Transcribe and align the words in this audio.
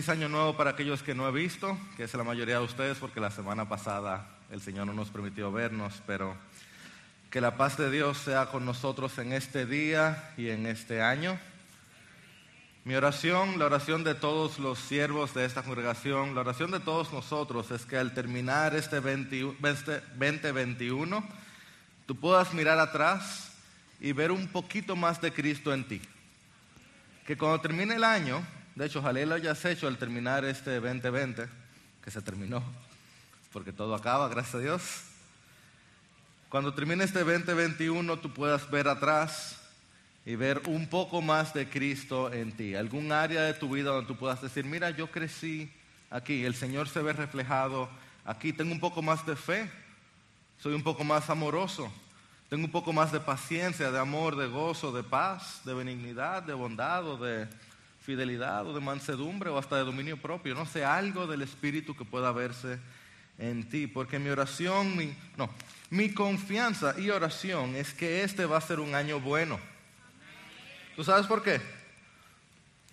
Feliz 0.00 0.08
año 0.08 0.30
nuevo 0.30 0.56
para 0.56 0.70
aquellos 0.70 1.02
que 1.02 1.14
no 1.14 1.28
he 1.28 1.30
visto, 1.30 1.78
que 1.98 2.04
es 2.04 2.14
la 2.14 2.24
mayoría 2.24 2.58
de 2.58 2.64
ustedes 2.64 2.96
porque 2.96 3.20
la 3.20 3.30
semana 3.30 3.68
pasada 3.68 4.30
el 4.50 4.62
Señor 4.62 4.86
no 4.86 4.94
nos 4.94 5.10
permitió 5.10 5.52
vernos, 5.52 6.02
pero 6.06 6.34
que 7.30 7.42
la 7.42 7.58
paz 7.58 7.76
de 7.76 7.90
Dios 7.90 8.16
sea 8.16 8.46
con 8.46 8.64
nosotros 8.64 9.18
en 9.18 9.34
este 9.34 9.66
día 9.66 10.32
y 10.38 10.48
en 10.48 10.64
este 10.64 11.02
año. 11.02 11.38
Mi 12.84 12.94
oración, 12.94 13.58
la 13.58 13.66
oración 13.66 14.02
de 14.02 14.14
todos 14.14 14.58
los 14.58 14.78
siervos 14.78 15.34
de 15.34 15.44
esta 15.44 15.62
congregación, 15.62 16.34
la 16.34 16.40
oración 16.40 16.70
de 16.70 16.80
todos 16.80 17.12
nosotros 17.12 17.70
es 17.70 17.84
que 17.84 17.98
al 17.98 18.14
terminar 18.14 18.74
este 18.74 19.02
2021 19.02 21.18
este 21.18 21.34
tú 22.06 22.16
puedas 22.16 22.54
mirar 22.54 22.78
atrás 22.78 23.52
y 24.00 24.12
ver 24.12 24.30
un 24.30 24.48
poquito 24.48 24.96
más 24.96 25.20
de 25.20 25.30
Cristo 25.30 25.74
en 25.74 25.86
ti. 25.86 26.00
Que 27.26 27.36
cuando 27.36 27.60
termine 27.60 27.96
el 27.96 28.04
año 28.04 28.42
de 28.74 28.86
hecho, 28.86 29.00
ojalá 29.00 29.24
lo 29.26 29.34
hayas 29.34 29.64
hecho 29.64 29.88
al 29.88 29.98
terminar 29.98 30.44
este 30.44 30.80
2020, 30.80 31.48
que 32.02 32.10
se 32.10 32.22
terminó, 32.22 32.62
porque 33.52 33.72
todo 33.72 33.94
acaba, 33.94 34.28
gracias 34.28 34.54
a 34.54 34.58
Dios. 34.58 34.82
Cuando 36.48 36.74
termine 36.74 37.04
este 37.04 37.20
2021, 37.20 38.18
tú 38.18 38.32
puedas 38.32 38.70
ver 38.70 38.88
atrás 38.88 39.60
y 40.24 40.34
ver 40.34 40.62
un 40.66 40.88
poco 40.88 41.22
más 41.22 41.54
de 41.54 41.68
Cristo 41.68 42.32
en 42.32 42.52
ti. 42.52 42.74
Algún 42.74 43.12
área 43.12 43.42
de 43.42 43.54
tu 43.54 43.70
vida 43.70 43.90
donde 43.90 44.08
tú 44.08 44.16
puedas 44.16 44.40
decir, 44.42 44.64
mira, 44.64 44.90
yo 44.90 45.10
crecí 45.10 45.72
aquí, 46.10 46.44
el 46.44 46.54
Señor 46.54 46.88
se 46.88 47.02
ve 47.02 47.12
reflejado 47.12 47.88
aquí, 48.24 48.52
tengo 48.52 48.72
un 48.72 48.80
poco 48.80 49.02
más 49.02 49.24
de 49.26 49.36
fe, 49.36 49.70
soy 50.60 50.74
un 50.74 50.82
poco 50.82 51.04
más 51.04 51.30
amoroso, 51.30 51.90
tengo 52.48 52.64
un 52.64 52.72
poco 52.72 52.92
más 52.92 53.12
de 53.12 53.20
paciencia, 53.20 53.90
de 53.90 53.98
amor, 53.98 54.36
de 54.36 54.46
gozo, 54.46 54.92
de 54.92 55.02
paz, 55.02 55.60
de 55.64 55.74
benignidad, 55.74 56.42
de 56.42 56.54
bondad 56.54 57.06
o 57.06 57.16
de 57.16 57.48
fidelidad 58.00 58.66
o 58.66 58.74
de 58.74 58.80
mansedumbre 58.80 59.50
o 59.50 59.58
hasta 59.58 59.76
de 59.76 59.84
dominio 59.84 60.16
propio, 60.16 60.54
no 60.54 60.66
sé, 60.66 60.84
algo 60.84 61.26
del 61.26 61.42
Espíritu 61.42 61.96
que 61.96 62.04
pueda 62.04 62.32
verse 62.32 62.78
en 63.38 63.68
ti, 63.68 63.86
porque 63.86 64.18
mi 64.18 64.30
oración, 64.30 64.96
mi, 64.96 65.14
no, 65.36 65.50
mi 65.90 66.12
confianza 66.12 66.94
y 66.98 67.10
oración 67.10 67.74
es 67.76 67.94
que 67.94 68.22
este 68.22 68.46
va 68.46 68.58
a 68.58 68.60
ser 68.60 68.80
un 68.80 68.94
año 68.94 69.20
bueno. 69.20 69.58
¿Tú 70.96 71.04
sabes 71.04 71.26
por 71.26 71.42
qué? 71.42 71.60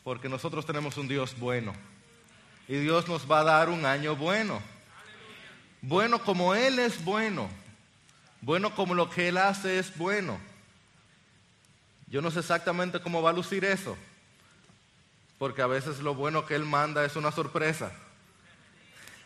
Porque 0.04 0.30
nosotros 0.30 0.66
tenemos 0.66 0.98
un 0.98 1.08
Dios 1.08 1.38
bueno 1.38 1.74
y 2.68 2.76
Dios 2.76 3.08
nos 3.08 3.30
va 3.30 3.42
a 3.42 3.44
dar 3.44 3.70
un 3.70 3.86
año 3.86 4.16
bueno. 4.16 4.62
Bueno 5.82 6.20
como 6.20 6.56
Él 6.56 6.80
es 6.80 7.04
bueno, 7.04 7.50
bueno 8.42 8.74
como 8.76 8.94
lo 8.94 9.10
que 9.10 9.30
Él 9.30 9.38
hace 9.38 9.80
es 9.80 9.96
bueno. 9.98 10.40
Yo 12.08 12.22
no 12.22 12.32
sé 12.32 12.40
exactamente 12.40 13.02
cómo 13.02 13.22
va 13.22 13.32
a 13.32 13.34
lucir 13.34 13.66
eso, 13.66 13.98
porque 15.38 15.62
a 15.62 15.68
veces 15.68 16.00
lo 16.00 16.16
bueno 16.16 16.46
que 16.46 16.56
Él 16.56 16.66
manda 16.66 17.06
es 17.06 17.16
una 17.16 17.32
sorpresa. 17.32 17.92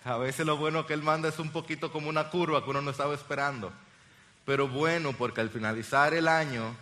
A 0.03 0.17
veces 0.17 0.45
lo 0.45 0.57
bueno 0.57 0.85
que 0.85 0.93
Él 0.93 1.03
manda 1.03 1.29
es 1.29 1.39
un 1.39 1.51
poquito 1.51 1.91
como 1.91 2.09
una 2.09 2.29
curva 2.29 2.63
que 2.63 2.69
uno 2.69 2.81
no 2.81 2.91
estaba 2.91 3.13
esperando. 3.13 3.71
Pero 4.45 4.67
bueno, 4.67 5.13
porque 5.13 5.41
al 5.41 5.49
finalizar 5.49 6.13
el 6.13 6.27
año 6.27 6.75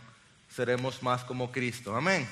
seremos 0.49 1.03
más 1.03 1.23
como 1.23 1.51
Cristo. 1.51 1.95
Amén. 1.95 2.27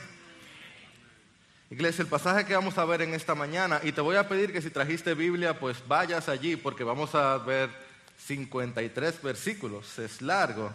Iglesia, 1.70 2.02
el 2.02 2.08
pasaje 2.08 2.46
que 2.46 2.56
vamos 2.56 2.78
a 2.78 2.86
ver 2.86 3.02
en 3.02 3.14
esta 3.14 3.36
mañana, 3.36 3.82
y 3.84 3.92
te 3.92 4.00
voy 4.00 4.16
a 4.16 4.30
pedir 4.30 4.54
que 4.54 4.62
si 4.62 4.70
trajiste 4.70 5.14
Biblia, 5.14 5.60
pues 5.60 5.86
vayas 5.86 6.30
allí, 6.30 6.56
porque 6.56 6.86
vamos 6.86 7.14
a 7.14 7.38
ver 7.40 7.70
53 8.18 9.22
versículos, 9.22 10.00
es 10.00 10.22
largo. 10.22 10.72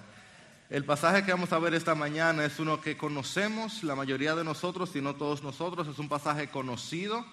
El 0.72 0.86
pasaje 0.86 1.22
que 1.22 1.32
vamos 1.32 1.52
a 1.52 1.58
ver 1.58 1.74
esta 1.74 1.94
mañana 1.94 2.46
es 2.46 2.58
uno 2.58 2.80
que 2.80 2.96
conocemos, 2.96 3.84
la 3.84 3.94
mayoría 3.94 4.34
de 4.34 4.42
nosotros, 4.42 4.88
si 4.88 5.02
no 5.02 5.14
todos 5.14 5.42
nosotros, 5.42 5.86
es 5.86 5.98
un 5.98 6.08
pasaje 6.08 6.48
conocido. 6.48 7.26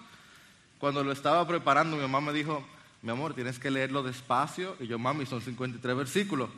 Cuando 0.78 1.02
lo 1.02 1.10
estaba 1.10 1.48
preparando, 1.48 1.96
mi 1.96 2.02
mamá 2.02 2.20
me 2.20 2.34
dijo, 2.34 2.62
mi 3.00 3.10
amor, 3.10 3.32
tienes 3.32 3.58
que 3.58 3.70
leerlo 3.70 4.02
despacio. 4.02 4.76
Y 4.78 4.88
yo, 4.88 4.98
mami, 4.98 5.24
son 5.24 5.40
53 5.40 5.96
versículos. 5.96 6.50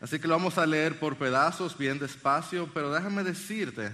Así 0.00 0.18
que 0.18 0.26
lo 0.26 0.36
vamos 0.36 0.56
a 0.56 0.64
leer 0.64 0.98
por 0.98 1.18
pedazos, 1.18 1.76
bien 1.76 1.98
despacio, 1.98 2.70
pero 2.72 2.90
déjame 2.90 3.22
decirte 3.22 3.92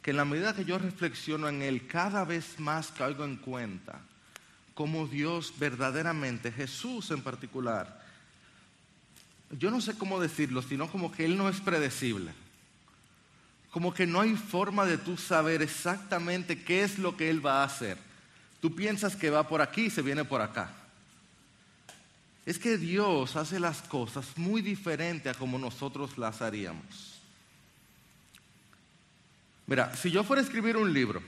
que 0.00 0.12
en 0.12 0.16
la 0.16 0.24
medida 0.24 0.56
que 0.56 0.64
yo 0.64 0.78
reflexiono 0.78 1.50
en 1.50 1.60
él, 1.60 1.86
cada 1.86 2.24
vez 2.24 2.58
más 2.58 2.90
caigo 2.90 3.26
en 3.26 3.36
cuenta 3.36 4.00
cómo 4.72 5.06
Dios 5.06 5.52
verdaderamente, 5.58 6.50
Jesús 6.50 7.10
en 7.10 7.20
particular, 7.20 8.03
yo 9.50 9.70
no 9.70 9.80
sé 9.80 9.96
cómo 9.96 10.20
decirlo, 10.20 10.62
sino 10.62 10.90
como 10.90 11.12
que 11.12 11.24
Él 11.24 11.36
no 11.36 11.48
es 11.48 11.60
predecible. 11.60 12.32
Como 13.70 13.92
que 13.92 14.06
no 14.06 14.20
hay 14.20 14.36
forma 14.36 14.84
de 14.86 14.98
tú 14.98 15.16
saber 15.16 15.62
exactamente 15.62 16.62
qué 16.62 16.84
es 16.84 16.98
lo 16.98 17.16
que 17.16 17.30
Él 17.30 17.44
va 17.44 17.62
a 17.62 17.64
hacer. 17.64 17.98
Tú 18.60 18.74
piensas 18.74 19.16
que 19.16 19.30
va 19.30 19.46
por 19.48 19.60
aquí 19.60 19.86
y 19.86 19.90
se 19.90 20.02
viene 20.02 20.24
por 20.24 20.40
acá. 20.40 20.72
Es 22.46 22.58
que 22.58 22.76
Dios 22.76 23.36
hace 23.36 23.58
las 23.58 23.82
cosas 23.82 24.26
muy 24.36 24.60
diferente 24.60 25.28
a 25.28 25.34
como 25.34 25.58
nosotros 25.58 26.18
las 26.18 26.42
haríamos. 26.42 27.20
Mira, 29.66 29.94
si 29.96 30.10
yo 30.10 30.24
fuera 30.24 30.42
a 30.42 30.44
escribir 30.44 30.76
un 30.76 30.92
libro, 30.92 31.22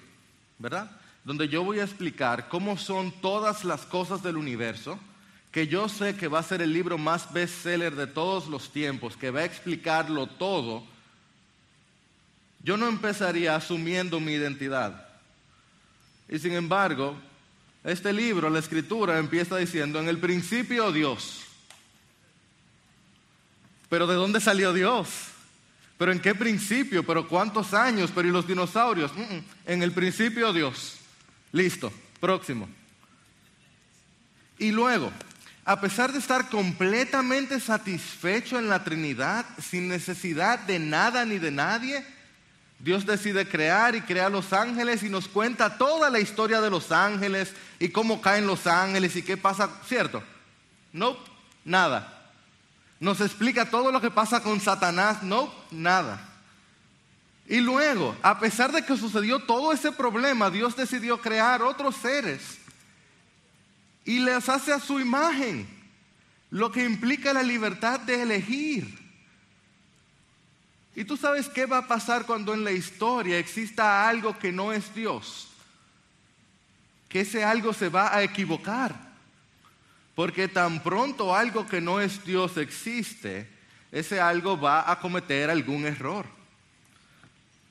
¿verdad? 0.58 0.90
Donde 1.24 1.48
yo 1.48 1.64
voy 1.64 1.80
a 1.80 1.84
explicar 1.84 2.48
cómo 2.48 2.76
son 2.76 3.10
todas 3.20 3.64
las 3.64 3.86
cosas 3.86 4.22
del 4.22 4.36
universo, 4.36 4.98
que 5.56 5.68
yo 5.68 5.88
sé 5.88 6.14
que 6.16 6.28
va 6.28 6.40
a 6.40 6.42
ser 6.42 6.60
el 6.60 6.70
libro 6.70 6.98
más 6.98 7.32
bestseller 7.32 7.96
de 7.96 8.06
todos 8.06 8.46
los 8.46 8.70
tiempos, 8.70 9.16
que 9.16 9.30
va 9.30 9.40
a 9.40 9.44
explicarlo 9.46 10.26
todo, 10.26 10.84
yo 12.62 12.76
no 12.76 12.86
empezaría 12.86 13.56
asumiendo 13.56 14.20
mi 14.20 14.32
identidad. 14.32 15.08
Y 16.28 16.38
sin 16.38 16.52
embargo, 16.52 17.16
este 17.84 18.12
libro, 18.12 18.50
la 18.50 18.58
escritura, 18.58 19.18
empieza 19.18 19.56
diciendo, 19.56 19.98
en 19.98 20.08
el 20.08 20.18
principio 20.18 20.92
Dios. 20.92 21.40
Pero 23.88 24.06
¿de 24.06 24.14
dónde 24.14 24.42
salió 24.42 24.74
Dios? 24.74 25.08
¿Pero 25.96 26.12
en 26.12 26.20
qué 26.20 26.34
principio? 26.34 27.02
¿Pero 27.02 27.26
cuántos 27.26 27.72
años? 27.72 28.12
¿Pero 28.14 28.28
y 28.28 28.30
los 28.30 28.46
dinosaurios? 28.46 29.10
Mm, 29.14 29.20
mm. 29.22 29.44
En 29.64 29.82
el 29.82 29.92
principio 29.92 30.52
Dios. 30.52 30.98
Listo, 31.52 31.90
próximo. 32.20 32.68
Y 34.58 34.70
luego, 34.70 35.10
a 35.68 35.80
pesar 35.80 36.12
de 36.12 36.20
estar 36.20 36.48
completamente 36.48 37.58
satisfecho 37.58 38.56
en 38.56 38.68
la 38.68 38.84
Trinidad, 38.84 39.44
sin 39.60 39.88
necesidad 39.88 40.60
de 40.60 40.78
nada 40.78 41.24
ni 41.24 41.38
de 41.38 41.50
nadie, 41.50 42.06
Dios 42.78 43.04
decide 43.04 43.48
crear 43.48 43.96
y 43.96 44.00
crea 44.02 44.28
los 44.28 44.52
ángeles 44.52 45.02
y 45.02 45.08
nos 45.08 45.26
cuenta 45.26 45.76
toda 45.76 46.08
la 46.08 46.20
historia 46.20 46.60
de 46.60 46.70
los 46.70 46.92
ángeles 46.92 47.52
y 47.80 47.88
cómo 47.88 48.20
caen 48.20 48.46
los 48.46 48.68
ángeles 48.68 49.16
y 49.16 49.22
qué 49.22 49.36
pasa, 49.36 49.68
¿cierto? 49.88 50.22
No, 50.92 51.16
nada. 51.64 52.30
Nos 53.00 53.20
explica 53.20 53.68
todo 53.68 53.90
lo 53.90 54.00
que 54.00 54.12
pasa 54.12 54.44
con 54.44 54.60
Satanás, 54.60 55.24
no, 55.24 55.52
nada. 55.72 56.20
Y 57.48 57.58
luego, 57.58 58.14
a 58.22 58.38
pesar 58.38 58.70
de 58.70 58.84
que 58.84 58.96
sucedió 58.96 59.40
todo 59.40 59.72
ese 59.72 59.90
problema, 59.90 60.48
Dios 60.48 60.76
decidió 60.76 61.20
crear 61.20 61.60
otros 61.60 61.96
seres 61.96 62.60
y 64.06 64.20
les 64.20 64.48
hace 64.48 64.72
a 64.72 64.78
su 64.78 65.00
imagen, 65.00 65.66
lo 66.50 66.70
que 66.70 66.84
implica 66.84 67.32
la 67.32 67.42
libertad 67.42 67.98
de 68.00 68.22
elegir. 68.22 68.96
¿Y 70.94 71.04
tú 71.04 71.16
sabes 71.16 71.48
qué 71.48 71.66
va 71.66 71.78
a 71.78 71.88
pasar 71.88 72.24
cuando 72.24 72.54
en 72.54 72.62
la 72.62 72.70
historia 72.70 73.36
exista 73.36 74.08
algo 74.08 74.38
que 74.38 74.52
no 74.52 74.72
es 74.72 74.94
Dios? 74.94 75.48
Que 77.08 77.20
ese 77.20 77.44
algo 77.44 77.72
se 77.74 77.88
va 77.88 78.14
a 78.14 78.22
equivocar. 78.22 78.94
Porque 80.14 80.48
tan 80.48 80.82
pronto 80.82 81.34
algo 81.34 81.66
que 81.66 81.80
no 81.80 82.00
es 82.00 82.24
Dios 82.24 82.56
existe, 82.56 83.50
ese 83.90 84.20
algo 84.20 84.58
va 84.58 84.90
a 84.90 85.00
cometer 85.00 85.50
algún 85.50 85.84
error. 85.84 86.24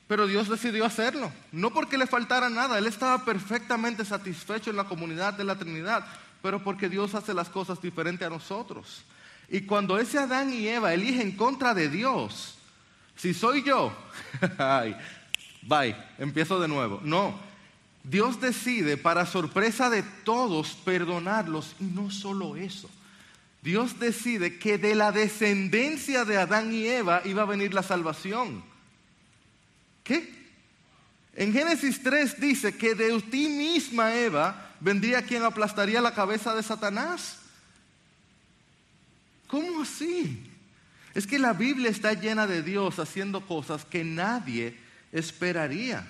Pero 0.06 0.26
Dios 0.26 0.48
decidió 0.48 0.84
hacerlo, 0.84 1.32
no 1.50 1.72
porque 1.72 1.98
le 1.98 2.06
faltara 2.06 2.48
nada, 2.48 2.78
Él 2.78 2.86
estaba 2.86 3.24
perfectamente 3.24 4.04
satisfecho 4.04 4.70
en 4.70 4.76
la 4.76 4.84
comunidad 4.84 5.32
de 5.34 5.42
la 5.42 5.58
Trinidad 5.58 6.06
pero 6.46 6.62
porque 6.62 6.88
Dios 6.88 7.12
hace 7.16 7.34
las 7.34 7.48
cosas 7.48 7.82
diferentes 7.82 8.24
a 8.24 8.30
nosotros. 8.30 9.02
Y 9.48 9.62
cuando 9.62 9.98
ese 9.98 10.16
Adán 10.16 10.52
y 10.52 10.68
Eva 10.68 10.94
eligen 10.94 11.32
contra 11.32 11.74
de 11.74 11.88
Dios, 11.88 12.56
si 13.16 13.34
soy 13.34 13.64
yo, 13.64 13.92
bye, 15.62 15.96
empiezo 16.18 16.60
de 16.60 16.68
nuevo. 16.68 17.00
No, 17.02 17.36
Dios 18.04 18.40
decide 18.40 18.96
para 18.96 19.26
sorpresa 19.26 19.90
de 19.90 20.04
todos 20.04 20.74
perdonarlos 20.84 21.74
y 21.80 21.84
no 21.86 22.12
solo 22.12 22.54
eso. 22.54 22.88
Dios 23.60 23.98
decide 23.98 24.56
que 24.56 24.78
de 24.78 24.94
la 24.94 25.10
descendencia 25.10 26.24
de 26.24 26.38
Adán 26.38 26.72
y 26.72 26.86
Eva 26.86 27.22
iba 27.24 27.42
a 27.42 27.46
venir 27.46 27.74
la 27.74 27.82
salvación. 27.82 28.62
¿Qué? 30.04 30.32
En 31.34 31.52
Génesis 31.52 32.00
3 32.04 32.40
dice 32.40 32.76
que 32.76 32.94
de 32.94 33.20
ti 33.22 33.48
misma, 33.48 34.14
Eva, 34.14 34.65
vendría 34.80 35.22
quien 35.22 35.42
aplastaría 35.42 36.00
la 36.00 36.14
cabeza 36.14 36.54
de 36.54 36.62
Satanás. 36.62 37.38
¿Cómo 39.46 39.82
así? 39.82 40.50
Es 41.14 41.26
que 41.26 41.38
la 41.38 41.52
Biblia 41.52 41.90
está 41.90 42.12
llena 42.12 42.46
de 42.46 42.62
Dios 42.62 42.98
haciendo 42.98 43.46
cosas 43.46 43.84
que 43.84 44.04
nadie 44.04 44.76
esperaría. 45.12 46.06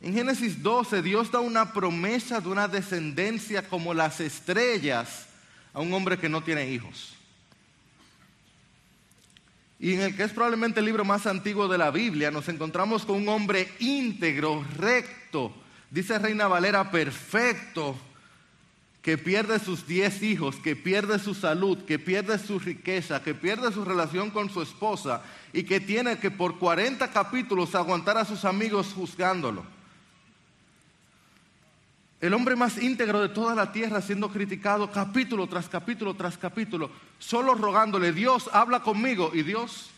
En 0.00 0.12
Génesis 0.12 0.62
12 0.62 1.02
Dios 1.02 1.30
da 1.30 1.40
una 1.40 1.72
promesa 1.72 2.40
de 2.40 2.48
una 2.48 2.68
descendencia 2.68 3.66
como 3.68 3.94
las 3.94 4.20
estrellas 4.20 5.26
a 5.72 5.80
un 5.80 5.92
hombre 5.92 6.18
que 6.18 6.28
no 6.28 6.42
tiene 6.42 6.70
hijos. 6.70 7.14
Y 9.80 9.94
en 9.94 10.00
el 10.00 10.16
que 10.16 10.24
es 10.24 10.32
probablemente 10.32 10.80
el 10.80 10.86
libro 10.86 11.04
más 11.04 11.26
antiguo 11.26 11.68
de 11.68 11.78
la 11.78 11.90
Biblia, 11.90 12.30
nos 12.30 12.48
encontramos 12.48 13.04
con 13.04 13.16
un 13.16 13.28
hombre 13.28 13.72
íntegro, 13.78 14.64
recto, 14.76 15.54
dice 15.90 16.18
Reina 16.18 16.46
Valera, 16.48 16.90
perfecto, 16.90 17.96
que 19.02 19.16
pierde 19.16 19.58
sus 19.58 19.86
diez 19.86 20.22
hijos, 20.22 20.56
que 20.56 20.76
pierde 20.76 21.18
su 21.18 21.34
salud, 21.34 21.78
que 21.84 21.98
pierde 21.98 22.38
su 22.38 22.58
riqueza, 22.58 23.22
que 23.22 23.34
pierde 23.34 23.72
su 23.72 23.84
relación 23.84 24.30
con 24.30 24.50
su 24.50 24.60
esposa 24.60 25.22
y 25.52 25.62
que 25.62 25.80
tiene 25.80 26.18
que 26.18 26.30
por 26.30 26.58
40 26.58 27.10
capítulos 27.10 27.74
aguantar 27.74 28.18
a 28.18 28.24
sus 28.24 28.44
amigos 28.44 28.92
juzgándolo. 28.94 29.64
El 32.20 32.34
hombre 32.34 32.56
más 32.56 32.82
íntegro 32.82 33.20
de 33.20 33.28
toda 33.28 33.54
la 33.54 33.70
tierra 33.70 34.02
siendo 34.02 34.28
criticado 34.30 34.90
capítulo 34.90 35.46
tras 35.46 35.68
capítulo 35.68 36.14
tras 36.14 36.36
capítulo, 36.36 36.90
solo 37.20 37.54
rogándole, 37.54 38.12
Dios, 38.12 38.50
habla 38.52 38.80
conmigo. 38.80 39.30
Y 39.32 39.42
Dios, 39.42 39.90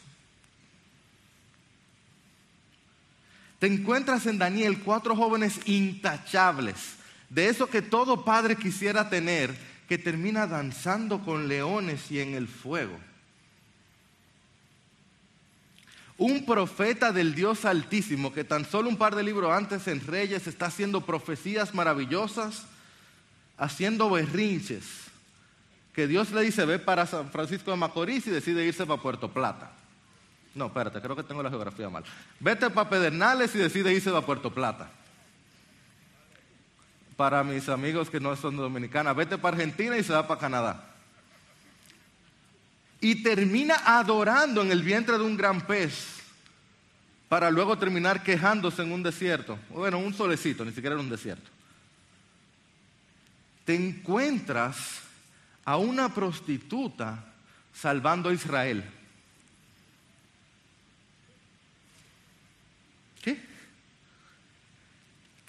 te 3.61 3.67
encuentras 3.67 4.27
en 4.27 4.39
Daniel 4.39 4.81
cuatro 4.81 5.15
jóvenes 5.15 5.61
intachables 5.67 6.97
de 7.29 7.49
eso 7.49 7.69
que 7.69 7.83
todo 7.83 8.25
padre 8.25 8.57
quisiera 8.57 9.09
tener, 9.09 9.57
que 9.89 9.99
termina 9.99 10.47
danzando 10.47 11.21
con 11.21 11.47
leones 11.47 12.11
y 12.11 12.21
en 12.21 12.35
el 12.35 12.49
fuego. 12.49 12.99
Un 16.19 16.45
profeta 16.45 17.13
del 17.13 17.35
Dios 17.35 17.65
Altísimo 17.65 18.33
que 18.33 18.45
tan 18.45 18.65
solo 18.65 18.89
un 18.89 18.97
par 18.97 19.15
de 19.15 19.23
libros 19.23 19.53
antes 19.53 19.87
en 19.89 20.05
Reyes 20.05 20.47
está 20.47 20.67
haciendo 20.67 21.03
profecías 21.03 21.73
maravillosas, 21.73 22.65
haciendo 23.57 24.11
berrinches, 24.11 24.85
que 25.95 26.07
Dios 26.07 26.33
le 26.33 26.43
dice, 26.43 26.65
ve 26.65 26.79
para 26.79 27.07
San 27.07 27.31
Francisco 27.31 27.71
de 27.71 27.77
Macorís 27.77 28.27
y 28.27 28.31
decide 28.31 28.67
irse 28.67 28.87
para 28.87 29.03
Puerto 29.03 29.33
Plata. 29.33 29.73
No, 30.55 30.67
espérate, 30.67 31.01
creo 31.01 31.15
que 31.15 31.23
tengo 31.23 31.43
la 31.43 31.51
geografía 31.51 31.89
mal. 31.89 32.05
Vete 32.41 32.71
para 32.71 32.91
Pedernales 32.91 33.55
y 33.55 33.59
decide 33.59 33.93
irse 33.93 34.11
para 34.11 34.27
Puerto 34.27 34.53
Plata 34.53 34.91
para 37.21 37.45
mis 37.45 37.69
amigos 37.69 38.09
que 38.09 38.19
no 38.19 38.35
son 38.35 38.57
dominicanos, 38.57 39.15
vete 39.15 39.37
para 39.37 39.55
Argentina 39.55 39.95
y 39.95 40.03
se 40.03 40.15
va 40.15 40.27
para 40.27 40.41
Canadá. 40.41 40.95
Y 42.99 43.17
termina 43.17 43.75
adorando 43.85 44.63
en 44.63 44.73
el 44.73 44.83
vientre 44.83 45.19
de 45.19 45.25
un 45.25 45.37
gran 45.37 45.61
pez 45.61 46.17
para 47.29 47.51
luego 47.51 47.77
terminar 47.77 48.23
quejándose 48.23 48.81
en 48.81 48.91
un 48.91 49.03
desierto. 49.03 49.59
Bueno, 49.69 49.99
un 49.99 50.15
solecito, 50.15 50.65
ni 50.65 50.73
siquiera 50.73 50.95
en 50.95 51.03
un 51.03 51.11
desierto. 51.11 51.51
Te 53.67 53.75
encuentras 53.75 55.03
a 55.67 55.77
una 55.77 56.15
prostituta 56.15 57.23
salvando 57.75 58.31
a 58.31 58.33
Israel. 58.33 58.83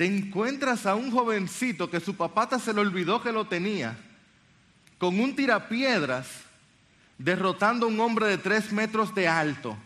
Te 0.02 0.08
encuentras 0.08 0.88
a 0.88 0.96
un 0.96 1.12
jovencito 1.12 1.88
que 1.88 2.00
su 2.00 2.16
papá 2.16 2.50
se 2.58 2.74
le 2.74 2.82
olvidó 2.82 3.22
que 3.22 3.32
lo 3.32 3.46
tenía, 3.46 3.96
con 4.98 5.20
un 5.20 5.36
tirapiedras, 5.36 6.28
derrotando 7.20 7.86
a 7.86 7.90
un 7.90 8.00
hombre 8.00 8.26
de 8.26 8.40
tres 8.40 8.72
metros 8.72 9.14
de 9.14 9.28
alto, 9.28 9.78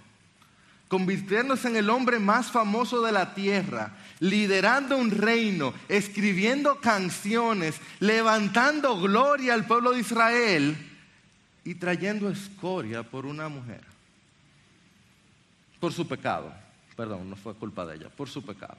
convirtiéndose 0.88 1.68
en 1.68 1.76
el 1.76 1.90
hombre 1.90 2.18
más 2.20 2.50
famoso 2.50 3.02
de 3.02 3.12
la 3.12 3.34
tierra, 3.34 3.92
liderando 4.22 4.96
un 4.96 5.12
reino, 5.12 5.74
escribiendo 5.90 6.80
canciones, 6.80 7.76
levantando 8.00 8.98
gloria 8.98 9.54
al 9.54 9.68
pueblo 9.68 9.92
de 9.92 10.00
Israel 10.00 10.78
y 11.66 11.76
trayendo 11.76 12.30
escoria 12.30 13.04
por 13.04 13.26
una 13.26 13.50
mujer, 13.50 13.84
por 15.78 15.92
su 15.92 16.08
pecado. 16.08 16.54
Perdón, 16.96 17.30
no 17.30 17.36
fue 17.36 17.54
culpa 17.54 17.86
de 17.86 17.98
ella, 17.98 18.10
por 18.10 18.30
su 18.30 18.42
pecado. 18.42 18.78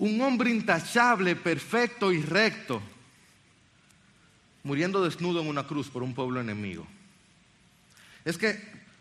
Un 0.00 0.18
hombre 0.22 0.50
intachable, 0.50 1.36
perfecto 1.36 2.10
y 2.10 2.22
recto, 2.22 2.80
muriendo 4.62 5.04
desnudo 5.04 5.42
en 5.42 5.48
una 5.48 5.66
cruz 5.66 5.88
por 5.88 6.02
un 6.02 6.14
pueblo 6.14 6.40
enemigo. 6.40 6.86
Es 8.24 8.38
que 8.38 8.58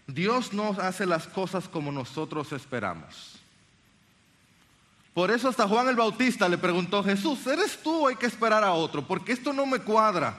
Dios 0.07 0.51
no 0.51 0.72
hace 0.72 1.06
las 1.06 1.25
cosas 1.25 1.69
como 1.69 1.90
nosotros 1.94 2.51
esperamos. 2.51 3.40
Por 5.13 5.31
eso 5.31 5.48
hasta 5.48 5.69
Juan 5.69 5.88
el 5.88 5.96
Bautista 5.96 6.50
le 6.50 6.57
preguntó, 6.57 7.02
Jesús, 7.02 7.48
¿eres 7.48 7.81
tú 7.81 8.06
hay 8.06 8.18
que 8.18 8.25
esperar 8.25 8.66
a 8.66 8.74
otro? 8.74 9.07
Porque 9.07 9.31
esto 9.31 9.54
no 9.54 9.66
me 9.66 9.80
cuadra. 9.80 10.38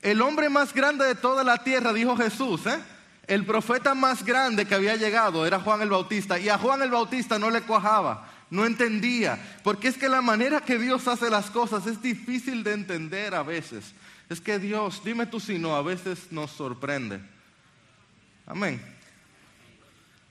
El 0.00 0.22
hombre 0.22 0.48
más 0.48 0.72
grande 0.72 1.04
de 1.04 1.14
toda 1.14 1.44
la 1.44 1.58
tierra, 1.58 1.92
dijo 1.92 2.16
Jesús, 2.16 2.64
¿eh? 2.66 2.78
el 3.26 3.44
profeta 3.44 3.94
más 3.94 4.24
grande 4.24 4.64
que 4.64 4.74
había 4.74 4.96
llegado 4.96 5.44
era 5.44 5.60
Juan 5.60 5.82
el 5.82 5.90
Bautista. 5.90 6.38
Y 6.38 6.48
a 6.48 6.56
Juan 6.56 6.80
el 6.80 6.90
Bautista 6.90 7.38
no 7.38 7.50
le 7.50 7.60
cuajaba 7.60 8.35
no 8.50 8.64
entendía, 8.64 9.38
porque 9.64 9.88
es 9.88 9.96
que 9.96 10.08
la 10.08 10.22
manera 10.22 10.60
que 10.60 10.78
Dios 10.78 11.08
hace 11.08 11.30
las 11.30 11.50
cosas 11.50 11.86
es 11.86 12.00
difícil 12.00 12.62
de 12.62 12.72
entender 12.72 13.34
a 13.34 13.42
veces. 13.42 13.92
Es 14.28 14.40
que 14.40 14.58
Dios, 14.58 15.02
dime 15.04 15.26
tú 15.26 15.40
si 15.40 15.58
no, 15.58 15.76
a 15.76 15.82
veces 15.82 16.30
nos 16.30 16.50
sorprende. 16.50 17.20
Amén. 18.46 18.80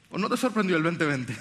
¿O 0.10 0.18
no 0.18 0.30
te 0.30 0.38
sorprendió 0.38 0.78
el 0.78 0.84
2020? 0.84 1.36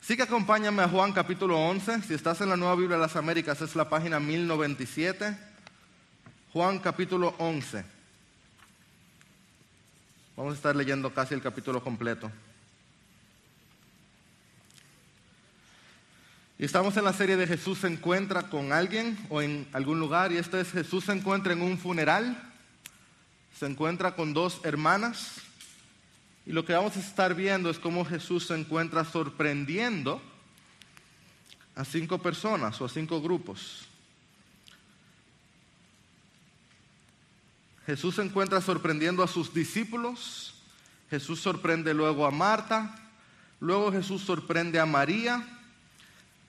Sí 0.00 0.16
que 0.16 0.24
acompáñame 0.24 0.82
a 0.82 0.88
Juan 0.88 1.12
capítulo 1.12 1.58
11. 1.58 2.02
Si 2.02 2.14
estás 2.14 2.40
en 2.40 2.48
la 2.48 2.56
Nueva 2.56 2.74
Biblia 2.74 2.96
de 2.96 3.02
las 3.02 3.16
Américas, 3.16 3.60
es 3.60 3.76
la 3.76 3.88
página 3.88 4.18
1097. 4.18 5.38
Juan 6.52 6.80
capítulo 6.80 7.34
11. 7.38 7.84
Vamos 10.36 10.54
a 10.54 10.56
estar 10.56 10.74
leyendo 10.74 11.14
casi 11.14 11.34
el 11.34 11.42
capítulo 11.42 11.82
completo. 11.82 12.30
Y 16.60 16.66
estamos 16.66 16.94
en 16.98 17.04
la 17.04 17.14
serie 17.14 17.38
de 17.38 17.46
Jesús 17.46 17.78
se 17.78 17.86
encuentra 17.86 18.50
con 18.50 18.70
alguien 18.74 19.16
o 19.30 19.40
en 19.40 19.66
algún 19.72 19.98
lugar. 19.98 20.30
Y 20.30 20.36
esto 20.36 20.60
es 20.60 20.70
Jesús 20.70 21.06
se 21.06 21.12
encuentra 21.12 21.54
en 21.54 21.62
un 21.62 21.78
funeral. 21.78 22.52
Se 23.58 23.64
encuentra 23.64 24.14
con 24.14 24.34
dos 24.34 24.60
hermanas. 24.62 25.40
Y 26.44 26.52
lo 26.52 26.66
que 26.66 26.74
vamos 26.74 26.98
a 26.98 27.00
estar 27.00 27.34
viendo 27.34 27.70
es 27.70 27.78
cómo 27.78 28.04
Jesús 28.04 28.46
se 28.46 28.54
encuentra 28.60 29.06
sorprendiendo 29.06 30.20
a 31.76 31.86
cinco 31.86 32.18
personas 32.18 32.78
o 32.78 32.84
a 32.84 32.90
cinco 32.90 33.22
grupos. 33.22 33.86
Jesús 37.86 38.16
se 38.16 38.22
encuentra 38.22 38.60
sorprendiendo 38.60 39.22
a 39.22 39.28
sus 39.28 39.54
discípulos. 39.54 40.56
Jesús 41.08 41.40
sorprende 41.40 41.94
luego 41.94 42.26
a 42.26 42.30
Marta. 42.30 43.00
Luego 43.60 43.90
Jesús 43.90 44.20
sorprende 44.20 44.78
a 44.78 44.84
María. 44.84 45.56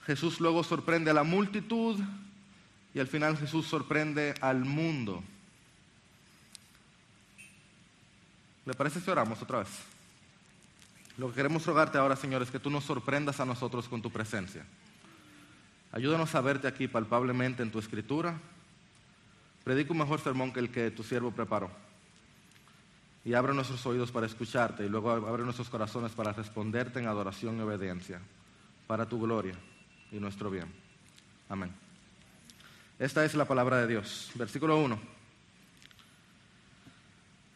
Jesús 0.06 0.40
luego 0.40 0.64
sorprende 0.64 1.12
a 1.12 1.14
la 1.14 1.24
multitud 1.24 2.00
y 2.94 3.00
al 3.00 3.08
final 3.08 3.38
Jesús 3.38 3.68
sorprende 3.68 4.34
al 4.42 4.66
mundo. 4.66 5.24
¿Le 8.66 8.74
parece 8.74 9.00
si 9.00 9.10
oramos 9.10 9.42
otra 9.42 9.60
vez? 9.60 9.70
Lo 11.18 11.30
que 11.30 11.36
queremos 11.36 11.66
rogarte 11.66 11.98
ahora, 11.98 12.16
Señor, 12.16 12.42
es 12.42 12.52
que 12.52 12.60
tú 12.60 12.70
nos 12.70 12.84
sorprendas 12.84 13.40
a 13.40 13.46
nosotros 13.46 13.88
con 13.88 14.02
tu 14.02 14.12
presencia. 14.12 14.66
Ayúdanos 15.92 16.34
a 16.36 16.42
verte 16.42 16.68
aquí 16.68 16.88
palpablemente 16.88 17.64
en 17.64 17.72
tu 17.72 17.80
escritura. 17.80 18.40
Predica 19.64 19.92
un 19.92 20.00
mejor 20.00 20.20
sermón 20.20 20.52
que 20.52 20.60
el 20.60 20.72
que 20.72 20.90
tu 20.90 21.04
siervo 21.04 21.32
preparó. 21.32 21.70
Y 23.24 23.34
abre 23.34 23.54
nuestros 23.54 23.86
oídos 23.86 24.12
para 24.12 24.26
escucharte 24.26 24.86
y 24.86 24.90
luego 24.90 25.12
abre 25.12 25.44
nuestros 25.44 25.70
corazones 25.70 26.14
para 26.14 26.34
responderte 26.34 27.00
en 27.00 27.08
adoración 27.08 27.58
y 27.58 27.62
obediencia, 27.62 28.20
para 28.88 29.08
tu 29.08 29.22
gloria 29.22 29.56
y 30.12 30.20
nuestro 30.20 30.50
bien. 30.50 30.72
Amén. 31.50 31.72
Esta 33.00 33.26
es 33.26 33.34
la 33.34 33.46
palabra 33.46 33.78
de 33.78 33.88
Dios. 33.88 34.32
Versículo 34.36 34.78
1. 34.78 35.00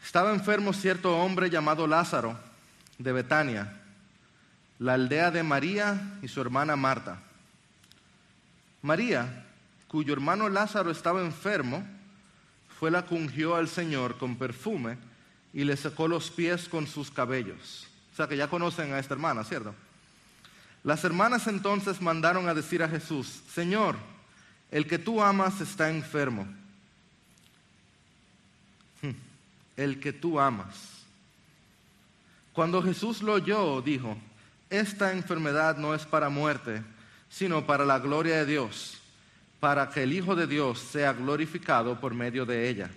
Estaba 0.04 0.32
enfermo 0.32 0.74
cierto 0.74 1.18
hombre 1.18 1.50
llamado 1.50 1.88
Lázaro 1.88 2.40
de 2.98 3.12
Betania, 3.12 3.82
la 4.80 4.94
aldea 4.94 5.32
de 5.32 5.44
María 5.44 6.20
y 6.22 6.28
su 6.28 6.42
hermana 6.42 6.76
Marta. 6.76 7.22
María, 8.82 9.46
cuyo 9.88 10.14
hermano 10.14 10.48
Lázaro 10.50 10.92
estaba 10.92 11.22
enfermo, 11.22 11.86
fue 12.80 12.92
la 12.92 13.06
que 13.06 13.56
al 13.56 13.68
Señor 13.68 14.18
con 14.18 14.38
perfume 14.38 14.98
y 15.54 15.64
le 15.64 15.78
secó 15.78 16.08
los 16.08 16.30
pies 16.30 16.70
con 16.70 16.86
sus 16.86 17.10
cabellos. 17.10 17.88
O 18.14 18.16
sea 18.16 18.28
que 18.28 18.38
ya 18.38 18.48
conocen 18.48 18.94
a 18.94 19.00
esta 19.00 19.14
hermana, 19.14 19.44
¿cierto? 19.44 19.74
Las 20.86 21.04
hermanas 21.04 21.48
entonces 21.48 22.00
mandaron 22.00 22.48
a 22.48 22.54
decir 22.54 22.84
a 22.84 22.88
Jesús, 22.88 23.42
Señor, 23.51 23.96
el 24.70 24.86
que 24.86 25.00
tú 25.00 25.20
amas 25.20 25.60
está 25.60 25.89
enfermo. 25.89 26.48
Hmm, 29.01 29.15
el 29.77 30.00
que 30.00 30.13
tú 30.13 30.39
amas. 30.39 30.75
Cuando 32.54 32.84
Jesús 32.84 33.24
lo 33.24 33.34
oyó, 33.34 33.82
dijo, 33.82 34.15
esta 34.70 35.12
enfermedad 35.12 35.75
no 35.75 35.96
es 35.96 36.06
para 36.06 36.30
muerte, 36.30 36.84
sino 37.32 37.65
para 37.65 37.84
la 37.84 37.98
gloria 37.98 38.38
de 38.38 38.46
Dios, 38.46 39.00
para 39.60 39.89
que 39.89 40.04
el 40.04 40.13
Hijo 40.13 40.36
de 40.36 40.46
Dios 40.46 40.77
sea 40.77 41.13
glorificado 41.13 42.00
por 42.00 42.13
medio 42.13 42.46
de 42.46 42.70
ella. 42.70 42.92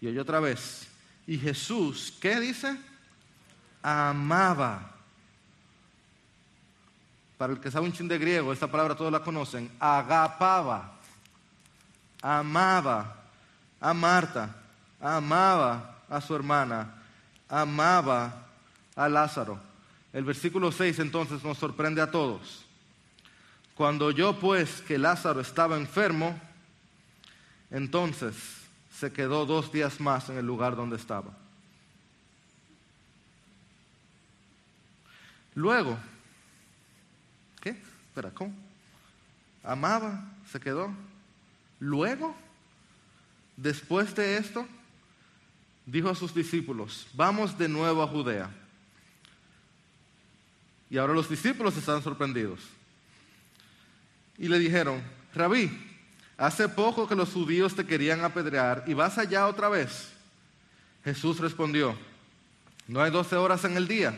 Y 0.00 0.18
otra 0.18 0.40
vez, 0.40 0.88
y 1.28 1.38
Jesús, 1.38 2.12
¿qué 2.20 2.40
dice? 2.40 2.76
Amaba. 3.84 4.93
Para 7.38 7.52
el 7.52 7.60
que 7.60 7.70
sabe 7.70 7.86
un 7.86 7.92
chin 7.92 8.08
de 8.08 8.18
griego, 8.18 8.52
esta 8.52 8.70
palabra 8.70 8.94
todos 8.94 9.10
la 9.10 9.20
conocen, 9.20 9.70
agapaba, 9.80 10.92
amaba 12.22 13.16
a 13.80 13.92
Marta, 13.92 14.54
amaba 15.00 15.98
a 16.08 16.20
su 16.20 16.34
hermana, 16.34 17.02
amaba 17.48 18.46
a 18.94 19.08
Lázaro. 19.08 19.58
El 20.12 20.24
versículo 20.24 20.70
6 20.70 21.00
entonces 21.00 21.42
nos 21.42 21.58
sorprende 21.58 22.00
a 22.00 22.10
todos. 22.10 22.64
Cuando 23.74 24.06
oyó 24.06 24.38
pues 24.38 24.80
que 24.82 24.96
Lázaro 24.96 25.40
estaba 25.40 25.76
enfermo, 25.76 26.40
entonces 27.70 28.36
se 28.96 29.12
quedó 29.12 29.44
dos 29.44 29.72
días 29.72 30.00
más 30.00 30.28
en 30.28 30.38
el 30.38 30.46
lugar 30.46 30.76
donde 30.76 30.96
estaba. 30.96 31.32
Luego. 35.56 35.98
Espera, 38.14 38.30
¿cómo? 38.30 38.54
Amaba, 39.64 40.22
se 40.52 40.60
quedó. 40.60 40.94
Luego, 41.80 42.32
después 43.56 44.14
de 44.14 44.36
esto, 44.36 44.68
dijo 45.84 46.08
a 46.08 46.14
sus 46.14 46.32
discípulos, 46.32 47.08
vamos 47.14 47.58
de 47.58 47.68
nuevo 47.68 48.04
a 48.04 48.06
Judea. 48.06 48.50
Y 50.88 50.96
ahora 50.96 51.12
los 51.12 51.28
discípulos 51.28 51.76
están 51.76 52.04
sorprendidos. 52.04 52.60
Y 54.38 54.46
le 54.46 54.60
dijeron, 54.60 55.02
rabí, 55.34 55.68
hace 56.38 56.68
poco 56.68 57.08
que 57.08 57.16
los 57.16 57.30
judíos 57.32 57.74
te 57.74 57.84
querían 57.84 58.24
apedrear 58.24 58.84
y 58.86 58.94
vas 58.94 59.18
allá 59.18 59.48
otra 59.48 59.68
vez. 59.68 60.12
Jesús 61.02 61.40
respondió, 61.40 61.96
no 62.86 63.02
hay 63.02 63.10
doce 63.10 63.34
horas 63.34 63.64
en 63.64 63.76
el 63.76 63.88
día. 63.88 64.16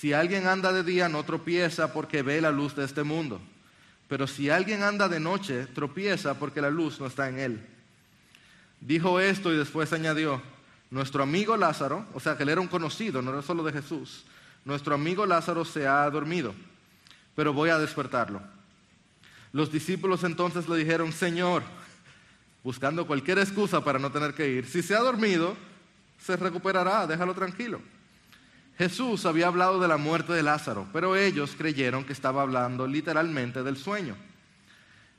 Si 0.00 0.12
alguien 0.12 0.46
anda 0.46 0.72
de 0.72 0.82
día 0.82 1.08
no 1.08 1.22
tropieza 1.24 1.92
porque 1.92 2.22
ve 2.22 2.40
la 2.40 2.50
luz 2.50 2.74
de 2.74 2.84
este 2.84 3.04
mundo. 3.04 3.40
Pero 4.08 4.26
si 4.26 4.50
alguien 4.50 4.82
anda 4.82 5.08
de 5.08 5.20
noche, 5.20 5.66
tropieza 5.66 6.38
porque 6.38 6.60
la 6.60 6.68
luz 6.68 7.00
no 7.00 7.06
está 7.06 7.28
en 7.28 7.38
él. 7.38 7.66
Dijo 8.80 9.20
esto 9.20 9.52
y 9.52 9.56
después 9.56 9.92
añadió, 9.92 10.42
nuestro 10.90 11.22
amigo 11.22 11.56
Lázaro, 11.56 12.06
o 12.12 12.20
sea 12.20 12.36
que 12.36 12.42
él 12.42 12.50
era 12.50 12.60
un 12.60 12.66
conocido, 12.66 13.22
no 13.22 13.32
era 13.32 13.40
solo 13.40 13.62
de 13.62 13.72
Jesús, 13.72 14.24
nuestro 14.64 14.94
amigo 14.94 15.24
Lázaro 15.26 15.64
se 15.64 15.86
ha 15.86 16.08
dormido, 16.10 16.54
pero 17.34 17.52
voy 17.52 17.70
a 17.70 17.78
despertarlo. 17.78 18.42
Los 19.52 19.72
discípulos 19.72 20.22
entonces 20.24 20.68
le 20.68 20.76
dijeron, 20.76 21.12
Señor, 21.12 21.62
buscando 22.62 23.06
cualquier 23.06 23.38
excusa 23.38 23.82
para 23.82 23.98
no 23.98 24.12
tener 24.12 24.34
que 24.34 24.48
ir, 24.48 24.66
si 24.66 24.82
se 24.82 24.94
ha 24.94 25.00
dormido, 25.00 25.56
se 26.18 26.36
recuperará, 26.36 27.06
déjalo 27.06 27.32
tranquilo. 27.32 27.80
Jesús 28.76 29.24
había 29.24 29.46
hablado 29.46 29.78
de 29.78 29.88
la 29.88 29.96
muerte 29.96 30.32
de 30.32 30.42
Lázaro, 30.42 30.88
pero 30.92 31.16
ellos 31.16 31.54
creyeron 31.56 32.04
que 32.04 32.12
estaba 32.12 32.42
hablando 32.42 32.86
literalmente 32.86 33.62
del 33.62 33.76
sueño. 33.76 34.16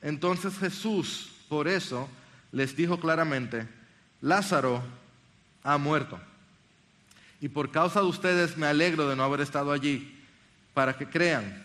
Entonces 0.01 0.57
Jesús, 0.57 1.31
por 1.47 1.67
eso, 1.67 2.09
les 2.51 2.75
dijo 2.75 2.99
claramente, 2.99 3.67
Lázaro 4.21 4.83
ha 5.63 5.77
muerto. 5.77 6.19
Y 7.39 7.49
por 7.49 7.71
causa 7.71 8.01
de 8.01 8.07
ustedes 8.07 8.57
me 8.57 8.67
alegro 8.67 9.07
de 9.07 9.15
no 9.15 9.23
haber 9.23 9.41
estado 9.41 9.71
allí, 9.71 10.11
para 10.73 10.97
que 10.97 11.07
crean. 11.07 11.63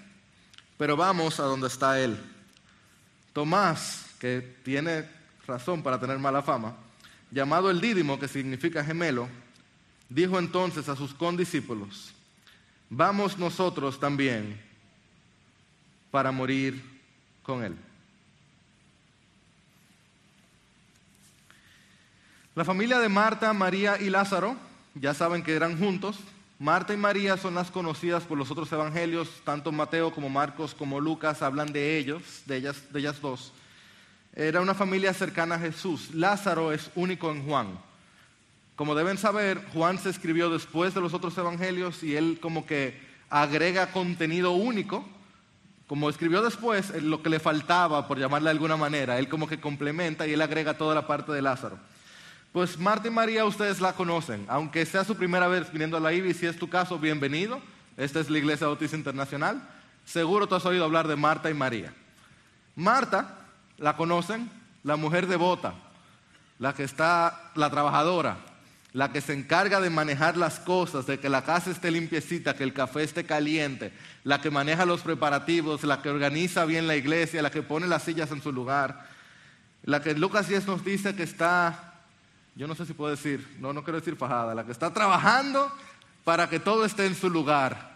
Pero 0.79 0.97
vamos 0.97 1.41
a 1.41 1.45
donde 1.45 1.67
está 1.67 2.01
él. 2.01 2.19
Tomás, 3.33 4.07
que 4.19 4.57
tiene 4.63 5.09
razón 5.47 5.83
para 5.83 5.99
tener 5.99 6.19
mala 6.19 6.43
fama, 6.43 6.77
llamado 7.31 7.71
el 7.71 7.81
dídimo, 7.81 8.19
que 8.19 8.29
significa 8.29 8.85
gemelo, 8.85 9.29
dijo 10.11 10.39
entonces 10.39 10.89
a 10.89 10.97
sus 10.97 11.15
condiscípulos, 11.15 12.13
vamos 12.91 13.39
nosotros 13.39 13.99
también 13.99 14.61
para 16.11 16.33
morir 16.33 16.83
con 17.43 17.65
él. 17.65 17.77
La 22.55 22.65
familia 22.65 22.99
de 22.99 23.09
Marta, 23.09 23.53
María 23.53 23.99
y 23.99 24.11
Lázaro, 24.11 24.57
ya 24.95 25.15
saben 25.15 25.43
que 25.43 25.55
eran 25.55 25.79
juntos. 25.79 26.19
Marta 26.59 26.93
y 26.93 26.97
María 26.97 27.37
son 27.37 27.55
las 27.55 27.71
conocidas 27.71 28.25
por 28.25 28.37
los 28.37 28.51
otros 28.51 28.71
evangelios, 28.73 29.41
tanto 29.45 29.73
Mateo 29.73 30.13
como 30.13 30.29
Marcos 30.29 30.75
como 30.75 31.01
Lucas 31.01 31.41
hablan 31.41 31.73
de 31.73 31.97
ellos, 31.97 32.43
de 32.45 32.57
ellas, 32.57 32.93
de 32.93 33.01
ellas 33.01 33.21
dos. 33.21 33.53
Era 34.35 34.61
una 34.61 34.75
familia 34.75 35.15
cercana 35.15 35.55
a 35.55 35.61
Jesús. 35.61 36.13
Lázaro 36.13 36.73
es 36.73 36.91
único 36.97 37.31
en 37.31 37.47
Juan. 37.47 37.90
Como 38.81 38.95
deben 38.95 39.19
saber, 39.19 39.63
Juan 39.75 39.99
se 39.99 40.09
escribió 40.09 40.49
después 40.49 40.95
de 40.95 41.03
los 41.03 41.13
otros 41.13 41.37
evangelios 41.37 42.03
y 42.03 42.17
él 42.17 42.39
como 42.41 42.65
que 42.65 42.99
agrega 43.29 43.93
contenido 43.93 44.53
único. 44.53 45.07
Como 45.87 46.09
escribió 46.09 46.41
después, 46.41 46.91
lo 47.03 47.23
que 47.23 47.29
le 47.29 47.41
faltaba, 47.41 48.09
por 48.09 48.19
llamarle 48.19 48.47
de 48.47 48.53
alguna 48.53 48.79
manera, 48.79 49.19
él 49.19 49.29
como 49.29 49.47
que 49.47 49.61
complementa 49.61 50.27
y 50.27 50.33
él 50.33 50.41
agrega 50.41 50.79
toda 50.79 50.95
la 50.95 51.07
parte 51.07 51.31
de 51.31 51.43
Lázaro. 51.43 51.79
Pues 52.53 52.79
Marta 52.79 53.09
y 53.09 53.11
María 53.11 53.45
ustedes 53.45 53.83
la 53.83 53.93
conocen, 53.93 54.47
aunque 54.49 54.87
sea 54.87 55.05
su 55.05 55.15
primera 55.15 55.47
vez 55.47 55.71
viniendo 55.71 55.99
a 55.99 56.01
la 56.01 56.15
IBI, 56.15 56.33
si 56.33 56.47
es 56.47 56.59
tu 56.59 56.71
caso, 56.71 56.99
bienvenido. 56.99 57.61
Esta 57.99 58.19
es 58.19 58.31
la 58.31 58.39
Iglesia 58.39 58.67
Bautista 58.67 58.97
Internacional. 58.97 59.61
Seguro 60.07 60.47
tú 60.47 60.55
has 60.55 60.65
oído 60.65 60.87
hablar 60.87 61.07
de 61.07 61.17
Marta 61.17 61.51
y 61.51 61.55
María. 61.55 61.93
Marta, 62.77 63.41
la 63.77 63.99
conocen, 63.99 64.51
la 64.85 64.97
mujer 64.97 65.27
devota, 65.27 65.75
la 66.59 66.73
que 66.73 66.85
está, 66.85 67.51
la 67.55 67.69
trabajadora, 67.69 68.39
la 68.93 69.13
que 69.13 69.21
se 69.21 69.33
encarga 69.33 69.81
de 69.81 69.91
manejar 69.91 70.37
las 70.37 70.59
cosas, 70.59 71.07
de 71.07 71.21
que 71.21 71.29
la 71.29 71.45
casa 71.45 71.71
esté 71.71 71.91
limpiecita, 71.91 72.57
que 72.57 72.65
el 72.65 72.73
café 72.73 73.05
esté 73.05 73.25
caliente, 73.25 73.93
la 74.25 74.41
que 74.41 74.51
maneja 74.51 74.85
los 74.85 75.03
preparativos, 75.03 75.85
la 75.85 76.03
que 76.03 76.11
organiza 76.11 76.65
bien 76.65 76.87
la 76.87 76.97
iglesia, 76.97 77.43
la 77.43 77.51
que 77.51 77.63
pone 77.63 77.87
las 77.87 78.03
sillas 78.03 78.33
en 78.33 78.43
su 78.43 78.53
lugar, 78.53 79.07
la 79.85 80.03
que 80.03 80.15
Lucas 80.15 80.49
10 80.49 80.67
nos 80.67 80.85
dice 80.85 81.15
que 81.15 81.23
está, 81.23 81.95
yo 82.57 82.67
no 82.67 82.75
sé 82.75 82.85
si 82.85 82.93
puedo 82.93 83.13
decir, 83.13 83.57
no, 83.61 83.73
no 83.73 83.85
quiero 83.85 84.01
decir 84.01 84.17
fajada, 84.17 84.55
la 84.55 84.65
que 84.65 84.73
está 84.73 84.93
trabajando 84.93 85.73
para 86.25 86.49
que 86.49 86.59
todo 86.59 86.85
esté 86.85 87.07
en 87.07 87.15
su 87.15 87.31
lugar. 87.31 87.91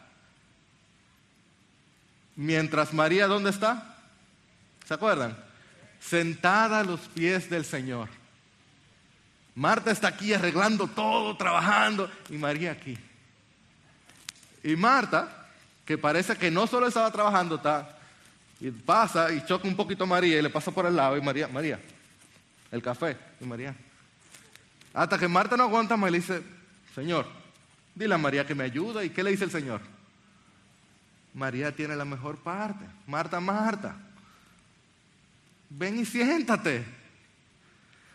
Mientras 2.36 2.92
María, 2.94 3.26
¿dónde 3.26 3.50
está? 3.50 3.96
¿Se 4.86 4.94
acuerdan? 4.94 5.36
Sentada 6.00 6.80
a 6.80 6.84
los 6.84 7.00
pies 7.00 7.50
del 7.50 7.64
Señor. 7.64 8.08
Marta 9.54 9.90
está 9.90 10.08
aquí 10.08 10.32
arreglando 10.32 10.88
todo, 10.88 11.36
trabajando, 11.36 12.10
y 12.28 12.36
María 12.36 12.72
aquí. 12.72 12.98
Y 14.62 14.76
Marta, 14.76 15.48
que 15.84 15.96
parece 15.96 16.36
que 16.36 16.50
no 16.50 16.66
solo 16.66 16.88
estaba 16.88 17.10
trabajando, 17.10 17.56
está, 17.56 17.98
y 18.60 18.70
pasa 18.70 19.32
y 19.32 19.44
choca 19.44 19.68
un 19.68 19.76
poquito 19.76 20.04
a 20.04 20.06
María 20.06 20.38
y 20.38 20.42
le 20.42 20.50
pasa 20.50 20.70
por 20.70 20.86
el 20.86 20.96
lado, 20.96 21.16
y 21.16 21.20
María, 21.20 21.46
María, 21.48 21.78
el 22.72 22.82
café, 22.82 23.16
y 23.40 23.44
María. 23.44 23.74
Hasta 24.92 25.18
que 25.18 25.28
Marta 25.28 25.56
no 25.56 25.64
aguanta 25.64 25.96
más 25.96 26.08
y 26.08 26.12
le 26.12 26.18
dice, 26.18 26.42
Señor, 26.94 27.26
dile 27.94 28.14
a 28.14 28.18
María 28.18 28.46
que 28.46 28.54
me 28.54 28.64
ayuda. 28.64 29.04
¿Y 29.04 29.10
qué 29.10 29.24
le 29.24 29.32
dice 29.32 29.44
el 29.44 29.50
Señor? 29.50 29.80
María 31.34 31.74
tiene 31.74 31.96
la 31.96 32.04
mejor 32.04 32.38
parte. 32.38 32.84
Marta, 33.06 33.40
Marta, 33.40 33.96
ven 35.68 35.98
y 35.98 36.04
siéntate. 36.04 36.84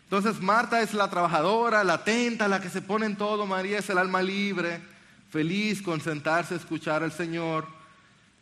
Entonces 0.09 0.41
Marta 0.41 0.81
es 0.81 0.95
la 0.95 1.07
trabajadora, 1.07 1.83
la 1.83 1.93
atenta, 1.93 2.47
la 2.47 2.59
que 2.59 2.71
se 2.71 2.81
pone 2.81 3.05
en 3.05 3.15
todo. 3.15 3.45
María 3.45 3.77
es 3.77 3.91
el 3.91 3.99
alma 3.99 4.23
libre, 4.23 4.81
feliz 5.29 5.83
con 5.83 6.01
sentarse 6.01 6.55
a 6.55 6.57
escuchar 6.57 7.03
al 7.03 7.11
Señor, 7.11 7.67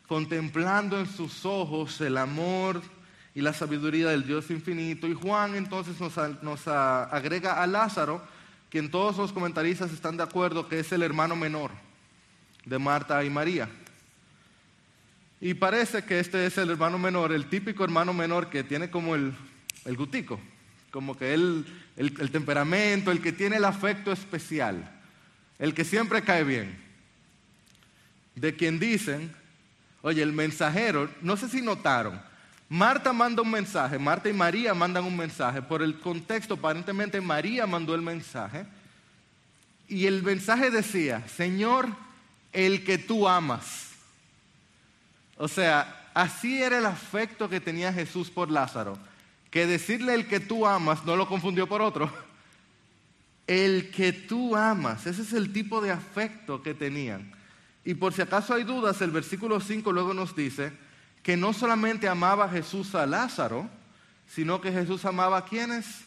contemplando 0.08 0.98
en 0.98 1.08
sus 1.08 1.44
ojos 1.46 2.00
el 2.00 2.18
amor 2.18 2.82
y 3.36 3.42
la 3.42 3.52
sabiduría 3.52 4.08
del 4.08 4.26
Dios 4.26 4.50
infinito. 4.50 5.08
Y 5.08 5.14
Juan 5.14 5.56
entonces 5.56 5.98
nos, 6.00 6.68
agrega 6.70 7.62
a 7.62 7.68
Lázaro, 7.68 8.22
que 8.70 8.80
en 8.80 8.90
todos 8.90 9.18
los 9.18 9.34
comentaristas 9.34 9.92
están 9.92 10.16
de 10.16 10.24
acuerdo 10.24 10.70
que 10.70 10.80
es 10.80 10.94
el 10.94 11.04
hermano 11.04 11.36
menor 11.36 11.72
de 12.64 12.80
Marta 12.80 13.22
y 13.26 13.30
María. 13.30 13.68
Y 15.42 15.54
parece 15.54 16.06
que 16.06 16.22
este 16.22 16.46
es 16.46 16.58
el 16.58 16.70
hermano 16.70 16.98
menor, 16.98 17.34
el 17.34 17.50
típico 17.50 17.84
hermano 17.84 18.14
menor 18.14 18.50
que 18.50 18.64
tiene 18.64 18.90
como 18.90 19.16
el 19.16 19.36
gutico, 19.98 20.40
como 20.92 21.18
que 21.18 21.34
él, 21.34 21.66
el, 21.96 22.32
temperamento, 22.32 23.12
el 23.12 23.22
que 23.22 23.32
tiene 23.32 23.58
el 23.58 23.66
afecto 23.66 24.12
especial, 24.12 24.90
el 25.60 25.74
que 25.74 25.84
siempre 25.84 26.22
cae 26.22 26.44
bien. 26.44 26.78
De 28.36 28.56
quien 28.56 28.80
dicen, 28.80 29.34
oye, 30.02 30.22
el 30.22 30.34
mensajero, 30.34 31.10
no 31.22 31.38
sé 31.38 31.50
si 31.50 31.62
notaron, 31.62 32.22
Marta 32.70 33.14
manda 33.14 33.42
un 33.42 33.52
mensaje, 33.52 33.98
Marta 33.98 34.30
y 34.30 34.34
María 34.34 34.74
mandan 34.74 35.06
un 35.06 35.16
mensaje, 35.16 35.62
por 35.62 35.82
el 35.82 36.00
contexto 36.00 36.56
aparentemente 36.56 37.22
María 37.22 37.66
mandó 37.66 37.96
el 37.96 38.02
mensaje, 38.02 38.66
Y 39.90 40.06
el 40.06 40.22
mensaje 40.22 40.70
decía, 40.70 41.26
Señor, 41.30 41.88
el 42.52 42.84
que 42.84 42.98
tú 42.98 43.26
amas. 43.26 43.92
O 45.38 45.48
sea, 45.48 46.10
así 46.14 46.62
era 46.62 46.80
el 46.80 46.86
afecto 46.86 47.48
que 47.48 47.62
tenía 47.62 47.94
Jesús 47.94 48.30
por 48.30 48.52
Lázaro, 48.52 48.98
que 49.58 49.66
decirle 49.66 50.14
el 50.14 50.28
que 50.28 50.40
tú 50.40 50.68
amas 50.68 51.04
no 51.04 51.16
lo 51.16 51.28
confundió 51.28 51.66
por 51.68 51.82
otro. 51.82 52.12
El 53.48 53.90
que 53.90 54.14
tú 54.14 54.56
amas, 54.56 55.08
ese 55.08 55.24
es 55.24 55.34
el 55.34 55.52
tipo 55.52 55.82
de 55.82 55.90
afecto 55.90 56.62
que 56.62 56.76
tenían. 56.76 57.34
Y 57.84 57.96
por 57.96 58.14
si 58.14 58.22
acaso 58.22 58.54
hay 58.54 58.64
dudas, 58.64 59.02
el 59.02 59.10
versículo 59.10 59.60
5 59.60 59.92
luego 59.92 60.14
nos 60.14 60.36
dice 60.36 60.74
que 61.24 61.36
no 61.36 61.54
solamente 61.54 62.08
amaba 62.08 62.48
Jesús 62.50 62.94
a 62.94 63.08
Lázaro, 63.08 63.68
sino 64.28 64.62
que 64.62 64.72
Jesús 64.72 65.04
amaba 65.06 65.38
a 65.40 65.46
quienes? 65.46 66.04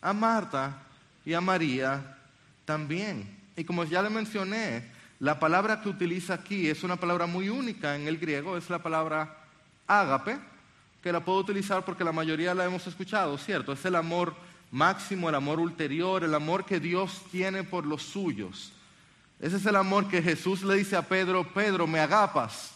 A 0.00 0.12
Marta 0.12 0.82
y 1.24 1.34
a 1.34 1.40
María 1.40 2.18
también. 2.64 3.30
Y 3.56 3.62
como 3.62 3.84
ya 3.84 4.02
le 4.02 4.10
mencioné, 4.10 4.90
la 5.20 5.38
palabra 5.38 5.82
que 5.82 5.88
utiliza 5.88 6.34
aquí 6.34 6.68
es 6.68 6.82
una 6.82 6.96
palabra 6.96 7.26
muy 7.26 7.48
única 7.48 7.94
en 7.94 8.08
el 8.08 8.18
griego, 8.18 8.56
es 8.56 8.68
la 8.68 8.82
palabra 8.82 9.36
ágape, 9.86 10.36
que 11.02 11.12
la 11.12 11.24
puedo 11.24 11.38
utilizar 11.38 11.84
porque 11.84 12.04
la 12.04 12.12
mayoría 12.12 12.54
la 12.54 12.64
hemos 12.64 12.86
escuchado, 12.86 13.38
¿cierto? 13.38 13.72
Es 13.72 13.84
el 13.84 13.94
amor 13.94 14.34
máximo, 14.70 15.28
el 15.28 15.34
amor 15.34 15.60
ulterior, 15.60 16.24
el 16.24 16.34
amor 16.34 16.64
que 16.64 16.80
Dios 16.80 17.22
tiene 17.30 17.64
por 17.64 17.86
los 17.86 18.02
suyos. 18.02 18.72
Ese 19.40 19.56
es 19.56 19.66
el 19.66 19.76
amor 19.76 20.08
que 20.08 20.20
Jesús 20.20 20.62
le 20.62 20.74
dice 20.74 20.96
a 20.96 21.02
Pedro, 21.02 21.52
Pedro, 21.52 21.86
me 21.86 22.00
agapas. 22.00 22.72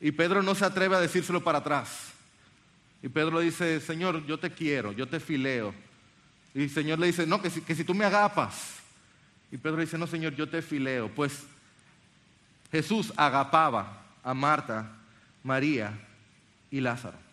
Y 0.00 0.10
Pedro 0.10 0.42
no 0.42 0.54
se 0.54 0.64
atreve 0.64 0.96
a 0.96 1.00
decírselo 1.00 1.42
para 1.42 1.58
atrás. 1.58 2.12
Y 3.02 3.08
Pedro 3.08 3.38
le 3.38 3.44
dice, 3.44 3.80
Señor, 3.80 4.26
yo 4.26 4.38
te 4.38 4.50
quiero, 4.50 4.92
yo 4.92 5.06
te 5.06 5.20
fileo. 5.20 5.72
Y 6.54 6.64
el 6.64 6.70
Señor 6.70 6.98
le 6.98 7.06
dice, 7.06 7.26
no, 7.26 7.40
que 7.40 7.50
si, 7.50 7.60
que 7.60 7.74
si 7.74 7.84
tú 7.84 7.94
me 7.94 8.04
agapas. 8.04 8.76
Y 9.52 9.58
Pedro 9.58 9.80
dice, 9.80 9.96
no, 9.96 10.06
Señor, 10.06 10.34
yo 10.34 10.48
te 10.48 10.60
fileo. 10.60 11.08
Pues 11.14 11.44
Jesús 12.72 13.12
agapaba 13.16 14.02
a 14.24 14.34
Marta, 14.34 14.90
María 15.44 15.96
y 16.70 16.80
Lázaro. 16.80 17.25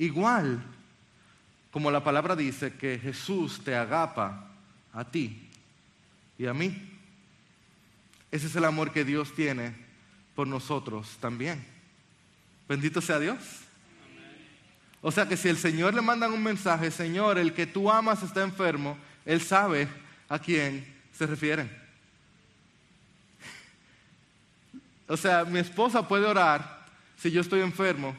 Igual 0.00 0.62
como 1.70 1.90
la 1.90 2.02
palabra 2.02 2.34
dice 2.34 2.72
que 2.72 2.98
Jesús 2.98 3.62
te 3.62 3.76
agapa 3.76 4.48
a 4.94 5.04
ti 5.04 5.46
y 6.38 6.46
a 6.46 6.54
mí. 6.54 6.90
Ese 8.30 8.46
es 8.46 8.56
el 8.56 8.64
amor 8.64 8.92
que 8.92 9.04
Dios 9.04 9.34
tiene 9.34 9.74
por 10.34 10.46
nosotros 10.46 11.18
también. 11.20 11.62
Bendito 12.66 13.02
sea 13.02 13.18
Dios. 13.18 13.38
O 15.02 15.12
sea 15.12 15.28
que 15.28 15.36
si 15.36 15.50
el 15.50 15.58
Señor 15.58 15.92
le 15.92 16.00
manda 16.00 16.30
un 16.30 16.42
mensaje, 16.42 16.90
Señor, 16.90 17.36
el 17.36 17.52
que 17.52 17.66
tú 17.66 17.90
amas 17.90 18.22
está 18.22 18.42
enfermo, 18.42 18.96
Él 19.26 19.42
sabe 19.42 19.86
a 20.30 20.38
quién 20.38 20.96
se 21.12 21.26
refieren. 21.26 21.70
O 25.06 25.16
sea, 25.18 25.44
mi 25.44 25.58
esposa 25.58 26.08
puede 26.08 26.24
orar 26.24 26.86
si 27.18 27.30
yo 27.30 27.42
estoy 27.42 27.60
enfermo 27.60 28.16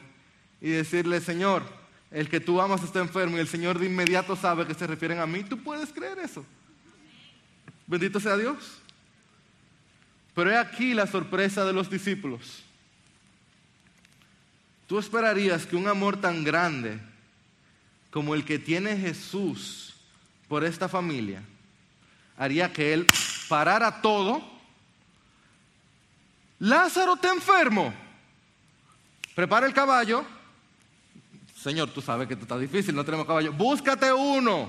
y 0.62 0.70
decirle, 0.70 1.20
Señor, 1.20 1.64
el 2.12 2.28
que 2.28 2.38
tú 2.38 2.60
amas 2.60 2.84
está 2.84 3.00
enfermo 3.00 3.36
y 3.36 3.40
el 3.40 3.48
Señor 3.48 3.80
de 3.80 3.86
inmediato 3.86 4.36
sabe 4.36 4.64
que 4.64 4.74
se 4.74 4.86
refieren 4.86 5.18
a 5.18 5.26
mí. 5.26 5.42
¿Tú 5.42 5.60
puedes 5.60 5.92
creer 5.92 6.20
eso? 6.20 6.46
Bendito 7.84 8.20
sea 8.20 8.36
Dios. 8.36 8.78
Pero 10.34 10.52
he 10.52 10.56
aquí 10.56 10.94
la 10.94 11.08
sorpresa 11.08 11.64
de 11.64 11.72
los 11.72 11.90
discípulos. 11.90 12.62
Tú 14.86 15.00
esperarías 15.00 15.66
que 15.66 15.74
un 15.74 15.88
amor 15.88 16.20
tan 16.20 16.44
grande 16.44 17.00
como 18.12 18.34
el 18.34 18.44
que 18.44 18.58
tiene 18.58 18.96
Jesús 18.96 19.96
por 20.46 20.64
esta 20.64 20.88
familia 20.88 21.42
haría 22.36 22.72
que 22.72 22.92
Él 22.92 23.06
parara 23.48 24.00
todo. 24.00 24.48
Lázaro 26.60 27.16
te 27.16 27.28
enfermo. 27.28 27.92
Prepara 29.34 29.66
el 29.66 29.74
caballo 29.74 30.24
Señor, 31.62 31.90
tú 31.90 32.02
sabes 32.02 32.26
que 32.26 32.34
esto 32.34 32.44
está 32.44 32.58
difícil, 32.58 32.92
no 32.92 33.04
tenemos 33.04 33.24
caballo. 33.24 33.52
Búscate 33.52 34.12
uno. 34.12 34.68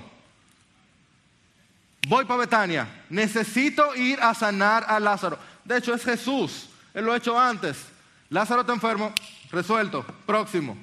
Voy 2.06 2.24
para 2.24 2.40
Betania. 2.40 3.04
Necesito 3.10 3.96
ir 3.96 4.20
a 4.20 4.32
sanar 4.32 4.84
a 4.86 5.00
Lázaro. 5.00 5.36
De 5.64 5.78
hecho, 5.78 5.92
es 5.92 6.04
Jesús. 6.04 6.68
Él 6.92 7.04
lo 7.04 7.12
ha 7.12 7.16
hecho 7.16 7.36
antes. 7.38 7.86
Lázaro 8.28 8.60
está 8.60 8.74
enfermo. 8.74 9.12
Resuelto. 9.50 10.04
Próximo. 10.24 10.76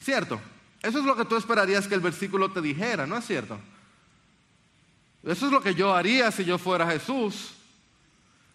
¿Cierto? 0.00 0.40
Eso 0.80 1.00
es 1.00 1.04
lo 1.04 1.16
que 1.16 1.24
tú 1.24 1.36
esperarías 1.36 1.88
que 1.88 1.96
el 1.96 2.00
versículo 2.00 2.52
te 2.52 2.60
dijera, 2.60 3.04
¿no 3.04 3.16
es 3.16 3.26
cierto? 3.26 3.58
Eso 5.24 5.46
es 5.46 5.52
lo 5.52 5.60
que 5.60 5.74
yo 5.74 5.92
haría 5.92 6.30
si 6.30 6.44
yo 6.44 6.56
fuera 6.56 6.86
Jesús. 6.86 7.54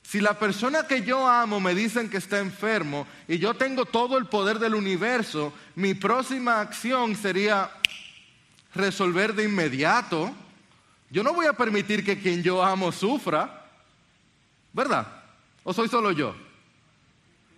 Si 0.07 0.21
la 0.21 0.39
persona 0.39 0.87
que 0.87 1.01
yo 1.01 1.27
amo 1.27 1.59
me 1.59 1.75
dicen 1.75 2.09
que 2.09 2.15
está 2.15 2.39
enfermo 2.39 3.05
y 3.27 3.39
yo 3.39 3.55
tengo 3.55 3.83
todo 3.83 4.17
el 4.17 4.25
poder 4.27 4.57
del 4.57 4.73
universo, 4.73 5.51
mi 5.75 5.95
próxima 5.95 6.61
acción 6.61 7.13
sería 7.13 7.69
resolver 8.73 9.35
de 9.35 9.43
inmediato. 9.43 10.31
Yo 11.09 11.23
no 11.23 11.33
voy 11.33 11.45
a 11.45 11.51
permitir 11.51 12.05
que 12.05 12.21
quien 12.21 12.41
yo 12.41 12.63
amo 12.63 12.89
sufra, 12.93 13.65
¿verdad? 14.71 15.05
¿O 15.65 15.73
soy 15.73 15.89
solo 15.89 16.13
yo? 16.13 16.33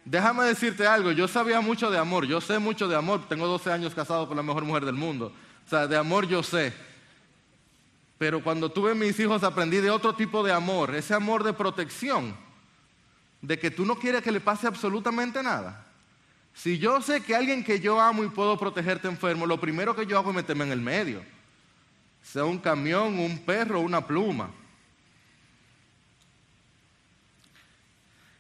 Déjame 0.04 0.46
decirte 0.46 0.88
algo, 0.88 1.12
yo 1.12 1.28
sabía 1.28 1.62
mucho 1.62 1.92
de 1.92 2.00
amor, 2.00 2.26
yo 2.26 2.42
sé 2.42 2.58
mucho 2.58 2.88
de 2.88 2.96
amor, 2.96 3.28
tengo 3.30 3.46
12 3.46 3.72
años 3.72 3.94
casado 3.94 4.28
con 4.28 4.36
la 4.36 4.42
mejor 4.42 4.66
mujer 4.66 4.86
del 4.86 4.96
mundo, 4.96 5.32
o 5.68 5.70
sea, 5.70 5.86
de 5.86 5.96
amor 5.96 6.28
yo 6.28 6.42
sé. 6.42 6.74
Pero 8.20 8.44
cuando 8.44 8.70
tuve 8.70 8.94
mis 8.94 9.18
hijos 9.18 9.44
aprendí 9.44 9.78
de 9.78 9.90
otro 9.90 10.14
tipo 10.14 10.44
de 10.44 10.52
amor, 10.52 10.94
ese 10.94 11.14
amor 11.14 11.42
de 11.42 11.54
protección, 11.54 12.36
de 13.42 13.58
que 13.58 13.72
tú 13.72 13.86
no 13.86 13.96
quieres 13.96 14.22
que 14.22 14.32
le 14.34 14.42
pase 14.42 14.68
absolutamente 14.68 15.42
nada. 15.42 15.88
Si 16.54 16.78
yo 16.78 17.02
sé 17.02 17.24
que 17.24 17.34
alguien 17.34 17.64
que 17.64 17.80
yo 17.80 18.00
amo 18.00 18.26
y 18.26 18.30
puedo 18.30 18.60
protegerte 18.60 19.08
enfermo, 19.08 19.46
lo 19.46 19.62
primero 19.62 19.96
que 19.96 20.06
yo 20.06 20.18
hago 20.18 20.32
es 20.32 20.36
meterme 20.36 20.66
en 20.66 20.74
el 20.74 20.82
medio. 20.82 21.24
Sea 22.22 22.44
un 22.44 22.60
camión, 22.60 23.18
un 23.18 23.40
perro, 23.40 23.80
una 23.80 24.06
pluma. 24.06 24.52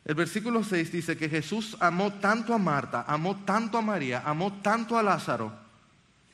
El 0.03 0.15
versículo 0.15 0.61
6 0.61 0.91
dice 0.91 1.15
que 1.15 1.29
Jesús 1.29 1.77
amó 1.79 2.11
tanto 2.15 2.53
a 2.53 2.57
Marta, 2.57 3.05
amó 3.07 3.37
tanto 3.45 3.77
a 3.77 3.81
María, 3.81 4.23
amó 4.25 4.51
tanto 4.61 4.97
a 4.97 5.03
Lázaro, 5.03 5.53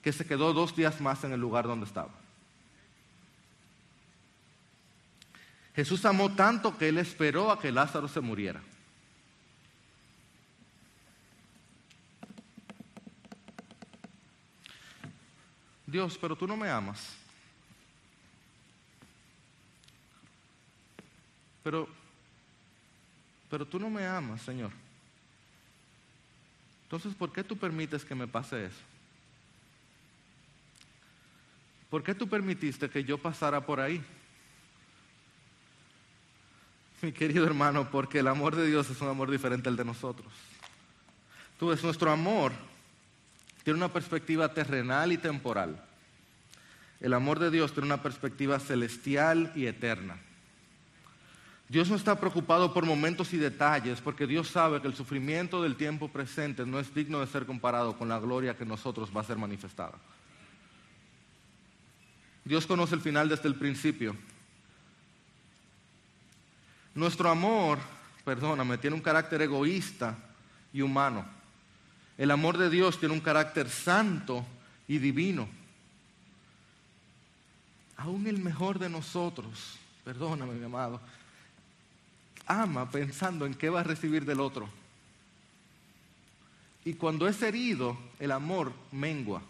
que 0.01 0.11
se 0.11 0.25
quedó 0.25 0.51
dos 0.51 0.75
días 0.75 0.99
más 0.99 1.23
en 1.23 1.33
el 1.33 1.39
lugar 1.39 1.67
donde 1.67 1.85
estaba. 1.85 2.24
Jesús 5.75 6.05
amó 6.05 6.33
tanto 6.33 6.77
que 6.77 6.87
él 6.87 6.97
esperó 6.97 7.51
a 7.51 7.59
que 7.59 7.71
Lázaro 7.71 8.07
se 8.07 8.21
muriera. 8.21 8.61
Dios, 15.85 16.17
pero 16.17 16.35
tú 16.35 16.47
no 16.47 16.55
me 16.55 16.69
amas. 16.69 17.15
Pero, 21.61 21.89
pero 23.49 23.67
tú 23.67 23.77
no 23.77 23.89
me 23.89 24.05
amas, 24.05 24.41
Señor. 24.41 24.71
Entonces, 26.83 27.13
¿por 27.15 27.33
qué 27.33 27.43
tú 27.43 27.57
permites 27.57 28.05
que 28.05 28.15
me 28.15 28.27
pase 28.27 28.65
eso? 28.65 28.81
¿Por 31.89 32.03
qué 32.03 32.15
tú 32.15 32.27
permitiste 32.29 32.89
que 32.89 33.03
yo 33.03 33.17
pasara 33.17 33.65
por 33.65 33.79
ahí? 33.79 34.03
mi 37.01 37.11
querido 37.11 37.45
hermano, 37.45 37.89
porque 37.89 38.19
el 38.19 38.27
amor 38.27 38.55
de 38.55 38.67
Dios 38.67 38.89
es 38.89 39.01
un 39.01 39.09
amor 39.09 39.31
diferente 39.31 39.69
al 39.69 39.75
de 39.75 39.85
nosotros. 39.85 40.31
Tú 41.59 41.67
ves, 41.67 41.83
nuestro 41.83 42.11
amor 42.11 42.51
tiene 43.63 43.77
una 43.77 43.91
perspectiva 43.91 44.53
terrenal 44.53 45.11
y 45.11 45.17
temporal. 45.17 45.83
El 46.99 47.13
amor 47.13 47.39
de 47.39 47.51
Dios 47.51 47.73
tiene 47.73 47.87
una 47.87 48.01
perspectiva 48.01 48.59
celestial 48.59 49.51
y 49.55 49.65
eterna. 49.65 50.17
Dios 51.67 51.89
no 51.89 51.95
está 51.95 52.19
preocupado 52.19 52.73
por 52.73 52.85
momentos 52.85 53.33
y 53.33 53.37
detalles 53.37 53.99
porque 53.99 54.27
Dios 54.27 54.49
sabe 54.49 54.81
que 54.81 54.87
el 54.87 54.95
sufrimiento 54.95 55.63
del 55.63 55.75
tiempo 55.75 56.09
presente 56.09 56.65
no 56.65 56.79
es 56.79 56.93
digno 56.93 57.19
de 57.19 57.27
ser 57.27 57.45
comparado 57.45 57.97
con 57.97 58.07
la 58.07 58.19
gloria 58.19 58.55
que 58.55 58.65
nosotros 58.65 59.09
va 59.15 59.21
a 59.21 59.25
ser 59.25 59.37
manifestada. 59.37 59.95
Dios 62.43 62.67
conoce 62.67 62.93
el 62.93 63.01
final 63.01 63.27
desde 63.27 63.47
el 63.47 63.55
principio 63.55 64.15
nuestro 66.95 67.29
amor, 67.29 67.77
perdóname, 68.23 68.77
tiene 68.77 68.95
un 68.95 69.01
carácter 69.01 69.41
egoísta 69.41 70.17
y 70.73 70.81
humano. 70.81 71.25
El 72.17 72.31
amor 72.31 72.57
de 72.57 72.69
Dios 72.69 72.97
tiene 72.97 73.13
un 73.13 73.21
carácter 73.21 73.69
santo 73.69 74.45
y 74.87 74.97
divino. 74.97 75.47
Aún 77.97 78.25
el 78.27 78.39
mejor 78.39 78.79
de 78.79 78.89
nosotros, 78.89 79.77
perdóname 80.03 80.53
mi 80.53 80.65
amado, 80.65 81.01
ama 82.47 82.89
pensando 82.89 83.45
en 83.45 83.53
qué 83.53 83.69
va 83.69 83.81
a 83.81 83.83
recibir 83.83 84.25
del 84.25 84.39
otro. 84.39 84.69
Y 86.85 86.93
cuando 86.93 87.27
es 87.27 87.41
herido, 87.41 87.97
el 88.19 88.31
amor 88.31 88.71
mengua. 88.91 89.41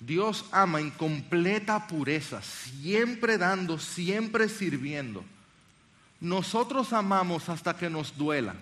Dios 0.00 0.44
ama 0.52 0.80
en 0.80 0.90
completa 0.90 1.86
pureza, 1.86 2.40
siempre 2.42 3.36
dando, 3.36 3.78
siempre 3.78 4.48
sirviendo. 4.48 5.24
Nosotros 6.20 6.92
amamos 6.92 7.48
hasta 7.48 7.76
que 7.76 7.90
nos 7.90 8.16
duela. 8.16 8.54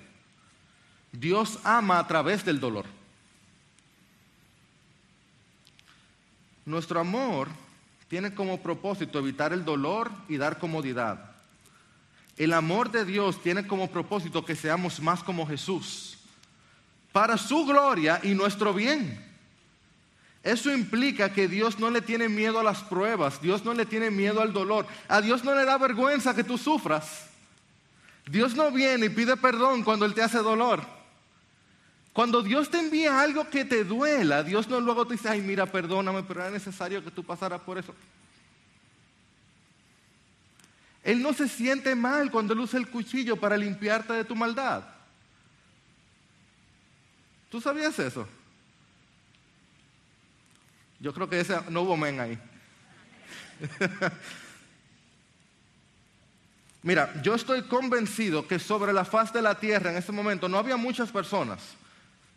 Dios 1.12 1.58
ama 1.64 1.98
a 1.98 2.06
través 2.06 2.44
del 2.44 2.60
dolor. 2.60 2.86
Nuestro 6.64 7.00
amor 7.00 7.48
tiene 8.08 8.34
como 8.34 8.60
propósito 8.60 9.18
evitar 9.18 9.52
el 9.52 9.64
dolor 9.64 10.10
y 10.28 10.36
dar 10.36 10.58
comodidad. 10.58 11.32
El 12.36 12.52
amor 12.52 12.90
de 12.90 13.04
Dios 13.04 13.42
tiene 13.42 13.66
como 13.66 13.90
propósito 13.90 14.44
que 14.44 14.56
seamos 14.56 15.00
más 15.00 15.22
como 15.22 15.46
Jesús, 15.46 16.18
para 17.12 17.38
su 17.38 17.64
gloria 17.64 18.20
y 18.22 18.34
nuestro 18.34 18.74
bien. 18.74 19.25
Eso 20.46 20.72
implica 20.72 21.32
que 21.32 21.48
Dios 21.48 21.80
no 21.80 21.90
le 21.90 22.00
tiene 22.00 22.28
miedo 22.28 22.60
a 22.60 22.62
las 22.62 22.80
pruebas, 22.84 23.42
Dios 23.42 23.64
no 23.64 23.74
le 23.74 23.84
tiene 23.84 24.12
miedo 24.12 24.40
al 24.40 24.52
dolor, 24.52 24.86
a 25.08 25.20
Dios 25.20 25.42
no 25.42 25.52
le 25.56 25.64
da 25.64 25.76
vergüenza 25.76 26.36
que 26.36 26.44
tú 26.44 26.56
sufras. 26.56 27.26
Dios 28.30 28.54
no 28.54 28.70
viene 28.70 29.06
y 29.06 29.08
pide 29.08 29.36
perdón 29.36 29.82
cuando 29.82 30.06
Él 30.06 30.14
te 30.14 30.22
hace 30.22 30.38
dolor. 30.38 30.86
Cuando 32.12 32.44
Dios 32.44 32.70
te 32.70 32.78
envía 32.78 33.20
algo 33.20 33.50
que 33.50 33.64
te 33.64 33.82
duela, 33.82 34.44
Dios 34.44 34.68
no 34.68 34.78
luego 34.80 35.04
te 35.04 35.14
dice, 35.14 35.28
ay, 35.28 35.40
mira, 35.40 35.66
perdóname, 35.66 36.22
pero 36.22 36.42
era 36.42 36.50
necesario 36.52 37.02
que 37.02 37.10
tú 37.10 37.24
pasaras 37.24 37.60
por 37.62 37.78
eso. 37.78 37.92
Él 41.02 41.22
no 41.22 41.32
se 41.32 41.48
siente 41.48 41.96
mal 41.96 42.30
cuando 42.30 42.52
Él 42.52 42.60
usa 42.60 42.78
el 42.78 42.88
cuchillo 42.88 43.36
para 43.36 43.56
limpiarte 43.56 44.12
de 44.12 44.24
tu 44.24 44.36
maldad. 44.36 44.84
¿Tú 47.50 47.60
sabías 47.60 47.98
eso? 47.98 48.28
Yo 51.00 51.12
creo 51.12 51.28
que 51.28 51.40
ese, 51.40 51.58
no 51.68 51.82
hubo 51.82 51.96
men 51.96 52.20
ahí. 52.20 52.38
Mira, 56.82 57.12
yo 57.22 57.34
estoy 57.34 57.62
convencido 57.62 58.46
que 58.46 58.58
sobre 58.58 58.92
la 58.92 59.04
faz 59.04 59.32
de 59.32 59.42
la 59.42 59.58
tierra 59.58 59.90
en 59.90 59.96
ese 59.96 60.12
momento 60.12 60.48
no 60.48 60.58
había 60.58 60.76
muchas 60.76 61.10
personas, 61.10 61.60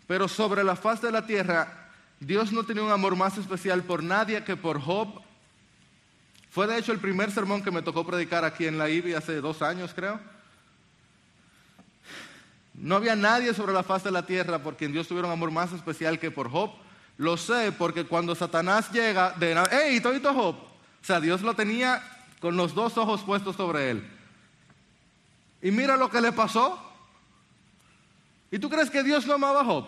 pero 0.07 0.27
sobre 0.27 0.63
la 0.63 0.75
faz 0.75 1.01
de 1.01 1.11
la 1.11 1.25
tierra 1.25 1.79
Dios 2.19 2.51
no 2.51 2.65
tenía 2.65 2.83
un 2.83 2.91
amor 2.91 3.15
más 3.15 3.37
especial 3.37 3.83
por 3.83 4.03
nadie 4.03 4.43
que 4.43 4.57
por 4.57 4.81
Job. 4.81 5.21
Fue 6.51 6.67
de 6.67 6.77
hecho 6.77 6.91
el 6.91 6.99
primer 6.99 7.31
sermón 7.31 7.63
que 7.63 7.71
me 7.71 7.81
tocó 7.81 8.05
predicar 8.05 8.43
aquí 8.43 8.65
en 8.65 8.77
la 8.77 8.89
IBI 8.89 9.13
hace 9.13 9.39
dos 9.39 9.61
años, 9.61 9.93
creo. 9.93 10.19
No 12.73 12.95
había 12.95 13.15
nadie 13.15 13.53
sobre 13.53 13.73
la 13.73 13.83
faz 13.83 14.03
de 14.03 14.11
la 14.11 14.25
tierra 14.25 14.61
por 14.61 14.75
quien 14.75 14.91
Dios 14.91 15.07
tuviera 15.07 15.27
un 15.27 15.33
amor 15.33 15.51
más 15.51 15.71
especial 15.71 16.19
que 16.19 16.31
por 16.31 16.49
Job. 16.49 16.71
Lo 17.19 17.35
sé 17.35 17.73
porque 17.73 18.05
cuando 18.05 18.33
Satanás 18.33 18.89
llega, 18.93 19.31
de, 19.31 19.53
¡hey, 19.71 19.99
todito 19.99 20.33
Job! 20.33 20.55
O 20.55 21.05
sea, 21.05 21.19
Dios 21.19 21.41
lo 21.41 21.53
tenía 21.53 22.01
con 22.39 22.55
los 22.55 22.73
dos 22.73 22.97
ojos 22.97 23.23
puestos 23.23 23.57
sobre 23.57 23.91
él. 23.91 24.09
Y 25.61 25.69
mira 25.69 25.97
lo 25.97 26.09
que 26.09 26.21
le 26.21 26.31
pasó. 26.31 26.79
¿Y 28.49 28.57
tú 28.57 28.69
crees 28.69 28.89
que 28.89 29.03
Dios 29.03 29.25
no 29.25 29.33
amaba 29.33 29.59
a 29.59 29.65
Job? 29.65 29.85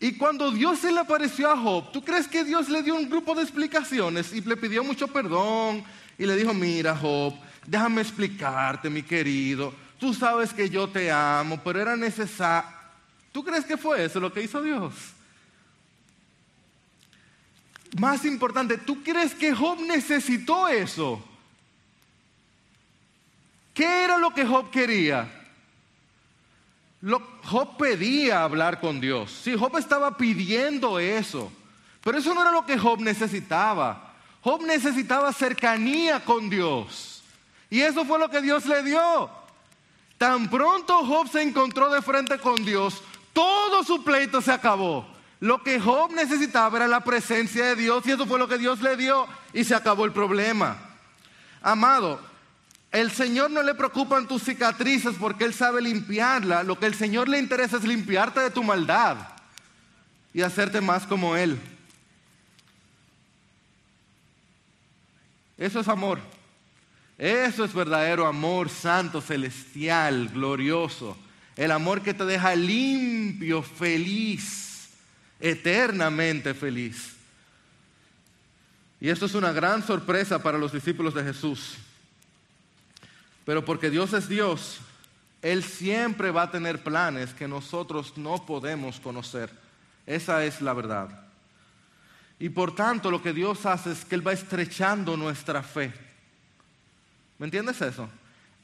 Y 0.00 0.16
cuando 0.16 0.52
Dios 0.52 0.78
se 0.78 0.90
le 0.90 1.00
apareció 1.00 1.50
a 1.50 1.58
Job, 1.58 1.92
¿tú 1.92 2.02
crees 2.02 2.26
que 2.26 2.44
Dios 2.44 2.70
le 2.70 2.82
dio 2.82 2.94
un 2.94 3.10
grupo 3.10 3.34
de 3.34 3.42
explicaciones 3.42 4.32
y 4.32 4.40
le 4.40 4.56
pidió 4.56 4.82
mucho 4.82 5.08
perdón? 5.08 5.84
Y 6.16 6.24
le 6.24 6.34
dijo, 6.34 6.54
mira 6.54 6.96
Job, 6.96 7.34
déjame 7.66 8.00
explicarte, 8.00 8.88
mi 8.88 9.02
querido. 9.02 9.74
Tú 9.98 10.14
sabes 10.14 10.54
que 10.54 10.70
yo 10.70 10.88
te 10.88 11.10
amo, 11.12 11.60
pero 11.62 11.82
era 11.82 11.94
necesario. 11.94 12.77
¿Tú 13.38 13.44
crees 13.44 13.64
que 13.64 13.76
fue 13.76 14.04
eso 14.04 14.18
lo 14.18 14.32
que 14.32 14.42
hizo 14.42 14.60
Dios? 14.60 14.92
Más 17.96 18.24
importante, 18.24 18.78
¿tú 18.78 19.00
crees 19.04 19.32
que 19.32 19.54
Job 19.54 19.80
necesitó 19.82 20.66
eso? 20.66 21.22
¿Qué 23.72 24.02
era 24.02 24.18
lo 24.18 24.34
que 24.34 24.44
Job 24.44 24.72
quería? 24.72 25.30
Job 27.44 27.76
pedía 27.76 28.42
hablar 28.42 28.80
con 28.80 29.00
Dios. 29.00 29.30
Sí, 29.44 29.54
Job 29.56 29.76
estaba 29.76 30.16
pidiendo 30.16 30.98
eso. 30.98 31.52
Pero 32.02 32.18
eso 32.18 32.34
no 32.34 32.42
era 32.42 32.50
lo 32.50 32.66
que 32.66 32.76
Job 32.76 33.00
necesitaba. 33.00 34.14
Job 34.40 34.66
necesitaba 34.66 35.32
cercanía 35.32 36.24
con 36.24 36.50
Dios. 36.50 37.22
Y 37.70 37.82
eso 37.82 38.04
fue 38.04 38.18
lo 38.18 38.28
que 38.28 38.40
Dios 38.40 38.66
le 38.66 38.82
dio. 38.82 39.30
Tan 40.18 40.50
pronto 40.50 41.06
Job 41.06 41.28
se 41.30 41.40
encontró 41.40 41.88
de 41.88 42.02
frente 42.02 42.38
con 42.38 42.56
Dios, 42.64 43.00
todo 43.38 43.84
su 43.84 44.02
pleito 44.02 44.42
se 44.42 44.50
acabó. 44.50 45.06
Lo 45.38 45.62
que 45.62 45.78
Job 45.78 46.10
necesitaba 46.12 46.78
era 46.78 46.88
la 46.88 47.04
presencia 47.04 47.66
de 47.66 47.76
Dios 47.76 48.04
y 48.04 48.10
eso 48.10 48.26
fue 48.26 48.36
lo 48.36 48.48
que 48.48 48.58
Dios 48.58 48.80
le 48.80 48.96
dio 48.96 49.28
y 49.52 49.62
se 49.62 49.76
acabó 49.76 50.04
el 50.04 50.10
problema. 50.10 50.76
Amado, 51.62 52.20
el 52.90 53.12
Señor 53.12 53.52
no 53.52 53.62
le 53.62 53.76
preocupan 53.76 54.26
tus 54.26 54.42
cicatrices 54.42 55.14
porque 55.20 55.44
Él 55.44 55.54
sabe 55.54 55.80
limpiarla. 55.80 56.64
Lo 56.64 56.80
que 56.80 56.86
el 56.86 56.96
Señor 56.96 57.28
le 57.28 57.38
interesa 57.38 57.76
es 57.76 57.84
limpiarte 57.84 58.40
de 58.40 58.50
tu 58.50 58.64
maldad 58.64 59.18
y 60.34 60.42
hacerte 60.42 60.80
más 60.80 61.06
como 61.06 61.36
Él. 61.36 61.60
Eso 65.56 65.78
es 65.78 65.86
amor. 65.86 66.18
Eso 67.16 67.64
es 67.64 67.72
verdadero 67.72 68.26
amor 68.26 68.68
santo, 68.68 69.20
celestial, 69.20 70.28
glorioso. 70.28 71.16
El 71.58 71.72
amor 71.72 72.02
que 72.02 72.14
te 72.14 72.24
deja 72.24 72.54
limpio, 72.54 73.64
feliz, 73.64 74.90
eternamente 75.40 76.54
feliz. 76.54 77.16
Y 79.00 79.08
esto 79.08 79.26
es 79.26 79.34
una 79.34 79.50
gran 79.50 79.84
sorpresa 79.84 80.40
para 80.40 80.56
los 80.56 80.72
discípulos 80.72 81.14
de 81.14 81.24
Jesús. 81.24 81.74
Pero 83.44 83.64
porque 83.64 83.90
Dios 83.90 84.12
es 84.12 84.28
Dios, 84.28 84.78
Él 85.42 85.64
siempre 85.64 86.30
va 86.30 86.42
a 86.42 86.50
tener 86.52 86.84
planes 86.84 87.34
que 87.34 87.48
nosotros 87.48 88.16
no 88.16 88.46
podemos 88.46 89.00
conocer. 89.00 89.50
Esa 90.06 90.44
es 90.44 90.60
la 90.60 90.74
verdad. 90.74 91.08
Y 92.38 92.50
por 92.50 92.72
tanto 92.76 93.10
lo 93.10 93.20
que 93.20 93.32
Dios 93.32 93.66
hace 93.66 93.90
es 93.90 94.04
que 94.04 94.14
Él 94.14 94.24
va 94.24 94.32
estrechando 94.32 95.16
nuestra 95.16 95.64
fe. 95.64 95.92
¿Me 97.36 97.46
entiendes 97.46 97.82
eso? 97.82 98.08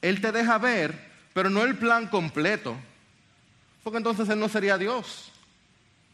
Él 0.01 0.21
te 0.21 0.31
deja 0.31 0.57
ver, 0.57 1.04
pero 1.35 1.49
no 1.49 1.63
el 1.63 1.75
plan 1.75 2.07
completo. 2.07 2.77
Porque 3.83 3.97
entonces 3.97 4.29
Él 4.29 4.39
no 4.39 4.47
sería 4.47 4.77
Dios. 4.77 5.33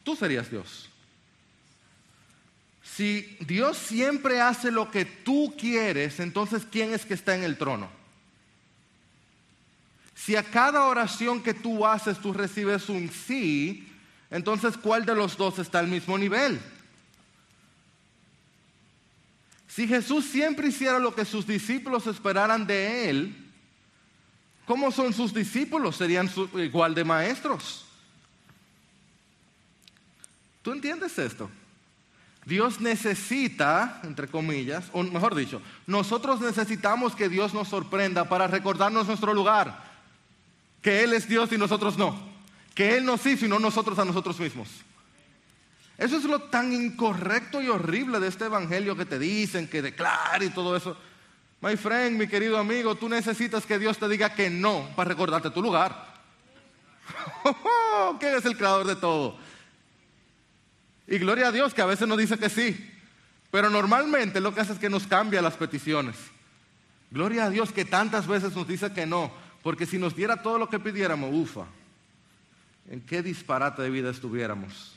Tú 0.04 0.16
serías 0.16 0.50
Dios. 0.50 0.90
Si 2.82 3.38
Dios 3.42 3.78
siempre 3.78 4.42
hace 4.42 4.72
lo 4.72 4.90
que 4.90 5.06
tú 5.06 5.54
quieres, 5.56 6.20
entonces 6.20 6.66
¿quién 6.70 6.92
es 6.92 7.06
que 7.06 7.14
está 7.14 7.36
en 7.36 7.44
el 7.44 7.60
trono? 7.60 7.88
Si 10.16 10.36
a 10.36 10.42
cada 10.42 10.86
oración 10.86 11.44
que 11.44 11.54
tú 11.54 11.86
haces 11.86 12.18
tú 12.18 12.34
recibes 12.34 12.90
un 12.90 13.12
sí, 13.12 13.88
entonces 14.32 14.76
¿cuál 14.76 15.06
de 15.06 15.14
los 15.14 15.38
dos 15.38 15.60
está 15.60 15.78
al 15.78 15.88
mismo 15.88 16.18
nivel? 16.18 16.60
Si 19.68 19.88
Jesús 19.88 20.26
siempre 20.26 20.70
hiciera 20.70 20.98
lo 20.98 21.14
que 21.14 21.26
sus 21.26 21.46
discípulos 21.46 22.08
esperaran 22.08 22.66
de 22.66 23.08
Él, 23.12 23.51
¿cómo 24.66 24.92
son 24.92 25.14
sus 25.14 25.34
discípulos? 25.34 25.96
Serían 25.96 26.30
igual 26.56 26.96
de 26.96 27.04
maestros. 27.04 27.86
¿Tú 30.62 30.72
entiendes 30.72 31.18
esto? 31.18 31.50
Dios 32.46 32.82
necesita, 32.82 34.02
entre 34.04 34.28
comillas, 34.28 34.86
o 34.94 35.04
mejor 35.04 35.36
dicho, 35.36 35.62
nosotros 35.86 36.42
necesitamos 36.42 37.16
que 37.16 37.30
Dios 37.30 37.54
nos 37.54 37.68
sorprenda 37.68 38.28
para 38.28 38.48
recordarnos 38.48 39.08
nuestro 39.08 39.34
lugar 39.34 39.92
que 40.82 41.04
Él 41.04 41.14
es 41.14 41.28
Dios 41.28 41.52
y 41.52 41.58
nosotros 41.58 41.98
no, 41.98 42.20
que 42.74 42.98
Él 42.98 43.06
nos 43.06 43.26
hizo 43.26 43.46
y 43.46 43.50
no 43.50 43.60
nosotros 43.60 44.00
a 44.00 44.06
nosotros 44.06 44.40
mismos. 44.40 44.70
Eso 45.98 46.18
es 46.18 46.24
lo 46.24 46.40
tan 46.40 46.74
incorrecto 46.74 47.62
y 47.62 47.68
horrible 47.68 48.20
de 48.20 48.28
este 48.28 48.46
evangelio 48.46 48.96
que 48.96 49.06
te 49.06 49.20
dicen, 49.20 49.68
que 49.68 49.84
declara 49.84 50.44
y 50.44 50.50
todo 50.50 50.76
eso. 50.76 50.98
My 51.62 51.78
friend, 51.78 52.18
mi 52.18 52.28
querido 52.28 52.58
amigo, 52.58 52.96
tú 52.96 53.08
necesitas 53.08 53.66
que 53.68 53.78
Dios 53.78 54.00
te 54.00 54.10
diga 54.10 54.34
que 54.34 54.50
no 54.50 54.90
para 54.96 55.10
recordarte 55.10 55.52
tu 55.52 55.62
lugar. 55.62 56.12
que 58.20 58.36
es 58.36 58.46
el 58.46 58.58
creador 58.58 58.88
de 58.88 58.96
todo. 58.96 59.38
Y 61.08 61.20
gloria 61.20 61.50
a 61.50 61.52
Dios 61.52 61.74
que 61.74 61.82
a 61.82 61.86
veces 61.86 62.08
nos 62.08 62.18
dice 62.18 62.40
que 62.40 62.50
sí. 62.50 62.90
Pero 63.52 63.70
normalmente 63.70 64.40
lo 64.40 64.56
que 64.56 64.62
hace 64.62 64.74
es 64.74 64.80
que 64.80 64.90
nos 64.90 65.06
cambia 65.06 65.42
las 65.42 65.56
peticiones. 65.56 66.16
Gloria 67.12 67.46
a 67.46 67.50
Dios 67.50 67.72
que 67.72 67.86
tantas 67.86 68.26
veces 68.26 68.56
nos 68.56 68.68
dice 68.68 68.92
que 68.92 69.06
no. 69.06 69.32
Porque 69.62 69.86
si 69.86 70.00
nos 70.00 70.16
diera 70.16 70.42
todo 70.42 70.58
lo 70.58 70.70
que 70.70 70.80
pidiéramos, 70.80 71.30
ufa, 71.32 71.66
¿en 72.90 73.02
qué 73.02 73.22
disparate 73.22 73.82
de 73.84 73.90
vida 73.90 74.10
estuviéramos? 74.10 74.96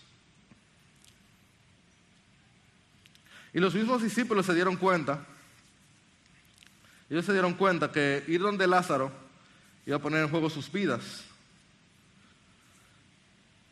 Y 3.52 3.60
los 3.60 3.74
mismos 3.74 4.02
discípulos 4.02 4.46
se 4.46 4.54
dieron 4.54 4.76
cuenta, 4.76 5.26
ellos 7.14 7.26
se 7.26 7.32
dieron 7.32 7.54
cuenta 7.54 7.92
que 7.92 8.24
ir 8.26 8.40
donde 8.40 8.66
Lázaro 8.66 9.12
iba 9.86 9.96
a 9.96 10.00
poner 10.00 10.24
en 10.24 10.28
juego 10.28 10.50
sus 10.50 10.72
vidas. 10.72 11.22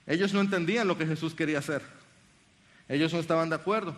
Ellos 0.06 0.32
no 0.32 0.40
entendían 0.40 0.86
lo 0.86 0.96
que 0.96 1.04
Jesús 1.04 1.34
quería 1.34 1.58
hacer. 1.58 1.82
Ellos 2.88 3.12
no 3.12 3.18
estaban 3.18 3.48
de 3.48 3.56
acuerdo. 3.56 3.96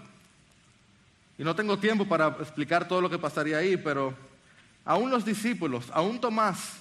Y 1.37 1.44
no 1.44 1.54
tengo 1.54 1.78
tiempo 1.78 2.09
para 2.09 2.28
explicar 2.40 2.88
todo 2.88 3.02
lo 3.02 3.11
que 3.11 3.18
pasaría 3.18 3.59
ahí, 3.59 3.76
pero 3.76 4.14
aún 4.83 5.11
los 5.11 5.26
discípulos, 5.26 5.90
aún 5.92 6.18
Tomás, 6.18 6.78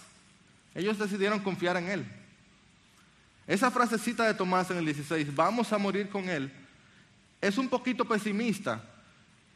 ellos 0.74 0.98
decidieron 0.98 1.42
confiar 1.42 1.76
en 1.76 1.90
él. 1.90 2.06
Esa 3.46 3.72
frasecita 3.72 4.24
de 4.26 4.36
Tomás 4.36 4.72
en 4.72 4.78
el 4.78 4.86
16, 4.86 5.36
vamos 5.36 5.74
a 5.74 5.78
morir 5.78 6.08
con 6.08 6.30
él, 6.30 6.50
es 7.42 7.58
un 7.58 7.68
poquito 7.68 8.06
pesimista, 8.06 8.82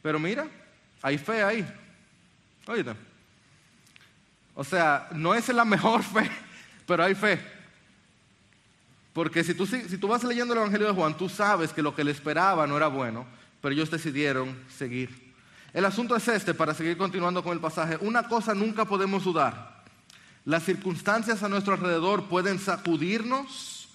pero 0.02 0.18
mira, 0.18 0.46
hay 1.00 1.16
fe 1.16 1.42
ahí. 1.42 1.66
O 4.54 4.64
sea, 4.64 5.08
no 5.12 5.34
es 5.34 5.48
la 5.48 5.64
mejor 5.64 6.02
fe, 6.14 6.30
pero 6.86 7.04
hay 7.04 7.14
fe. 7.14 7.40
Porque 9.12 9.42
si 9.42 9.54
tú, 9.54 9.66
si 9.66 9.98
tú 9.98 10.06
vas 10.06 10.22
leyendo 10.22 10.54
el 10.54 10.60
Evangelio 10.60 10.86
de 10.86 10.92
Juan, 10.92 11.16
tú 11.16 11.28
sabes 11.28 11.72
que 11.72 11.82
lo 11.82 11.94
que 11.94 12.04
le 12.04 12.10
esperaba 12.10 12.66
no 12.66 12.76
era 12.76 12.88
bueno, 12.88 13.26
pero 13.60 13.74
ellos 13.74 13.90
decidieron 13.90 14.56
seguir. 14.68 15.28
El 15.72 15.84
asunto 15.84 16.14
es 16.16 16.28
este, 16.28 16.54
para 16.54 16.74
seguir 16.74 16.96
continuando 16.96 17.42
con 17.42 17.52
el 17.52 17.60
pasaje. 17.60 17.98
Una 18.00 18.28
cosa 18.28 18.54
nunca 18.54 18.84
podemos 18.84 19.24
dudar. 19.24 19.84
Las 20.44 20.64
circunstancias 20.64 21.42
a 21.42 21.48
nuestro 21.48 21.74
alrededor 21.74 22.24
pueden 22.28 22.58
sacudirnos, 22.58 23.88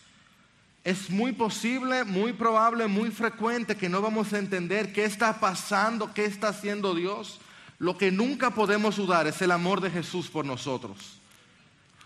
es 0.84 1.10
muy 1.10 1.32
posible, 1.32 2.04
muy 2.04 2.34
probable, 2.34 2.88
muy 2.88 3.10
frecuente 3.10 3.78
que 3.78 3.90
no 3.90 4.02
vamos 4.02 4.34
a 4.34 4.40
entender 4.40 4.92
qué 4.92 5.06
está 5.06 5.40
pasando, 5.40 6.14
qué 6.14 6.26
está 6.26 6.50
haciendo 6.50 6.94
Dios. 6.94 7.40
Lo 7.80 7.98
que 7.98 8.12
nunca 8.12 8.52
podemos 8.52 8.98
dudar 8.98 9.28
es 9.28 9.42
el 9.42 9.52
amor 9.52 9.82
de 9.82 9.90
Jesús 9.90 10.28
por 10.28 10.46
nosotros. 10.46 11.18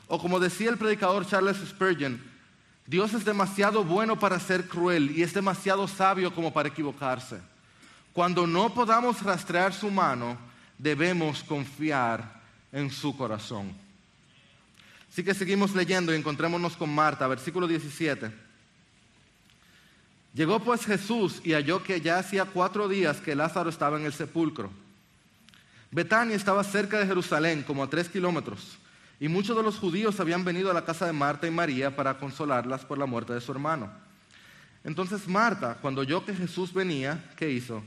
O 0.07 0.19
como 0.19 0.39
decía 0.39 0.69
el 0.69 0.77
predicador 0.77 1.27
Charles 1.27 1.57
Spurgeon, 1.57 2.21
Dios 2.85 3.13
es 3.13 3.25
demasiado 3.25 3.83
bueno 3.83 4.17
para 4.17 4.39
ser 4.39 4.67
cruel 4.67 5.11
y 5.11 5.21
es 5.21 5.33
demasiado 5.33 5.87
sabio 5.87 6.33
como 6.33 6.53
para 6.53 6.69
equivocarse. 6.69 7.39
Cuando 8.13 8.47
no 8.47 8.73
podamos 8.73 9.21
rastrear 9.21 9.73
su 9.73 9.91
mano, 9.91 10.37
debemos 10.77 11.43
confiar 11.43 12.41
en 12.71 12.89
su 12.89 13.15
corazón. 13.15 13.73
Así 15.11 15.23
que 15.23 15.33
seguimos 15.33 15.75
leyendo 15.75 16.13
y 16.13 16.17
encontrémonos 16.17 16.77
con 16.77 16.93
Marta, 16.93 17.27
versículo 17.27 17.67
17. 17.67 18.31
Llegó 20.33 20.59
pues 20.59 20.85
Jesús 20.85 21.41
y 21.43 21.53
halló 21.53 21.83
que 21.83 21.99
ya 21.99 22.19
hacía 22.19 22.45
cuatro 22.45 22.87
días 22.87 23.17
que 23.17 23.35
Lázaro 23.35 23.69
estaba 23.69 23.99
en 23.99 24.05
el 24.05 24.13
sepulcro. 24.13 24.69
Betania 25.97 26.35
estaba 26.35 26.63
cerca 26.63 26.99
de 26.99 27.07
Jerusalén, 27.07 27.63
como 27.63 27.83
a 27.83 27.89
tres 27.89 28.07
kilómetros, 28.07 28.77
y 29.19 29.27
muchos 29.27 29.57
de 29.57 29.63
los 29.63 29.79
judíos 29.79 30.19
habían 30.19 30.45
venido 30.45 30.69
a 30.69 30.73
la 30.75 30.85
casa 30.85 31.07
de 31.07 31.11
Marta 31.11 31.47
y 31.47 31.49
María 31.49 31.95
para 31.95 32.19
consolarlas 32.19 32.85
por 32.85 32.99
la 32.99 33.07
muerte 33.07 33.33
de 33.33 33.41
su 33.41 33.51
hermano. 33.51 33.91
Entonces 34.83 35.27
Marta, 35.27 35.79
cuando 35.81 36.01
oyó 36.01 36.23
que 36.23 36.35
Jesús 36.35 36.71
venía, 36.71 37.31
¿qué 37.35 37.49
hizo? 37.49 37.83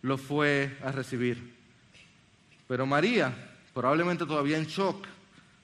Lo 0.00 0.16
fue 0.16 0.78
a 0.84 0.92
recibir. 0.92 1.56
Pero 2.68 2.86
María, 2.86 3.34
probablemente 3.74 4.26
todavía 4.26 4.56
en 4.56 4.66
shock, 4.66 5.04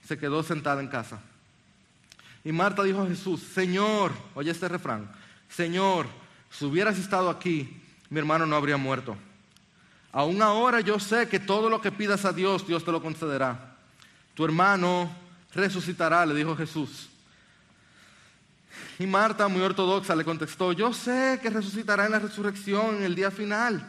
se 0.05 0.19
quedó 0.19 0.43
sentada 0.43 0.81
en 0.81 0.89
casa. 0.89 1.21
Y 2.43 2.51
Marta 2.51 2.83
dijo 2.83 3.03
a 3.03 3.07
Jesús, 3.07 3.43
Señor, 3.43 4.11
oye 4.35 4.51
este 4.51 4.67
refrán, 4.67 5.09
Señor, 5.49 6.09
si 6.51 6.65
hubieras 6.65 6.99
estado 6.99 7.31
aquí, 7.31 7.81
mi 8.09 8.19
hermano 8.19 8.45
no 8.45 8.57
habría 8.57 8.77
muerto. 8.77 9.17
Aún 10.13 10.43
ahora 10.43 10.81
yo 10.81 10.99
sé 10.99 11.29
que 11.29 11.39
todo 11.39 11.71
lo 11.71 11.81
que 11.81 11.93
pidas 11.93 12.25
a 12.25 12.33
Dios, 12.33 12.67
Dios 12.67 12.85
te 12.85 12.93
lo 12.93 13.01
concederá. 13.01 13.77
Tu 14.35 14.45
hermano 14.45 15.11
resucitará, 15.55 16.27
le 16.27 16.35
dijo 16.35 16.57
Jesús. 16.57 17.09
Y 18.99 19.07
Marta, 19.07 19.49
muy 19.49 19.63
ortodoxa, 19.63 20.15
le 20.15 20.25
contestó, 20.25 20.73
yo 20.73 20.93
sé 20.93 21.39
que 21.43 21.51
resucitará 21.51 22.07
en 22.07 22.13
la 22.13 22.19
resurrección 22.19 22.97
en 22.97 23.03
el 23.05 23.15
día 23.15 23.31
final. 23.31 23.85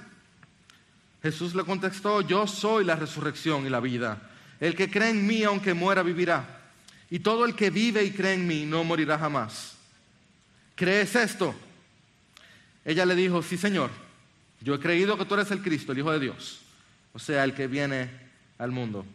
Jesús 1.22 1.54
le 1.54 1.64
contestó, 1.64 2.22
yo 2.22 2.48
soy 2.48 2.86
la 2.86 2.96
resurrección 2.96 3.66
y 3.66 3.70
la 3.70 3.80
vida. 3.80 4.22
El 4.60 4.76
que 4.76 4.90
cree 4.90 5.10
en 5.10 5.26
mí, 5.26 5.44
aunque 5.44 5.74
muera, 5.74 6.04
vivirá. 6.04 6.62
Y 7.10 7.20
todo 7.20 7.46
el 7.46 7.56
que 7.56 7.70
vive 7.70 8.04
y 8.04 8.12
cree 8.12 8.34
en 8.34 8.48
mí, 8.48 8.66
no 8.66 8.84
morirá 8.84 9.18
jamás. 9.18 9.76
¿crees 10.82 11.16
esto? 11.16 11.54
Ella 12.84 13.06
le 13.06 13.14
dijo, 13.14 13.44
sí 13.44 13.56
Señor, 13.56 13.92
yo 14.62 14.76
he 14.76 14.80
creído 14.80 15.18
que 15.18 15.26
tú 15.26 15.34
eres 15.34 15.50
el 15.52 15.62
Cristo, 15.62 15.92
el 15.92 16.00
Hijo 16.00 16.12
de 16.12 16.20
Dios, 16.20 16.62
o 17.14 17.20
sea, 17.20 17.44
el 17.44 17.54
que 17.54 17.68
viene 17.68 18.10
al 18.60 18.72
mundo. 18.72 19.06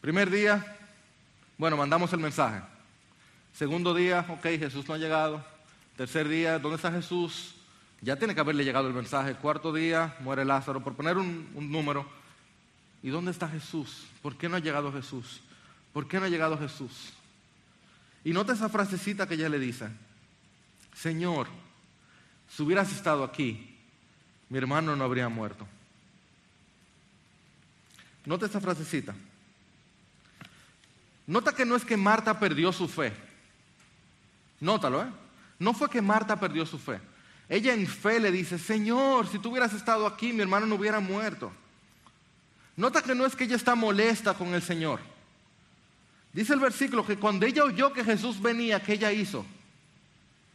Primer 0.00 0.30
día, 0.30 0.78
bueno, 1.58 1.76
mandamos 1.76 2.12
el 2.12 2.20
mensaje. 2.20 2.62
Segundo 3.52 3.92
día, 3.92 4.24
ok, 4.28 4.42
Jesús 4.42 4.88
no 4.88 4.94
ha 4.94 4.98
llegado. 4.98 5.44
Tercer 5.96 6.28
día, 6.28 6.58
¿dónde 6.58 6.76
está 6.76 6.92
Jesús? 6.92 7.56
Ya 8.00 8.16
tiene 8.16 8.34
que 8.34 8.40
haberle 8.40 8.64
llegado 8.64 8.88
el 8.88 8.94
mensaje. 8.94 9.34
Cuarto 9.34 9.72
día, 9.72 10.16
muere 10.20 10.44
Lázaro, 10.44 10.82
por 10.82 10.94
poner 10.94 11.18
un, 11.18 11.50
un 11.54 11.70
número. 11.70 12.06
¿Y 13.02 13.10
dónde 13.10 13.32
está 13.32 13.48
Jesús? 13.48 14.06
¿Por 14.22 14.36
qué 14.36 14.48
no 14.48 14.56
ha 14.56 14.60
llegado 14.60 14.92
Jesús? 14.92 15.40
¿Por 15.92 16.06
qué 16.06 16.20
no 16.20 16.26
ha 16.26 16.28
llegado 16.28 16.56
Jesús? 16.56 17.12
Y 18.26 18.32
nota 18.32 18.54
esa 18.54 18.68
frasecita 18.68 19.28
que 19.28 19.34
ella 19.34 19.48
le 19.48 19.60
dice. 19.60 19.86
Señor, 20.92 21.46
si 22.48 22.60
hubieras 22.60 22.90
estado 22.90 23.22
aquí, 23.22 23.78
mi 24.48 24.58
hermano 24.58 24.96
no 24.96 25.04
habría 25.04 25.28
muerto. 25.28 25.64
Nota 28.24 28.46
esa 28.46 28.60
frasecita. 28.60 29.14
Nota 31.28 31.54
que 31.54 31.64
no 31.64 31.76
es 31.76 31.84
que 31.84 31.96
Marta 31.96 32.36
perdió 32.40 32.72
su 32.72 32.88
fe. 32.88 33.12
Nótalo, 34.58 35.04
¿eh? 35.04 35.08
No 35.60 35.72
fue 35.72 35.88
que 35.88 36.02
Marta 36.02 36.34
perdió 36.40 36.66
su 36.66 36.80
fe. 36.80 37.00
Ella 37.48 37.74
en 37.74 37.86
fe 37.86 38.18
le 38.18 38.32
dice, 38.32 38.58
Señor, 38.58 39.28
si 39.28 39.38
tú 39.38 39.50
hubieras 39.50 39.72
estado 39.72 40.04
aquí, 40.04 40.32
mi 40.32 40.42
hermano 40.42 40.66
no 40.66 40.74
hubiera 40.74 40.98
muerto. 40.98 41.52
Nota 42.74 43.02
que 43.02 43.14
no 43.14 43.24
es 43.24 43.36
que 43.36 43.44
ella 43.44 43.54
está 43.54 43.76
molesta 43.76 44.34
con 44.34 44.52
el 44.52 44.62
Señor. 44.62 44.98
Dice 46.36 46.52
el 46.52 46.60
versículo 46.60 47.06
que 47.06 47.16
cuando 47.16 47.46
ella 47.46 47.64
oyó 47.64 47.94
que 47.94 48.04
Jesús 48.04 48.40
venía, 48.40 48.78
¿qué 48.80 48.92
ella 48.92 49.10
hizo? 49.10 49.46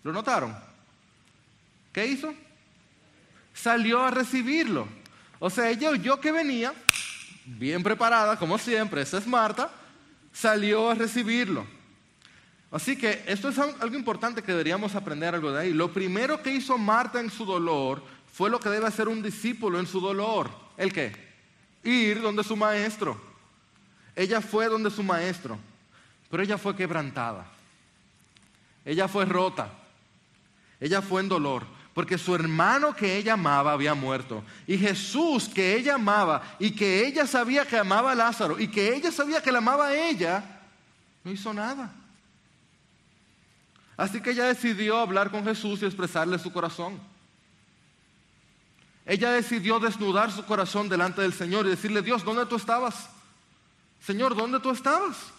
¿Lo 0.04 0.14
notaron? 0.14 0.56
¿Qué 1.92 2.06
hizo? 2.06 2.34
Salió 3.52 4.04
a 4.04 4.12
recibirlo. 4.12 4.88
O 5.40 5.50
sea, 5.50 5.72
ella 5.72 5.90
oyó 5.90 6.22
que 6.22 6.32
venía, 6.32 6.72
bien 7.46 7.82
preparada, 7.82 8.38
como 8.38 8.60
siempre, 8.60 9.02
esa 9.02 9.18
es 9.18 9.26
Marta, 9.26 9.72
salió 10.32 10.92
a 10.92 10.94
recibirlo. 10.94 11.66
Así 12.70 12.96
que 12.96 13.24
esto 13.26 13.50
es 13.50 13.58
algo 13.58 13.96
importante 13.96 14.44
que 14.44 14.52
deberíamos 14.52 14.94
aprender 14.94 15.34
algo 15.34 15.52
de 15.52 15.62
ahí. 15.62 15.74
Lo 15.74 15.92
primero 15.92 16.44
que 16.44 16.54
hizo 16.54 16.78
Marta 16.78 17.20
en 17.20 17.32
su 17.32 17.44
dolor 17.44 18.04
fue 18.32 18.50
lo 18.52 18.60
que 18.60 18.70
debe 18.70 18.86
hacer 18.86 19.08
un 19.08 19.24
discípulo 19.24 19.80
en 19.80 19.88
su 19.88 20.00
dolor. 20.00 20.52
¿El 20.78 20.94
qué? 20.94 21.32
ir 21.84 22.22
donde 22.22 22.44
su 22.44 22.56
maestro. 22.56 23.20
Ella 24.16 24.42
fue 24.42 24.68
donde 24.68 24.92
su 24.92 25.04
maestro, 25.04 25.58
pero 26.32 26.42
ella 26.42 26.58
fue 26.58 26.76
quebrantada. 26.76 27.46
Ella 28.86 29.10
fue 29.10 29.26
rota. 29.26 29.70
Ella 30.80 31.02
fue 31.02 31.22
en 31.22 31.30
dolor, 31.30 31.64
porque 31.94 32.18
su 32.18 32.34
hermano 32.34 32.96
que 32.96 33.18
ella 33.18 33.34
amaba 33.34 33.74
había 33.74 33.94
muerto. 33.94 34.44
Y 34.66 34.78
Jesús 34.78 35.48
que 35.48 35.76
ella 35.76 35.96
amaba 35.96 36.42
y 36.58 36.72
que 36.72 37.06
ella 37.06 37.28
sabía 37.28 37.66
que 37.68 37.78
amaba 37.78 38.14
a 38.14 38.16
Lázaro 38.16 38.60
y 38.60 38.68
que 38.70 38.96
ella 38.96 39.12
sabía 39.12 39.44
que 39.44 39.52
la 39.52 39.60
amaba 39.60 39.88
a 39.88 39.96
ella, 39.96 40.44
no 41.24 41.32
hizo 41.32 41.54
nada. 41.54 41.94
Así 43.96 44.22
que 44.22 44.32
ella 44.32 44.46
decidió 44.46 44.98
hablar 44.98 45.30
con 45.30 45.44
Jesús 45.44 45.82
y 45.82 45.86
expresarle 45.86 46.40
su 46.40 46.52
corazón. 46.52 47.00
Ella 49.06 49.32
decidió 49.32 49.80
desnudar 49.80 50.32
su 50.32 50.46
corazón 50.46 50.90
delante 50.90 51.22
del 51.22 51.34
Señor 51.34 51.68
y 51.68 51.72
decirle, 51.72 52.02
Dios, 52.02 52.24
¿dónde 52.24 52.46
tú 52.46 52.56
estabas? 52.56 53.10
Señor, 54.00 54.36
¿dónde 54.36 54.60
tú 54.60 54.72
estabas? 54.72 55.32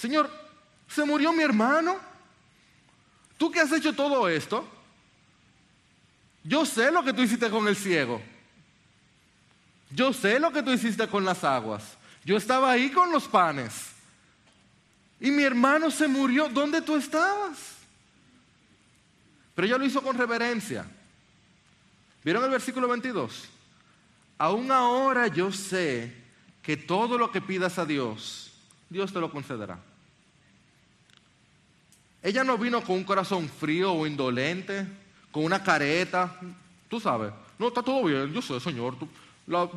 Señor, 0.00 0.30
se 0.88 1.04
murió 1.04 1.30
mi 1.30 1.42
hermano. 1.42 1.98
¿Tú 3.36 3.50
que 3.50 3.60
has 3.60 3.70
hecho 3.70 3.92
todo 3.92 4.30
esto? 4.30 4.66
Yo 6.42 6.64
sé 6.64 6.90
lo 6.90 7.04
que 7.04 7.12
tú 7.12 7.20
hiciste 7.20 7.50
con 7.50 7.68
el 7.68 7.76
ciego. 7.76 8.22
Yo 9.90 10.14
sé 10.14 10.40
lo 10.40 10.52
que 10.52 10.62
tú 10.62 10.72
hiciste 10.72 11.06
con 11.06 11.26
las 11.26 11.44
aguas. 11.44 11.98
Yo 12.24 12.38
estaba 12.38 12.70
ahí 12.70 12.90
con 12.90 13.12
los 13.12 13.28
panes. 13.28 13.90
Y 15.20 15.30
mi 15.30 15.42
hermano 15.42 15.90
se 15.90 16.08
murió. 16.08 16.48
¿Dónde 16.48 16.80
tú 16.80 16.96
estabas? 16.96 17.58
Pero 19.54 19.66
ella 19.66 19.76
lo 19.76 19.84
hizo 19.84 20.00
con 20.00 20.16
reverencia. 20.16 20.86
¿Vieron 22.24 22.42
el 22.42 22.50
versículo 22.50 22.88
22? 22.88 23.50
Aún 24.38 24.72
ahora 24.72 25.26
yo 25.26 25.52
sé 25.52 26.14
que 26.62 26.78
todo 26.78 27.18
lo 27.18 27.30
que 27.30 27.42
pidas 27.42 27.78
a 27.78 27.84
Dios, 27.84 28.50
Dios 28.88 29.12
te 29.12 29.20
lo 29.20 29.30
concederá. 29.30 29.89
Ella 32.22 32.44
no 32.44 32.58
vino 32.58 32.82
con 32.82 32.96
un 32.96 33.04
corazón 33.04 33.48
frío 33.48 33.92
o 33.92 34.06
indolente, 34.06 34.86
con 35.30 35.44
una 35.44 35.62
careta, 35.62 36.38
tú 36.88 37.00
sabes, 37.00 37.32
no, 37.58 37.68
está 37.68 37.82
todo 37.82 38.04
bien, 38.04 38.32
yo 38.32 38.42
sé, 38.42 38.58
Señor, 38.60 38.96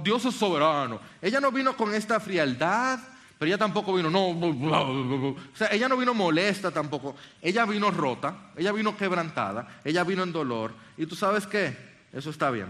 Dios 0.04 0.26
es 0.26 0.36
soberano. 0.36 1.00
Ella 1.22 1.40
no 1.40 1.52
vino 1.52 1.76
con 1.76 1.94
esta 1.94 2.20
frialdad, 2.20 3.00
Pero 3.38 3.48
ella 3.50 3.58
tampoco 3.58 3.94
vino, 3.94 4.10
no, 4.10 4.30
o 4.30 5.36
sea, 5.54 5.68
ella 5.72 5.90
no 5.90 5.98
vino 5.98 6.14
molesta 6.14 6.72
tampoco. 6.72 7.16
Ella 7.42 7.66
vino 7.66 7.92
rota, 7.92 8.52
ella 8.56 8.72
vino 8.72 8.96
quebrantada, 8.96 9.82
ella 9.84 10.06
vino 10.06 10.24
en 10.24 10.32
dolor. 10.32 10.74
Y 10.98 11.06
tú 11.06 11.16
sabes 11.16 11.46
qué, 11.46 11.76
eso 12.14 12.30
está 12.30 12.50
bien. 12.52 12.68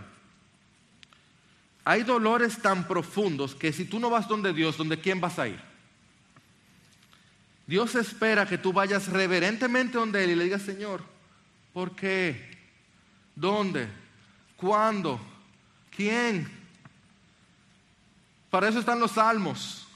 Hay 1.85 2.01
dolores 2.01 2.59
tan 2.59 2.87
profundos 2.87 3.53
que 3.53 3.71
si 3.71 3.85
tú 3.85 3.99
no 3.99 4.09
vas 4.09 4.27
donde 4.27 4.51
Dios, 4.51 4.77
¿donde 4.77 4.99
quién 4.99 5.21
vas 5.21 5.37
a 5.37 5.47
ir? 5.47 5.59
Dios 7.65 7.95
espera 7.95 8.45
que 8.45 8.57
tú 8.57 8.73
vayas 8.73 9.07
reverentemente 9.07 9.97
donde 9.97 10.23
Él 10.23 10.31
y 10.31 10.35
le 10.35 10.43
digas, 10.45 10.61
Señor, 10.61 11.01
¿por 11.71 11.95
qué? 11.95 12.57
¿Dónde? 13.35 13.87
¿Cuándo? 14.57 15.19
¿Quién? 15.95 16.49
Para 18.49 18.67
eso 18.67 18.79
están 18.79 18.99
los 18.99 19.11
salmos. 19.11 19.87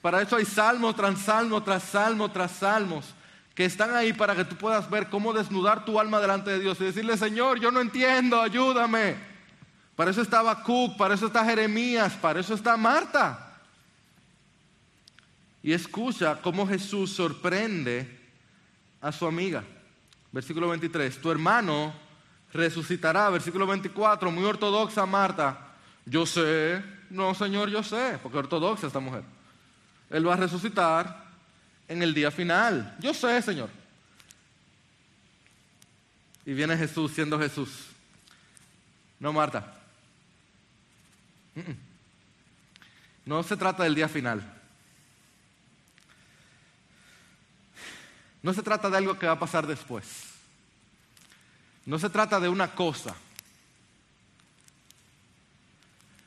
Para 0.00 0.22
eso 0.22 0.36
hay 0.36 0.44
salmo 0.44 0.94
tras 0.94 1.20
salmo, 1.20 1.62
tras 1.62 1.82
salmo, 1.82 2.30
tras 2.30 2.52
salmos, 2.52 3.14
que 3.54 3.64
están 3.64 3.94
ahí 3.94 4.12
para 4.12 4.34
que 4.34 4.44
tú 4.44 4.56
puedas 4.56 4.88
ver 4.88 5.10
cómo 5.10 5.32
desnudar 5.32 5.84
tu 5.84 5.98
alma 5.98 6.20
delante 6.20 6.50
de 6.50 6.60
Dios 6.60 6.80
y 6.80 6.84
decirle, 6.84 7.16
Señor, 7.16 7.60
yo 7.60 7.70
no 7.70 7.80
entiendo, 7.80 8.40
ayúdame. 8.40 9.16
Para 9.96 10.12
eso 10.12 10.22
está 10.22 10.38
Habacuc, 10.38 10.96
para 10.96 11.14
eso 11.14 11.26
está 11.26 11.44
Jeremías, 11.44 12.14
para 12.14 12.40
eso 12.40 12.54
está 12.54 12.76
Marta. 12.76 13.47
Y 15.62 15.72
escucha 15.72 16.40
cómo 16.40 16.66
Jesús 16.66 17.12
sorprende 17.12 18.18
a 19.00 19.12
su 19.12 19.26
amiga. 19.26 19.64
Versículo 20.32 20.68
23, 20.68 21.20
tu 21.20 21.30
hermano 21.30 21.92
resucitará. 22.52 23.30
Versículo 23.30 23.66
24, 23.66 24.30
muy 24.30 24.44
ortodoxa 24.44 25.06
Marta. 25.06 25.74
Yo 26.04 26.24
sé, 26.26 26.82
no 27.10 27.34
Señor, 27.34 27.70
yo 27.70 27.82
sé, 27.82 28.18
porque 28.22 28.38
ortodoxa 28.38 28.86
esta 28.86 29.00
mujer. 29.00 29.24
Él 30.10 30.26
va 30.26 30.34
a 30.34 30.38
resucitar 30.38 31.24
en 31.86 32.02
el 32.02 32.14
día 32.14 32.30
final. 32.30 32.96
Yo 33.00 33.12
sé, 33.12 33.40
Señor. 33.42 33.70
Y 36.46 36.54
viene 36.54 36.76
Jesús 36.76 37.12
siendo 37.12 37.38
Jesús. 37.38 37.86
No, 39.20 39.32
Marta. 39.32 39.74
No 43.26 43.42
se 43.42 43.56
trata 43.56 43.82
del 43.82 43.94
día 43.94 44.08
final. 44.08 44.57
No 48.42 48.54
se 48.54 48.62
trata 48.62 48.88
de 48.88 48.96
algo 48.96 49.18
que 49.18 49.26
va 49.26 49.32
a 49.32 49.38
pasar 49.38 49.66
después. 49.66 50.04
No 51.86 51.98
se 51.98 52.10
trata 52.10 52.38
de 52.38 52.48
una 52.48 52.74
cosa. 52.74 53.14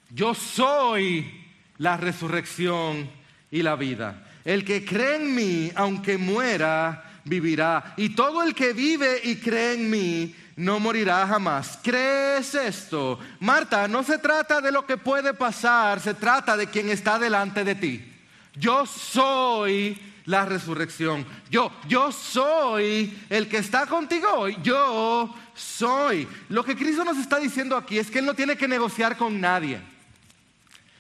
Yo 0.10 0.34
soy 0.34 1.46
la 1.78 1.98
resurrección 1.98 3.10
y 3.50 3.62
la 3.62 3.76
vida. 3.76 4.28
El 4.44 4.66
que 4.66 4.84
cree 4.84 5.18
en 5.18 5.36
mí, 5.36 5.72
aunque 5.76 6.18
muera, 6.18 7.22
vivirá. 7.24 7.94
Y 7.96 8.10
todo 8.10 8.44
el 8.44 8.54
que 8.56 8.74
vive 8.74 9.22
y 9.24 9.38
cree 9.38 9.76
en 9.76 9.90
mí, 9.90 10.36
no 10.56 10.80
morirá 10.80 11.26
jamás. 11.28 11.80
¿Crees 11.82 12.54
esto? 12.56 13.20
Marta, 13.40 13.88
no 13.88 14.04
se 14.04 14.18
trata 14.18 14.62
de 14.62 14.72
lo 14.72 14.86
que 14.86 14.98
puede 14.98 15.34
pasar, 15.34 16.00
se 16.00 16.14
trata 16.14 16.58
de 16.58 16.68
quien 16.68 16.90
está 16.90 17.18
delante 17.18 17.64
de 17.64 17.76
ti. 17.76 18.14
Yo 18.56 18.86
soy 18.86 20.11
la 20.26 20.46
resurrección. 20.46 21.26
Yo, 21.50 21.72
yo 21.88 22.12
soy 22.12 23.18
el 23.30 23.48
que 23.48 23.58
está 23.58 23.86
contigo 23.86 24.28
hoy. 24.34 24.58
Yo 24.64 25.34
soy. 25.54 26.28
Lo 26.50 26.64
que 26.64 26.76
Cristo 26.76 27.04
nos 27.04 27.18
está 27.18 27.40
diciendo 27.40 27.76
aquí 27.76 27.98
es 27.98 28.10
que 28.10 28.20
Él 28.20 28.26
no 28.26 28.34
tiene 28.34 28.56
que 28.56 28.68
negociar 28.68 29.18
con 29.18 29.40
nadie. 29.40 29.82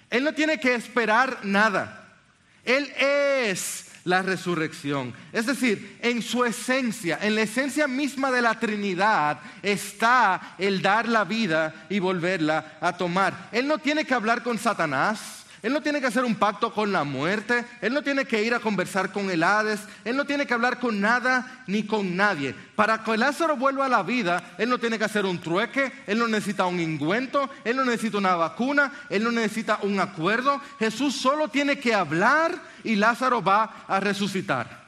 Él 0.10 0.23
no 0.23 0.34
tiene 0.34 0.60
que 0.60 0.75
esperar 0.75 1.39
nada. 1.43 2.17
Él 2.65 2.91
es 2.97 3.88
la 4.03 4.21
resurrección. 4.21 5.13
Es 5.31 5.45
decir, 5.45 5.97
en 6.01 6.21
su 6.21 6.43
esencia, 6.43 7.19
en 7.21 7.36
la 7.36 7.41
esencia 7.41 7.88
misma 7.88 8.31
de 8.31 8.41
la 8.41 8.60
Trinidad, 8.60 9.39
está 9.62 10.55
el 10.57 10.81
dar 10.81 11.07
la 11.07 11.23
vida 11.23 11.86
y 11.89 11.99
volverla 11.99 12.77
a 12.81 12.97
tomar. 12.97 13.49
Él 13.51 13.67
no 13.67 13.77
tiene 13.77 14.05
que 14.05 14.13
hablar 14.13 14.43
con 14.43 14.57
Satanás. 14.57 15.40
Él 15.62 15.74
no 15.74 15.82
tiene 15.82 16.02
que 16.02 16.08
hacer 16.08 16.26
un 16.26 16.36
pacto 16.36 16.74
con 16.74 16.91
la 16.91 17.04
muerte, 17.04 17.65
Él 17.82 17.93
no 17.93 18.02
tiene 18.02 18.26
que 18.26 18.41
ir 18.41 18.56
a 18.56 18.60
conversar 18.60 19.12
con 19.12 19.30
el 19.30 19.43
Hades, 19.43 19.82
Él 20.04 20.17
no 20.17 20.26
tiene 20.26 20.47
que 20.47 20.56
hablar 20.56 20.80
con 20.80 21.00
nada 21.00 21.63
ni 21.67 21.84
con 21.84 22.15
nadie. 22.15 22.56
Para 22.76 23.04
que 23.04 23.15
Lázaro 23.15 23.56
vuelva 23.56 23.86
a 23.86 23.89
la 23.89 24.02
vida, 24.02 24.56
Él 24.58 24.69
no 24.69 24.80
tiene 24.80 24.97
que 24.97 25.06
hacer 25.06 25.24
un 25.24 25.39
trueque, 25.39 25.91
Él 26.08 26.17
no 26.17 26.28
necesita 26.28 26.65
un 26.65 26.80
ingüento, 26.80 27.47
Él 27.63 27.78
no 27.78 27.86
necesita 27.86 28.17
una 28.17 28.36
vacuna, 28.36 28.91
Él 29.08 29.24
no 29.24 29.32
necesita 29.32 29.78
un 29.84 30.00
acuerdo. 30.00 30.60
Jesús 30.80 31.15
solo 31.15 31.50
tiene 31.50 31.80
que 31.80 31.93
hablar 31.93 32.60
y 32.84 32.95
Lázaro 32.95 33.43
va 33.43 33.86
a 33.88 34.00
resucitar. 34.00 34.82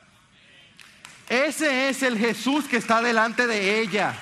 Ese 1.29 1.89
es 1.89 2.01
el 2.01 2.17
Jesús 2.17 2.65
que 2.65 2.77
está 2.77 2.99
delante 2.99 3.45
de 3.45 3.79
ella. 3.79 4.15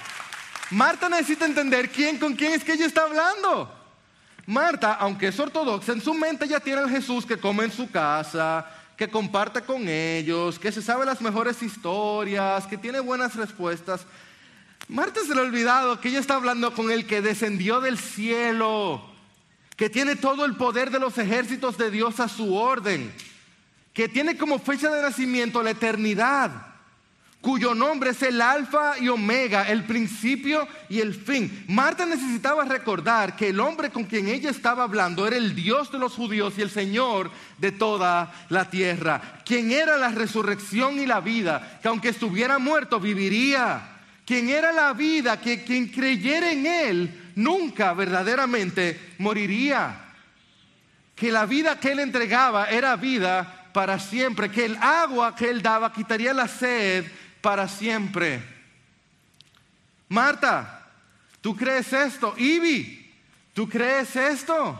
Marta 0.71 1.07
necesita 1.07 1.45
entender 1.45 1.89
quién 1.89 2.17
con 2.17 2.35
quién 2.35 2.53
es 2.53 2.63
que 2.63 2.73
ella 2.73 2.85
está 2.85 3.03
hablando. 3.03 3.80
Marta, 4.51 4.95
aunque 4.95 5.29
es 5.29 5.39
ortodoxa, 5.39 5.93
en 5.93 6.01
su 6.01 6.13
mente 6.13 6.45
ya 6.45 6.59
tiene 6.59 6.81
al 6.81 6.89
Jesús 6.89 7.25
que 7.25 7.37
come 7.37 7.63
en 7.63 7.71
su 7.71 7.89
casa, 7.89 8.65
que 8.97 9.09
comparte 9.09 9.61
con 9.61 9.87
ellos, 9.87 10.59
que 10.59 10.73
se 10.73 10.81
sabe 10.81 11.05
las 11.05 11.21
mejores 11.21 11.63
historias, 11.63 12.67
que 12.67 12.77
tiene 12.77 12.99
buenas 12.99 13.35
respuestas. 13.35 14.05
Marta 14.89 15.21
se 15.25 15.33
le 15.33 15.39
ha 15.39 15.43
olvidado 15.43 16.01
que 16.01 16.09
ella 16.09 16.19
está 16.19 16.35
hablando 16.35 16.73
con 16.73 16.91
el 16.91 17.07
que 17.07 17.21
descendió 17.21 17.79
del 17.79 17.97
cielo, 17.97 19.01
que 19.77 19.89
tiene 19.89 20.17
todo 20.17 20.43
el 20.43 20.57
poder 20.57 20.91
de 20.91 20.99
los 20.99 21.17
ejércitos 21.17 21.77
de 21.77 21.89
Dios 21.89 22.19
a 22.19 22.27
su 22.27 22.53
orden, 22.53 23.09
que 23.93 24.09
tiene 24.09 24.37
como 24.37 24.59
fecha 24.59 24.91
de 24.91 25.01
nacimiento 25.01 25.63
la 25.63 25.69
eternidad 25.71 26.70
cuyo 27.41 27.73
nombre 27.73 28.11
es 28.11 28.21
el 28.21 28.39
alfa 28.39 28.99
y 28.99 29.09
omega, 29.09 29.67
el 29.67 29.83
principio 29.83 30.67
y 30.89 30.99
el 30.99 31.15
fin. 31.15 31.65
Marta 31.67 32.05
necesitaba 32.05 32.65
recordar 32.65 33.35
que 33.35 33.49
el 33.49 33.59
hombre 33.59 33.89
con 33.89 34.03
quien 34.03 34.27
ella 34.27 34.51
estaba 34.51 34.83
hablando 34.83 35.25
era 35.25 35.35
el 35.35 35.55
Dios 35.55 35.91
de 35.91 35.97
los 35.97 36.13
judíos 36.13 36.53
y 36.57 36.61
el 36.61 36.69
Señor 36.69 37.31
de 37.57 37.71
toda 37.71 38.31
la 38.49 38.69
tierra, 38.69 39.41
quien 39.43 39.71
era 39.71 39.97
la 39.97 40.09
resurrección 40.09 40.99
y 40.99 41.07
la 41.07 41.19
vida, 41.19 41.79
que 41.81 41.87
aunque 41.87 42.09
estuviera 42.09 42.59
muerto 42.59 42.99
viviría, 42.99 43.87
quien 44.25 44.49
era 44.49 44.71
la 44.71 44.93
vida, 44.93 45.41
que 45.41 45.63
quien 45.63 45.87
creyera 45.87 46.51
en 46.51 46.65
Él 46.67 47.31
nunca 47.35 47.93
verdaderamente 47.93 49.15
moriría, 49.17 50.09
que 51.15 51.31
la 51.31 51.47
vida 51.47 51.79
que 51.79 51.91
Él 51.91 51.99
entregaba 51.99 52.69
era 52.69 52.95
vida 52.95 53.69
para 53.73 53.97
siempre, 53.99 54.51
que 54.51 54.65
el 54.65 54.77
agua 54.77 55.35
que 55.35 55.49
Él 55.49 55.61
daba 55.61 55.91
quitaría 55.91 56.33
la 56.33 56.47
sed 56.47 57.05
para 57.41 57.67
siempre. 57.67 58.41
Marta, 60.07 60.87
¿tú 61.41 61.55
crees 61.55 61.91
esto? 61.93 62.33
Ibi, 62.37 63.13
¿tú 63.53 63.67
crees 63.67 64.15
esto? 64.15 64.79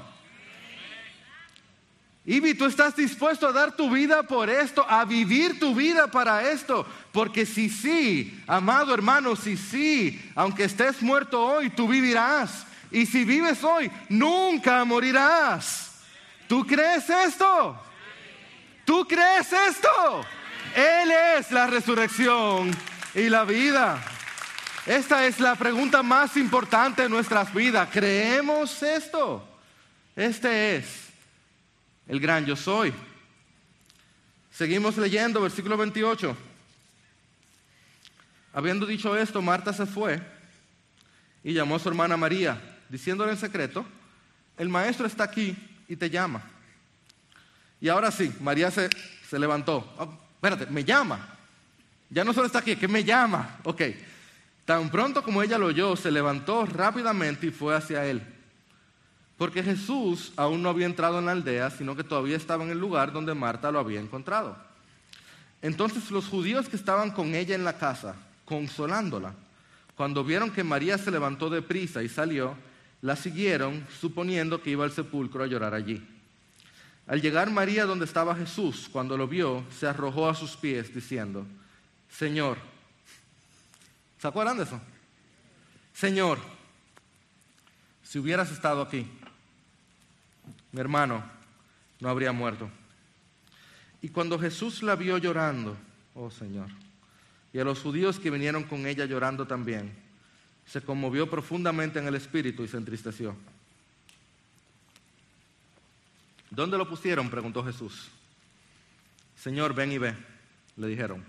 Ibi, 2.26 2.54
tú 2.54 2.66
estás 2.66 2.96
dispuesto 2.96 3.48
a 3.48 3.52
dar 3.52 3.76
tu 3.76 3.90
vida 3.90 4.22
por 4.24 4.50
esto, 4.50 4.86
a 4.88 5.06
vivir 5.06 5.60
tu 5.60 5.74
vida 5.74 6.08
para 6.08 6.52
esto. 6.52 6.86
Porque 7.12 7.46
si 7.46 7.70
sí, 7.70 8.44
amado 8.46 8.94
hermano, 8.94 9.36
si 9.36 9.58
sí, 9.58 10.22
aunque 10.36 10.66
estés 10.66 11.02
muerto 11.02 11.44
hoy, 11.44 11.72
tú 11.72 11.88
vivirás. 11.88 12.68
Y 12.92 13.06
si 13.06 13.24
vives 13.24 13.64
hoy, 13.64 13.90
nunca 14.10 14.84
morirás. 14.86 16.04
¿Tú 16.48 16.66
crees 16.66 17.10
esto? 17.10 17.82
¿Tú 18.86 19.08
crees 19.08 19.52
esto? 19.52 20.26
Él 20.76 21.12
es 21.38 21.52
la 21.52 21.68
resurrección 21.68 22.72
y 23.14 23.30
la 23.30 23.44
vida. 23.44 24.02
Esta 24.86 25.28
es 25.28 25.40
la 25.40 25.56
pregunta 25.56 26.02
más 26.02 26.38
importante 26.38 27.04
de 27.04 27.10
nuestras 27.10 27.54
vidas. 27.54 27.90
¿Creemos 27.92 28.82
esto? 28.82 29.48
Este 30.16 30.78
es 30.78 31.10
el 32.08 32.20
gran 32.20 32.46
yo 32.46 32.56
soy. 32.56 32.94
Seguimos 34.52 34.98
leyendo, 34.98 35.42
versículo 35.42 35.78
28. 35.78 36.36
Habiendo 38.54 38.86
dicho 38.86 39.16
esto, 39.16 39.42
Marta 39.42 39.74
se 39.74 39.86
fue 39.86 40.22
y 41.44 41.54
llamó 41.54 41.76
a 41.76 41.80
su 41.80 41.90
hermana 41.90 42.18
María, 42.18 42.62
diciéndole 42.90 43.32
en 43.32 43.38
secreto, 43.38 43.86
el 44.58 44.70
maestro 44.70 45.06
está 45.06 45.24
aquí 45.24 45.56
y 45.88 45.96
te 45.96 46.10
llama. 46.10 46.44
Y 47.80 47.90
ahora 47.90 48.12
sí, 48.12 48.34
María 48.42 48.70
se, 48.72 48.90
se 49.30 49.40
levantó 49.40 50.21
espérate, 50.42 50.66
me 50.72 50.84
llama. 50.84 51.20
Ya 52.10 52.24
no 52.24 52.34
solo 52.34 52.48
está 52.48 52.60
aquí, 52.60 52.76
que 52.76 52.88
me 52.88 53.04
llama. 53.04 53.60
Ok. 53.64 53.84
Tan 54.66 54.90
pronto 54.90 55.24
como 55.24 55.44
ella 55.44 55.60
lo 55.60 55.68
oyó, 55.68 55.96
se 55.96 56.10
levantó 56.10 56.66
rápidamente 56.66 57.48
y 57.48 57.52
fue 57.52 57.76
hacia 57.76 58.06
él. 58.06 58.24
Porque 59.38 59.62
Jesús 59.62 60.34
aún 60.36 60.64
no 60.64 60.70
había 60.70 60.88
entrado 60.88 61.20
en 61.20 61.28
la 61.28 61.32
aldea, 61.34 61.70
sino 61.70 61.96
que 61.96 62.04
todavía 62.04 62.38
estaba 62.38 62.64
en 62.64 62.72
el 62.72 62.80
lugar 62.80 63.12
donde 63.12 63.36
Marta 63.36 63.72
lo 63.72 63.80
había 63.80 64.00
encontrado. 64.00 64.58
Entonces 65.62 66.10
los 66.10 66.28
judíos 66.28 66.68
que 66.68 66.76
estaban 66.76 67.12
con 67.12 67.36
ella 67.36 67.54
en 67.54 67.64
la 67.64 67.78
casa, 67.78 68.16
consolándola, 68.46 69.34
cuando 69.96 70.24
vieron 70.24 70.50
que 70.50 70.64
María 70.64 70.98
se 70.98 71.12
levantó 71.12 71.52
de 71.52 71.62
prisa 71.62 72.02
y 72.02 72.10
salió, 72.10 72.56
la 73.02 73.16
siguieron, 73.16 73.86
suponiendo 74.00 74.62
que 74.62 74.72
iba 74.72 74.86
al 74.86 74.92
sepulcro 74.92 75.44
a 75.44 75.48
llorar 75.48 75.76
allí. 75.76 76.08
Al 77.12 77.22
llegar 77.22 77.52
María 77.52 77.86
donde 77.86 78.06
estaba 78.06 78.34
Jesús, 78.34 78.88
cuando 78.90 79.18
lo 79.18 79.28
vio, 79.28 79.66
se 79.78 79.86
arrojó 79.86 80.30
a 80.30 80.34
sus 80.34 80.56
pies 80.56 80.96
diciendo, 80.96 81.46
Señor, 82.10 82.58
¿se 84.18 84.30
acuerdan 84.30 84.56
de 84.56 84.64
eso? 84.64 84.80
Señor, 85.94 86.40
si 88.02 88.18
hubieras 88.18 88.50
estado 88.50 88.82
aquí, 88.82 89.06
mi 90.72 90.80
hermano 90.80 91.22
no 92.00 92.08
habría 92.08 92.32
muerto. 92.32 92.70
Y 94.02 94.08
cuando 94.08 94.40
Jesús 94.40 94.82
la 94.82 94.96
vio 94.96 95.18
llorando, 95.18 95.76
oh 96.16 96.32
Señor, 96.32 96.70
y 97.52 97.60
a 97.60 97.66
los 97.66 97.82
judíos 97.82 98.20
que 98.20 98.32
vinieron 98.32 98.64
con 98.64 98.88
ella 98.88 99.04
llorando 99.04 99.46
también, 99.46 99.92
se 100.66 100.80
conmovió 100.80 101.30
profundamente 101.30 102.00
en 102.00 102.08
el 102.08 102.16
espíritu 102.16 102.64
y 102.64 102.70
se 102.70 102.78
entristeció. 102.78 103.36
¿Dónde 106.52 106.78
lo 106.78 106.88
pusieron? 106.88 107.30
preguntó 107.30 107.64
Jesús. 107.64 108.10
Señor, 109.38 109.74
ven 109.74 109.94
y 109.94 109.98
ve, 109.98 110.14
le 110.76 110.88
dijeron. 110.88 111.24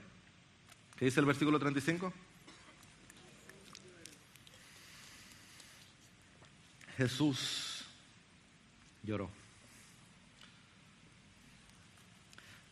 ¿Qué 0.99 1.05
dice 1.07 1.21
el 1.21 1.27
versículo 1.27 1.59
35? 1.59 2.13
Jesús 6.97 7.85
lloró. 9.05 9.31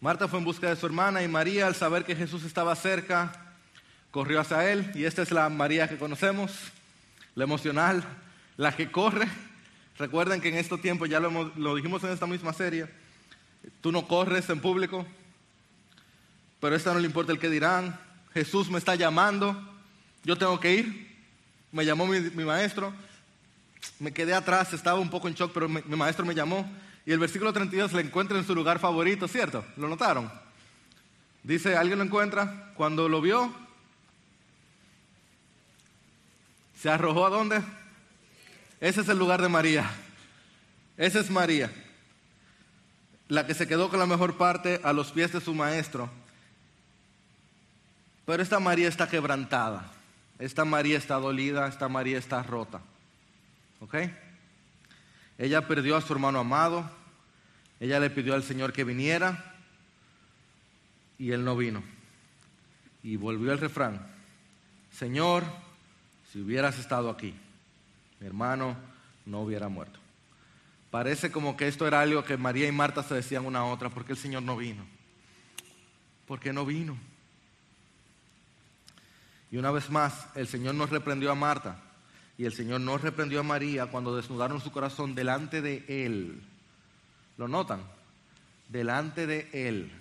Marta 0.01 0.29
fue 0.29 0.41
en 0.41 0.45
busca 0.45 0.69
de 0.69 0.77
su 0.77 0.87
hermana 0.87 1.23
y 1.23 1.29
María, 1.29 1.69
al 1.69 1.77
saber 1.77 2.05
que 2.05 2.17
Jesús 2.17 2.45
estaba 2.45 2.75
cerca, 2.75 3.55
corrió 4.11 4.41
hacia 4.41 4.71
él. 4.73 4.91
Y 4.95 5.05
esta 5.05 5.23
es 5.23 5.31
la 5.31 5.49
María 5.49 5.89
que 5.89 5.99
conocemos, 5.99 6.53
la 7.35 7.45
emocional, 7.45 8.03
la 8.57 8.75
que 8.75 8.91
corre. 8.91 9.29
Recuerden 10.01 10.41
que 10.41 10.49
en 10.49 10.55
estos 10.55 10.81
tiempos, 10.81 11.11
ya 11.11 11.21
lo, 11.21 11.53
lo 11.57 11.75
dijimos 11.75 12.03
en 12.05 12.09
esta 12.09 12.27
misma 12.27 12.55
serie, 12.55 12.89
tú 13.83 13.93
no 13.93 14.09
corres 14.09 14.49
en 14.49 14.59
público, 14.59 15.05
pero 16.59 16.75
esta 16.75 16.95
no 16.95 17.01
le 17.01 17.07
importa 17.07 17.33
el 17.33 17.39
que 17.39 17.51
dirán. 17.51 18.01
Jesús 18.33 18.71
me 18.71 18.79
está 18.79 18.95
llamando, 18.95 19.55
yo 20.25 20.39
tengo 20.39 20.59
que 20.59 20.73
ir. 20.73 21.17
Me 21.71 21.85
llamó 21.85 22.07
mi, 22.07 22.19
maestro, 22.45 22.95
me 23.99 24.11
quedé 24.11 24.33
atrás, 24.33 24.73
estaba 24.73 24.99
un 24.99 25.11
poco 25.11 25.29
en 25.29 25.35
shock, 25.35 25.53
pero 25.53 25.69
mi 25.69 25.83
maestro 25.83 26.25
me 26.25 26.35
llamó 26.35 26.67
y 27.05 27.13
el 27.13 27.19
versículo 27.19 27.53
32 27.53 27.93
le 27.93 28.01
encuentra 28.01 28.39
en 28.39 28.47
su 28.47 28.55
lugar 28.55 28.79
favorito, 28.79 29.29
¿cierto? 29.29 29.63
¿Lo 29.77 29.87
notaron? 29.87 30.33
Dice, 31.43 31.77
¿alguien 31.77 31.99
lo 31.99 32.05
encuentra? 32.05 32.73
Cuando 32.75 33.07
lo 33.07 33.21
vio, 33.21 33.55
se 36.81 36.89
arrojó 36.89 37.27
a 37.27 37.31
dónde? 37.31 37.63
Ese 38.81 39.03
es 39.03 39.09
el 39.09 39.19
lugar 39.19 39.43
de 39.43 39.49
María. 39.49 39.91
Esa 40.97 41.21
es 41.21 41.31
María, 41.31 41.71
la 43.29 43.47
que 43.47 43.55
se 43.55 43.67
quedó 43.67 43.89
con 43.89 43.99
la 43.99 44.07
mejor 44.07 44.37
parte 44.37 44.81
a 44.83 44.93
los 44.93 45.13
pies 45.13 45.33
de 45.33 45.41
su 45.41 45.55
maestro. 45.55 46.11
Pero 48.27 48.43
esta 48.43 48.61
María 48.61 48.89
está 48.89 49.09
quebrantada, 49.09 49.91
esta 50.39 50.65
María 50.65 50.99
está 50.99 51.17
dolida, 51.17 51.67
esta 51.69 51.89
María 51.89 52.19
está 52.19 52.43
rota. 52.43 52.81
¿Ok? 53.81 53.95
Ella 55.39 55.67
perdió 55.67 55.97
a 55.97 56.03
su 56.03 56.13
hermano 56.13 56.39
amado, 56.39 56.91
ella 57.81 57.99
le 57.99 58.11
pidió 58.11 58.35
al 58.35 58.43
Señor 58.43 58.75
que 58.75 58.85
viniera 58.85 59.55
y 61.19 61.33
él 61.33 61.45
no 61.45 61.57
vino. 61.57 61.83
Y 63.03 63.17
volvió 63.17 63.53
el 63.53 63.59
refrán, 63.59 64.07
Señor, 64.93 65.45
si 66.31 66.41
hubieras 66.41 66.79
estado 66.79 67.09
aquí, 67.09 67.35
mi 68.21 68.27
hermano 68.27 68.77
no 69.27 69.41
hubiera 69.41 69.69
muerto. 69.69 69.99
Parece 70.91 71.31
como 71.31 71.57
que 71.57 71.69
esto 71.69 71.87
era 71.87 72.01
algo 72.01 72.25
que 72.25 72.37
María 72.37 72.69
y 72.69 72.73
Marta 72.73 73.03
se 73.03 73.15
decían 73.15 73.47
una 73.47 73.61
a 73.61 73.65
otra, 73.65 73.91
porque 73.91 74.13
el 74.13 74.19
Señor 74.19 74.43
no 74.43 74.57
vino. 74.57 74.85
¿Por 76.27 76.39
qué 76.39 76.53
no 76.53 76.67
vino? 76.67 76.97
Y 79.51 79.57
una 79.57 79.71
vez 79.71 79.91
más, 79.91 80.29
el 80.35 80.47
Señor 80.47 80.75
nos 80.75 80.91
reprendió 80.91 81.31
a 81.33 81.35
Marta 81.35 81.77
y 82.39 82.45
el 82.45 82.53
Señor 82.53 82.81
no 82.81 82.99
reprendió 82.99 83.41
a 83.41 83.45
María 83.45 83.87
cuando 83.87 84.17
desnudaron 84.17 84.61
su 84.61 84.71
corazón 84.71 85.15
delante 85.15 85.61
de 85.61 85.85
Él. 85.89 86.43
¿Lo 87.37 87.49
notan? 87.49 87.83
Delante 88.69 89.27
de 89.27 89.49
Él. 89.53 89.93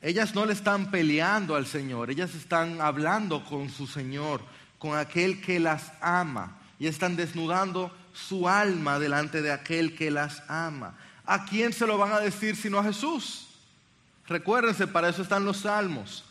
Ellas 0.00 0.34
no 0.34 0.46
le 0.46 0.52
están 0.52 0.90
peleando 0.90 1.54
al 1.54 1.66
Señor, 1.66 2.10
ellas 2.10 2.34
están 2.34 2.80
hablando 2.80 3.44
con 3.44 3.70
su 3.70 3.86
Señor, 3.86 4.42
con 4.82 4.98
aquel 4.98 5.40
que 5.40 5.60
las 5.60 5.92
ama. 6.00 6.58
Y 6.80 6.88
están 6.88 7.14
desnudando 7.14 7.94
su 8.12 8.48
alma 8.48 8.98
delante 8.98 9.40
de 9.40 9.52
aquel 9.52 9.94
que 9.94 10.10
las 10.10 10.42
ama. 10.48 10.96
¿A 11.24 11.44
quién 11.44 11.72
se 11.72 11.86
lo 11.86 11.96
van 11.96 12.10
a 12.10 12.18
decir 12.18 12.56
sino 12.56 12.80
a 12.80 12.82
Jesús? 12.82 13.46
Recuérdense, 14.26 14.88
para 14.88 15.08
eso 15.08 15.22
están 15.22 15.44
los 15.44 15.58
salmos. 15.58 16.24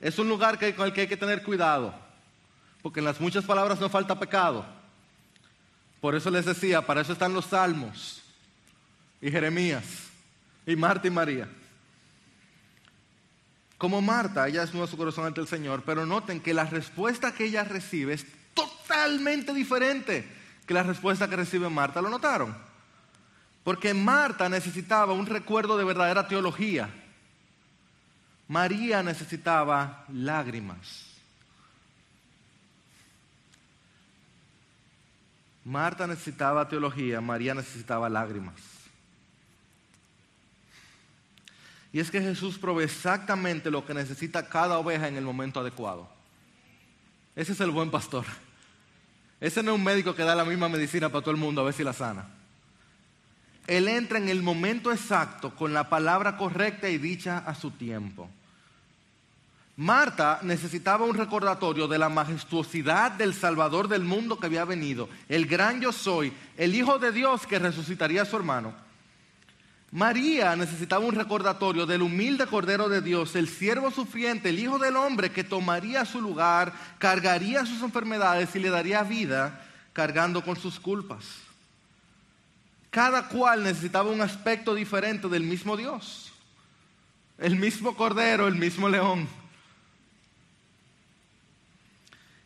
Es 0.00 0.20
un 0.20 0.28
lugar 0.28 0.60
con 0.76 0.86
el 0.86 0.92
que 0.92 1.00
hay 1.00 1.08
que 1.08 1.16
tener 1.16 1.42
cuidado 1.42 2.04
porque 2.84 3.00
en 3.00 3.06
las 3.06 3.18
muchas 3.18 3.46
palabras 3.46 3.80
no 3.80 3.88
falta 3.88 4.20
pecado. 4.20 4.62
Por 6.02 6.14
eso 6.14 6.30
les 6.30 6.44
decía, 6.44 6.82
para 6.82 7.00
eso 7.00 7.14
están 7.14 7.32
los 7.32 7.46
salmos 7.46 8.20
y 9.22 9.30
Jeremías 9.30 9.84
y 10.66 10.76
Marta 10.76 11.08
y 11.08 11.10
María. 11.10 11.48
Como 13.84 14.00
Marta, 14.00 14.48
ella 14.48 14.62
desnuda 14.62 14.86
su 14.86 14.96
corazón 14.96 15.26
ante 15.26 15.42
el 15.42 15.46
Señor, 15.46 15.82
pero 15.84 16.06
noten 16.06 16.40
que 16.40 16.54
la 16.54 16.64
respuesta 16.64 17.34
que 17.34 17.44
ella 17.44 17.64
recibe 17.64 18.14
es 18.14 18.24
totalmente 18.54 19.52
diferente 19.52 20.26
que 20.66 20.72
la 20.72 20.82
respuesta 20.82 21.28
que 21.28 21.36
recibe 21.36 21.68
Marta. 21.68 22.00
¿Lo 22.00 22.08
notaron? 22.08 22.56
Porque 23.62 23.92
Marta 23.92 24.48
necesitaba 24.48 25.12
un 25.12 25.26
recuerdo 25.26 25.76
de 25.76 25.84
verdadera 25.84 26.26
teología. 26.26 26.88
María 28.48 29.02
necesitaba 29.02 30.06
lágrimas. 30.10 31.04
Marta 35.62 36.06
necesitaba 36.06 36.66
teología, 36.70 37.20
María 37.20 37.52
necesitaba 37.52 38.08
lágrimas. 38.08 38.73
Y 41.94 42.00
es 42.00 42.10
que 42.10 42.20
Jesús 42.20 42.58
provee 42.58 42.82
exactamente 42.82 43.70
lo 43.70 43.86
que 43.86 43.94
necesita 43.94 44.48
cada 44.48 44.78
oveja 44.78 45.06
en 45.06 45.16
el 45.16 45.22
momento 45.22 45.60
adecuado. 45.60 46.08
Ese 47.36 47.52
es 47.52 47.60
el 47.60 47.70
buen 47.70 47.92
pastor. 47.92 48.24
Ese 49.40 49.62
no 49.62 49.70
es 49.70 49.78
un 49.78 49.84
médico 49.84 50.12
que 50.12 50.24
da 50.24 50.34
la 50.34 50.44
misma 50.44 50.68
medicina 50.68 51.08
para 51.08 51.22
todo 51.22 51.30
el 51.30 51.40
mundo 51.40 51.60
a 51.60 51.64
ver 51.64 51.72
si 51.72 51.84
la 51.84 51.92
sana. 51.92 52.26
Él 53.68 53.86
entra 53.86 54.18
en 54.18 54.28
el 54.28 54.42
momento 54.42 54.90
exacto 54.90 55.54
con 55.54 55.72
la 55.72 55.88
palabra 55.88 56.36
correcta 56.36 56.88
y 56.88 56.98
dicha 56.98 57.38
a 57.38 57.54
su 57.54 57.70
tiempo. 57.70 58.28
Marta 59.76 60.40
necesitaba 60.42 61.06
un 61.06 61.16
recordatorio 61.16 61.86
de 61.86 61.98
la 61.98 62.08
majestuosidad 62.08 63.12
del 63.12 63.34
Salvador 63.34 63.86
del 63.86 64.02
mundo 64.02 64.40
que 64.40 64.46
había 64.46 64.64
venido, 64.64 65.08
el 65.28 65.46
gran 65.46 65.80
yo 65.80 65.92
soy, 65.92 66.32
el 66.56 66.74
Hijo 66.74 66.98
de 66.98 67.12
Dios 67.12 67.46
que 67.46 67.60
resucitaría 67.60 68.22
a 68.22 68.26
su 68.26 68.34
hermano. 68.34 68.74
María 69.94 70.56
necesitaba 70.56 71.04
un 71.04 71.14
recordatorio 71.14 71.86
del 71.86 72.02
humilde 72.02 72.48
Cordero 72.48 72.88
de 72.88 73.00
Dios, 73.00 73.36
el 73.36 73.48
siervo 73.48 73.92
sufriente, 73.92 74.48
el 74.48 74.58
Hijo 74.58 74.76
del 74.76 74.96
Hombre 74.96 75.30
que 75.30 75.44
tomaría 75.44 76.04
su 76.04 76.20
lugar, 76.20 76.72
cargaría 76.98 77.64
sus 77.64 77.80
enfermedades 77.80 78.56
y 78.56 78.58
le 78.58 78.70
daría 78.70 79.04
vida 79.04 79.64
cargando 79.92 80.42
con 80.42 80.56
sus 80.56 80.80
culpas. 80.80 81.24
Cada 82.90 83.28
cual 83.28 83.62
necesitaba 83.62 84.10
un 84.10 84.20
aspecto 84.20 84.74
diferente 84.74 85.28
del 85.28 85.44
mismo 85.44 85.76
Dios. 85.76 86.32
El 87.38 87.54
mismo 87.54 87.96
Cordero, 87.96 88.48
el 88.48 88.56
mismo 88.56 88.88
León 88.88 89.28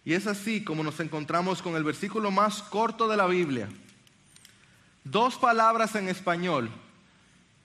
Y 0.05 0.13
es 0.13 0.27
así 0.27 0.63
como 0.63 0.83
nos 0.83 1.01
encontramos 1.01 1.63
con 1.63 1.77
el 1.77 1.85
versículo 1.85 2.31
más 2.31 2.63
corto 2.63 3.09
de 3.09 3.17
la 3.17 3.27
Biblia. 3.27 3.71
Dos 5.03 5.37
palabras 5.37 5.95
en 5.95 6.11
español 6.11 6.71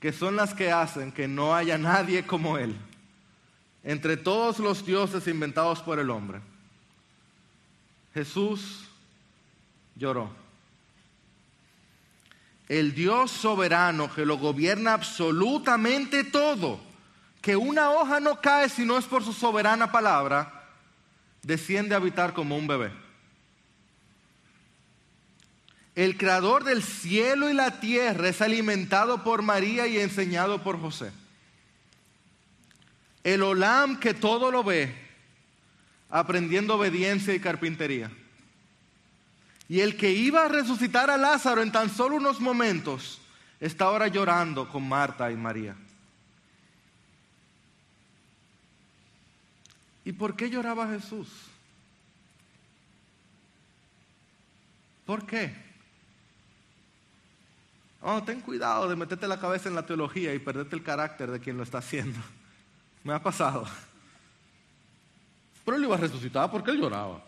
que 0.03 0.11
son 0.11 0.35
las 0.35 0.53
que 0.53 0.69
hacen 0.69 1.13
que 1.13 1.29
no 1.29 1.55
haya 1.55 1.77
nadie 1.77 2.27
como 2.27 2.57
Él 2.57 2.75
entre 3.85 4.17
todos 4.17 4.59
los 4.59 4.85
dioses 4.85 5.25
inventados 5.27 5.81
por 5.81 5.97
el 5.97 6.09
hombre. 6.09 6.41
Jesús 8.13 8.83
lloró. 9.95 10.29
El 12.67 12.93
Dios 12.93 13.31
soberano 13.31 14.13
que 14.13 14.25
lo 14.25 14.37
gobierna 14.37 14.91
absolutamente 14.91 16.25
todo, 16.25 16.81
que 17.41 17.55
una 17.55 17.91
hoja 17.91 18.19
no 18.19 18.41
cae 18.41 18.67
si 18.67 18.85
no 18.85 18.97
es 18.97 19.05
por 19.05 19.23
su 19.23 19.31
soberana 19.31 19.89
palabra, 19.93 20.65
desciende 21.43 21.95
a 21.95 21.99
habitar 21.99 22.33
como 22.33 22.57
un 22.57 22.67
bebé. 22.67 22.91
El 25.95 26.17
creador 26.17 26.63
del 26.63 26.81
cielo 26.81 27.49
y 27.49 27.53
la 27.53 27.79
tierra 27.79 28.29
es 28.29 28.41
alimentado 28.41 29.23
por 29.23 29.43
María 29.43 29.85
y 29.85 29.99
enseñado 29.99 30.63
por 30.63 30.79
José. 30.79 31.11
El 33.23 33.43
Olam 33.43 33.99
que 33.99 34.13
todo 34.13 34.51
lo 34.51 34.63
ve, 34.63 34.93
aprendiendo 36.09 36.75
obediencia 36.75 37.33
y 37.33 37.39
carpintería. 37.39 38.11
Y 39.69 39.79
el 39.81 39.95
que 39.95 40.11
iba 40.11 40.45
a 40.45 40.49
resucitar 40.49 41.09
a 41.09 41.17
Lázaro 41.17 41.61
en 41.61 41.71
tan 41.71 41.89
solo 41.89 42.15
unos 42.15 42.39
momentos, 42.39 43.21
está 43.59 43.85
ahora 43.85 44.07
llorando 44.07 44.67
con 44.67 44.87
Marta 44.87 45.31
y 45.31 45.35
María. 45.35 45.75
¿Y 50.05 50.11
por 50.11 50.35
qué 50.35 50.49
lloraba 50.49 50.87
Jesús? 50.89 51.29
¿Por 55.05 55.25
qué? 55.25 55.62
Oh, 58.05 58.21
ten 58.21 58.41
cuidado 58.41 58.89
de 58.89 58.97
meterte 58.97 59.29
la 59.29 59.39
cabeza 59.39 59.69
en 59.69 59.75
la 59.75 59.85
teología 59.85 60.33
y 60.33 60.39
perderte 60.39 60.75
el 60.75 60.83
carácter 60.83 61.31
de 61.31 61.39
quien 61.39 61.55
lo 61.55 61.63
está 61.63 61.77
haciendo. 61.77 62.19
Me 63.03 63.13
ha 63.13 63.23
pasado. 63.23 63.65
Pero 65.63 65.77
él 65.77 65.85
iba 65.85 65.95
a 65.95 65.99
resucitar 65.99 66.51
porque 66.51 66.71
él 66.71 66.81
lloraba. 66.81 67.23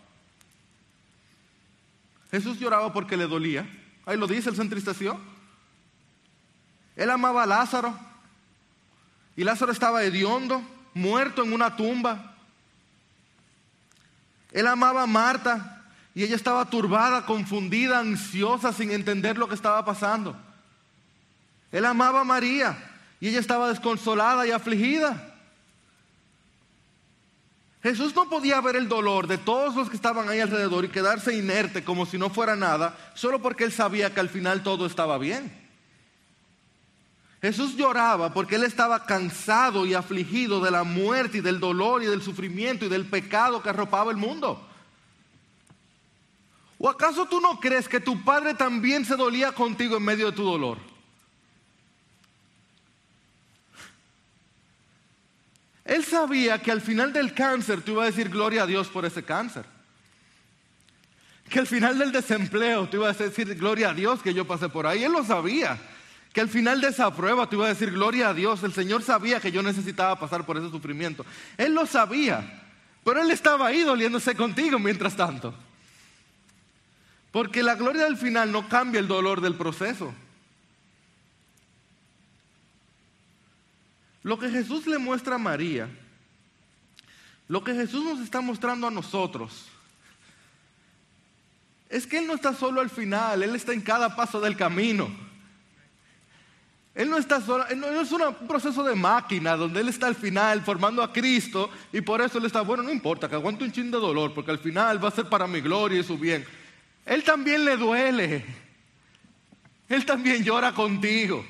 Jesús 2.30 2.58
lloraba 2.58 2.92
porque 2.92 3.16
le 3.16 3.26
dolía. 3.26 3.66
Ahí 4.04 4.18
lo 4.18 4.26
dice, 4.26 4.50
él 4.50 4.56
se 4.56 4.60
entristeció. 4.60 5.18
Él 6.94 7.08
amaba 7.08 7.44
a 7.44 7.46
Lázaro. 7.46 7.98
Y 9.34 9.44
Lázaro 9.44 9.72
estaba 9.72 10.04
hediondo, 10.04 10.60
muerto 10.92 11.42
en 11.42 11.54
una 11.54 11.74
tumba. 11.74 12.34
Él 14.52 14.66
amaba 14.66 15.04
a 15.04 15.06
Marta 15.06 15.86
y 16.14 16.22
ella 16.22 16.36
estaba 16.36 16.68
turbada, 16.68 17.24
confundida, 17.24 17.98
ansiosa, 17.98 18.74
sin 18.74 18.90
entender 18.90 19.38
lo 19.38 19.48
que 19.48 19.54
estaba 19.54 19.82
pasando. 19.82 20.45
Él 21.72 21.84
amaba 21.84 22.20
a 22.20 22.24
María 22.24 22.76
y 23.20 23.28
ella 23.28 23.40
estaba 23.40 23.68
desconsolada 23.68 24.46
y 24.46 24.50
afligida. 24.50 25.34
Jesús 27.82 28.14
no 28.16 28.28
podía 28.28 28.60
ver 28.60 28.76
el 28.76 28.88
dolor 28.88 29.28
de 29.28 29.38
todos 29.38 29.76
los 29.76 29.88
que 29.88 29.96
estaban 29.96 30.28
ahí 30.28 30.40
alrededor 30.40 30.84
y 30.84 30.88
quedarse 30.88 31.36
inerte 31.36 31.84
como 31.84 32.04
si 32.04 32.18
no 32.18 32.30
fuera 32.30 32.56
nada, 32.56 32.96
solo 33.14 33.40
porque 33.40 33.62
él 33.64 33.72
sabía 33.72 34.12
que 34.12 34.20
al 34.20 34.28
final 34.28 34.62
todo 34.62 34.86
estaba 34.86 35.18
bien. 35.18 35.66
Jesús 37.40 37.76
lloraba 37.76 38.34
porque 38.34 38.56
él 38.56 38.64
estaba 38.64 39.04
cansado 39.06 39.86
y 39.86 39.94
afligido 39.94 40.60
de 40.60 40.72
la 40.72 40.82
muerte 40.82 41.38
y 41.38 41.42
del 41.42 41.60
dolor 41.60 42.02
y 42.02 42.06
del 42.06 42.22
sufrimiento 42.22 42.86
y 42.86 42.88
del 42.88 43.06
pecado 43.06 43.62
que 43.62 43.68
arropaba 43.68 44.10
el 44.10 44.16
mundo. 44.16 44.66
¿O 46.78 46.88
acaso 46.88 47.26
tú 47.26 47.40
no 47.40 47.60
crees 47.60 47.88
que 47.88 48.00
tu 48.00 48.24
padre 48.24 48.54
también 48.54 49.04
se 49.04 49.16
dolía 49.16 49.52
contigo 49.52 49.96
en 49.96 50.02
medio 50.02 50.26
de 50.26 50.36
tu 50.36 50.44
dolor? 50.44 50.78
Él 55.86 56.04
sabía 56.04 56.60
que 56.60 56.72
al 56.72 56.80
final 56.80 57.12
del 57.12 57.32
cáncer 57.32 57.80
tú 57.80 57.92
ibas 57.92 58.04
a 58.04 58.10
decir 58.10 58.28
gloria 58.28 58.64
a 58.64 58.66
Dios 58.66 58.88
por 58.88 59.04
ese 59.04 59.22
cáncer. 59.22 59.64
Que 61.48 61.60
al 61.60 61.66
final 61.68 61.96
del 61.96 62.10
desempleo 62.10 62.88
tú 62.88 62.96
ibas 62.96 63.20
a 63.20 63.24
decir 63.24 63.54
gloria 63.54 63.90
a 63.90 63.94
Dios 63.94 64.20
que 64.20 64.34
yo 64.34 64.46
pasé 64.46 64.68
por 64.68 64.86
ahí. 64.86 65.04
Él 65.04 65.12
lo 65.12 65.24
sabía. 65.24 65.78
Que 66.32 66.40
al 66.40 66.48
final 66.48 66.80
de 66.80 66.88
esa 66.88 67.14
prueba 67.14 67.48
tú 67.48 67.56
ibas 67.56 67.66
a 67.66 67.74
decir 67.74 67.92
gloria 67.92 68.30
a 68.30 68.34
Dios. 68.34 68.64
El 68.64 68.72
Señor 68.72 69.04
sabía 69.04 69.40
que 69.40 69.52
yo 69.52 69.62
necesitaba 69.62 70.18
pasar 70.18 70.44
por 70.44 70.56
ese 70.56 70.70
sufrimiento. 70.70 71.24
Él 71.56 71.72
lo 71.72 71.86
sabía. 71.86 72.64
Pero 73.04 73.22
Él 73.22 73.30
estaba 73.30 73.68
ahí 73.68 73.82
doliéndose 73.82 74.34
contigo 74.34 74.80
mientras 74.80 75.14
tanto. 75.14 75.54
Porque 77.30 77.62
la 77.62 77.76
gloria 77.76 78.04
del 78.04 78.16
final 78.16 78.50
no 78.50 78.68
cambia 78.68 78.98
el 78.98 79.06
dolor 79.06 79.40
del 79.40 79.54
proceso. 79.54 80.12
Lo 84.26 84.40
que 84.40 84.50
Jesús 84.50 84.88
le 84.88 84.98
muestra 84.98 85.36
a 85.36 85.38
María, 85.38 85.88
lo 87.46 87.62
que 87.62 87.72
Jesús 87.72 88.02
nos 88.02 88.18
está 88.18 88.40
mostrando 88.40 88.88
a 88.88 88.90
nosotros, 88.90 89.66
es 91.88 92.08
que 92.08 92.18
Él 92.18 92.26
no 92.26 92.34
está 92.34 92.52
solo 92.52 92.80
al 92.80 92.90
final, 92.90 93.44
Él 93.44 93.54
está 93.54 93.72
en 93.72 93.82
cada 93.82 94.16
paso 94.16 94.40
del 94.40 94.56
camino. 94.56 95.08
Él 96.92 97.08
no 97.08 97.18
está 97.18 97.40
solo, 97.40 97.66
no 97.76 98.00
es 98.00 98.10
un 98.10 98.48
proceso 98.48 98.82
de 98.82 98.96
máquina 98.96 99.56
donde 99.56 99.78
Él 99.78 99.90
está 99.90 100.08
al 100.08 100.16
final 100.16 100.60
formando 100.62 101.04
a 101.04 101.12
Cristo 101.12 101.70
y 101.92 102.00
por 102.00 102.20
eso 102.20 102.38
Él 102.38 102.46
está, 102.46 102.62
bueno, 102.62 102.82
no 102.82 102.90
importa, 102.90 103.28
que 103.28 103.36
aguante 103.36 103.62
un 103.62 103.70
chin 103.70 103.92
de 103.92 103.98
dolor, 103.98 104.34
porque 104.34 104.50
al 104.50 104.58
final 104.58 105.04
va 105.04 105.06
a 105.06 105.12
ser 105.12 105.28
para 105.28 105.46
mi 105.46 105.60
gloria 105.60 106.00
y 106.00 106.02
su 106.02 106.18
bien. 106.18 106.44
Él 107.04 107.22
también 107.22 107.64
le 107.64 107.76
duele. 107.76 108.44
Él 109.88 110.04
también 110.04 110.42
llora 110.42 110.72
contigo. 110.72 111.46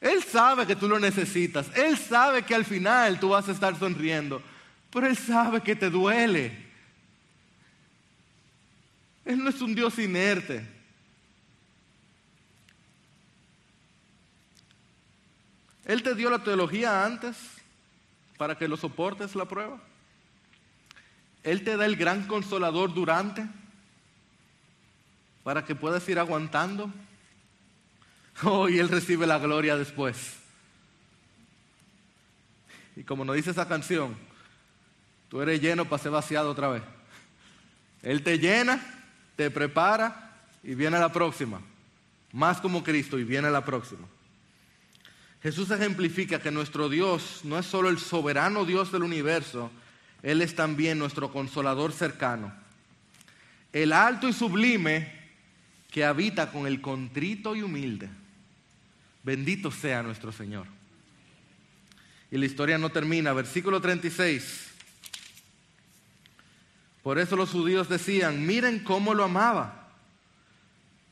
Él 0.00 0.22
sabe 0.24 0.66
que 0.66 0.76
tú 0.76 0.88
lo 0.88 0.98
necesitas. 0.98 1.70
Él 1.76 1.98
sabe 1.98 2.42
que 2.42 2.54
al 2.54 2.64
final 2.64 3.20
tú 3.20 3.30
vas 3.30 3.48
a 3.48 3.52
estar 3.52 3.78
sonriendo. 3.78 4.42
Pero 4.90 5.06
Él 5.06 5.16
sabe 5.16 5.60
que 5.60 5.76
te 5.76 5.90
duele. 5.90 6.70
Él 9.24 9.44
no 9.44 9.50
es 9.50 9.60
un 9.60 9.74
Dios 9.74 9.98
inerte. 9.98 10.66
Él 15.84 16.02
te 16.02 16.14
dio 16.14 16.30
la 16.30 16.42
teología 16.42 17.04
antes 17.04 17.36
para 18.38 18.56
que 18.56 18.68
lo 18.68 18.76
soportes 18.76 19.34
la 19.34 19.44
prueba. 19.44 19.78
Él 21.42 21.62
te 21.62 21.76
da 21.76 21.84
el 21.84 21.96
gran 21.96 22.26
consolador 22.26 22.94
durante 22.94 23.46
para 25.42 25.64
que 25.64 25.74
puedas 25.74 26.08
ir 26.08 26.18
aguantando 26.18 26.92
Oh, 28.42 28.68
y 28.68 28.78
Él 28.78 28.88
recibe 28.88 29.26
la 29.26 29.38
gloria 29.38 29.76
después. 29.76 30.36
Y 32.96 33.04
como 33.04 33.24
nos 33.24 33.36
dice 33.36 33.50
esa 33.50 33.68
canción, 33.68 34.16
tú 35.28 35.40
eres 35.40 35.60
lleno 35.60 35.84
para 35.84 36.02
ser 36.02 36.12
vaciado 36.12 36.50
otra 36.50 36.68
vez. 36.68 36.82
Él 38.02 38.22
te 38.22 38.38
llena, 38.38 38.80
te 39.36 39.50
prepara 39.50 40.32
y 40.62 40.74
viene 40.74 40.98
la 40.98 41.12
próxima. 41.12 41.60
Más 42.32 42.60
como 42.60 42.82
Cristo 42.82 43.18
y 43.18 43.24
viene 43.24 43.50
la 43.50 43.64
próxima. 43.64 44.06
Jesús 45.42 45.70
ejemplifica 45.70 46.40
que 46.40 46.50
nuestro 46.50 46.88
Dios 46.88 47.40
no 47.44 47.58
es 47.58 47.66
solo 47.66 47.88
el 47.88 47.98
soberano 47.98 48.64
Dios 48.64 48.92
del 48.92 49.02
universo, 49.02 49.70
Él 50.22 50.42
es 50.42 50.54
también 50.54 50.98
nuestro 50.98 51.32
consolador 51.32 51.92
cercano. 51.92 52.52
El 53.72 53.92
alto 53.92 54.28
y 54.28 54.32
sublime 54.32 55.20
que 55.90 56.04
habita 56.04 56.52
con 56.52 56.66
el 56.66 56.80
contrito 56.80 57.56
y 57.56 57.62
humilde. 57.62 58.08
Bendito 59.22 59.70
sea 59.70 60.02
nuestro 60.02 60.32
Señor. 60.32 60.66
Y 62.30 62.38
la 62.38 62.46
historia 62.46 62.78
no 62.78 62.90
termina. 62.90 63.32
Versículo 63.32 63.80
36. 63.80 64.68
Por 67.02 67.18
eso 67.18 67.36
los 67.36 67.50
judíos 67.50 67.88
decían, 67.88 68.46
miren 68.46 68.80
cómo 68.80 69.14
lo 69.14 69.24
amaba. 69.24 69.88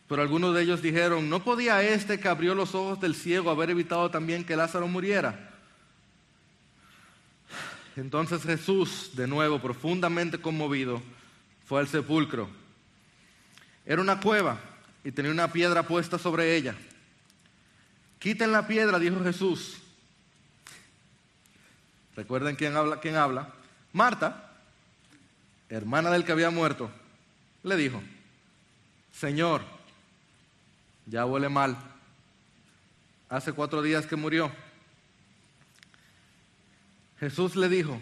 Pero 0.07 0.23
algunos 0.23 0.55
de 0.55 0.63
ellos 0.63 0.81
dijeron, 0.81 1.29
¿no 1.29 1.45
podía 1.45 1.83
este 1.83 2.19
que 2.19 2.29
abrió 2.29 2.55
los 2.55 2.75
ojos 2.75 3.01
del 3.01 3.15
ciego 3.15 3.51
haber 3.51 3.71
evitado 3.71 4.11
también 4.11 4.45
que 4.45 4.57
Lázaro 4.57 4.89
muriera? 4.89 5.51
Entonces 7.97 8.43
Jesús, 8.43 9.11
de 9.15 9.27
nuevo 9.27 9.61
profundamente 9.61 10.39
conmovido, 10.39 11.03
fue 11.67 11.81
al 11.81 11.89
sepulcro. 11.89 12.49
Era 13.85 14.01
una 14.01 14.21
cueva 14.21 14.59
y 15.05 15.11
tenía 15.11 15.33
una 15.33 15.53
piedra 15.53 15.83
puesta 15.83 16.19
sobre 16.19 16.57
ella. 16.57 16.75
Quiten 18.19 18.53
la 18.53 18.67
piedra, 18.67 18.99
dijo 18.99 19.23
Jesús. 19.23 19.79
¿Recuerden 22.17 22.57
quién 22.57 22.77
habla? 22.77 22.99
¿Quién 23.01 23.17
habla? 23.17 23.53
Marta, 23.93 24.53
hermana 25.69 26.11
del 26.11 26.25
que 26.25 26.33
había 26.33 26.51
muerto, 26.51 26.91
le 27.63 27.77
dijo, 27.77 28.03
Señor, 29.13 29.63
ya 31.07 31.25
huele 31.25 31.49
mal. 31.49 31.77
Hace 33.29 33.53
cuatro 33.53 33.83
días 33.83 34.07
que 34.07 34.17
murió. 34.17 34.51
Jesús 37.21 37.57
le 37.57 37.69
dijo, 37.69 38.01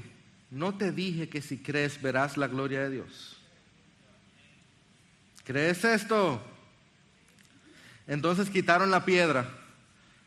no 0.51 0.77
te 0.77 0.93
dije 0.93 1.29
que 1.29 1.43
si 1.43 1.59
crees 1.59 2.01
verás 2.01 2.37
la 2.37 2.47
gloria 2.47 2.81
de 2.81 2.91
Dios. 2.91 3.37
¿Crees 5.45 5.85
esto? 5.85 6.43
Entonces 8.07 8.51
quitaron 8.51 8.91
la 8.91 9.05
piedra. 9.05 9.49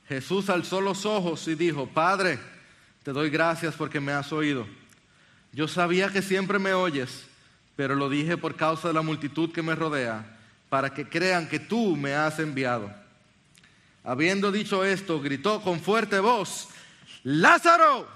Jesús 0.09 0.49
alzó 0.49 0.81
los 0.81 1.05
ojos 1.05 1.47
y 1.47 1.53
dijo, 1.53 1.85
Padre, 1.85 2.39
te 3.03 3.11
doy 3.11 3.29
gracias 3.29 3.75
porque 3.75 3.99
me 3.99 4.11
has 4.11 4.33
oído. 4.33 4.65
Yo 5.53 5.67
sabía 5.67 6.09
que 6.09 6.23
siempre 6.23 6.57
me 6.57 6.73
oyes, 6.73 7.27
pero 7.75 7.93
lo 7.93 8.09
dije 8.09 8.35
por 8.35 8.55
causa 8.55 8.87
de 8.87 8.95
la 8.95 9.03
multitud 9.03 9.51
que 9.51 9.61
me 9.61 9.75
rodea, 9.75 10.25
para 10.67 10.95
que 10.95 11.07
crean 11.07 11.47
que 11.47 11.59
tú 11.59 11.95
me 11.95 12.15
has 12.15 12.39
enviado. 12.39 12.91
Habiendo 14.03 14.51
dicho 14.51 14.83
esto, 14.83 15.21
gritó 15.21 15.61
con 15.61 15.79
fuerte 15.79 16.19
voz, 16.19 16.69
Lázaro, 17.23 18.07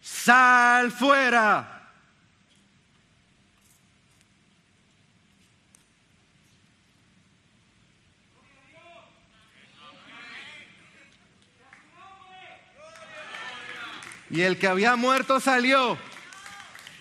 sal 0.00 0.90
fuera. 0.90 1.75
Y 14.36 14.42
el 14.42 14.58
que 14.58 14.68
había 14.68 14.96
muerto 14.96 15.40
salió, 15.40 15.96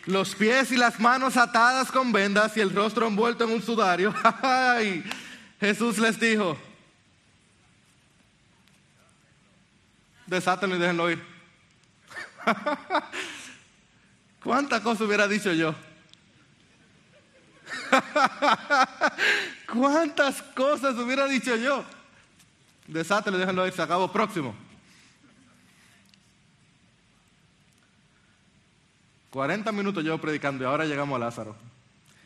los 0.06 0.36
pies 0.36 0.72
y 0.72 0.78
las 0.78 1.02
manos 1.02 1.36
atadas 1.36 1.92
con 1.92 2.14
vendas 2.14 2.56
y 2.56 2.62
el 2.62 2.74
rostro 2.74 3.08
envuelto 3.08 3.44
en 3.44 3.52
un 3.52 3.62
sudario. 3.62 4.16
Jesús 5.60 5.98
les 5.98 6.18
dijo, 6.18 6.58
Desátenlo 10.28 10.78
y 10.78 10.80
déjenlo 10.80 11.12
ir. 11.12 11.22
¿Cuántas 14.42 14.80
cosas 14.80 15.02
hubiera 15.02 15.28
dicho 15.28 15.52
yo? 15.52 15.76
¿Cuántas 19.74 20.42
cosas 20.42 20.96
hubiera 20.96 21.28
dicho 21.28 21.54
yo? 21.58 21.84
Desátelo 22.88 23.36
y 23.36 23.42
déjenlo 23.42 23.68
ir, 23.68 23.74
se 23.74 23.82
acabó. 23.82 24.10
Próximo. 24.10 24.56
40 29.36 29.70
minutos 29.74 30.02
llevo 30.02 30.18
predicando 30.18 30.64
y 30.64 30.66
ahora 30.66 30.86
llegamos 30.86 31.14
a 31.18 31.20
Lázaro. 31.20 31.58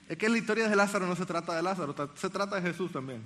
Es 0.07 0.15
que 0.15 0.29
la 0.29 0.37
historia 0.37 0.69
de 0.69 0.75
Lázaro 0.75 1.07
no 1.07 1.15
se 1.15 1.25
trata 1.25 1.55
de 1.55 1.63
Lázaro, 1.63 1.95
se 2.13 2.29
trata 2.29 2.57
de 2.57 2.61
Jesús 2.61 2.91
también. 2.91 3.25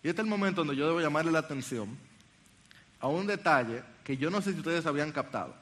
Y 0.00 0.08
este 0.08 0.22
es 0.22 0.24
el 0.24 0.30
momento 0.30 0.60
donde 0.60 0.76
yo 0.76 0.86
debo 0.86 1.00
llamarle 1.00 1.32
la 1.32 1.40
atención 1.40 1.98
a 3.00 3.08
un 3.08 3.26
detalle 3.26 3.82
que 4.04 4.16
yo 4.16 4.30
no 4.30 4.40
sé 4.40 4.52
si 4.52 4.60
ustedes 4.60 4.86
habían 4.86 5.10
captado. 5.10 5.56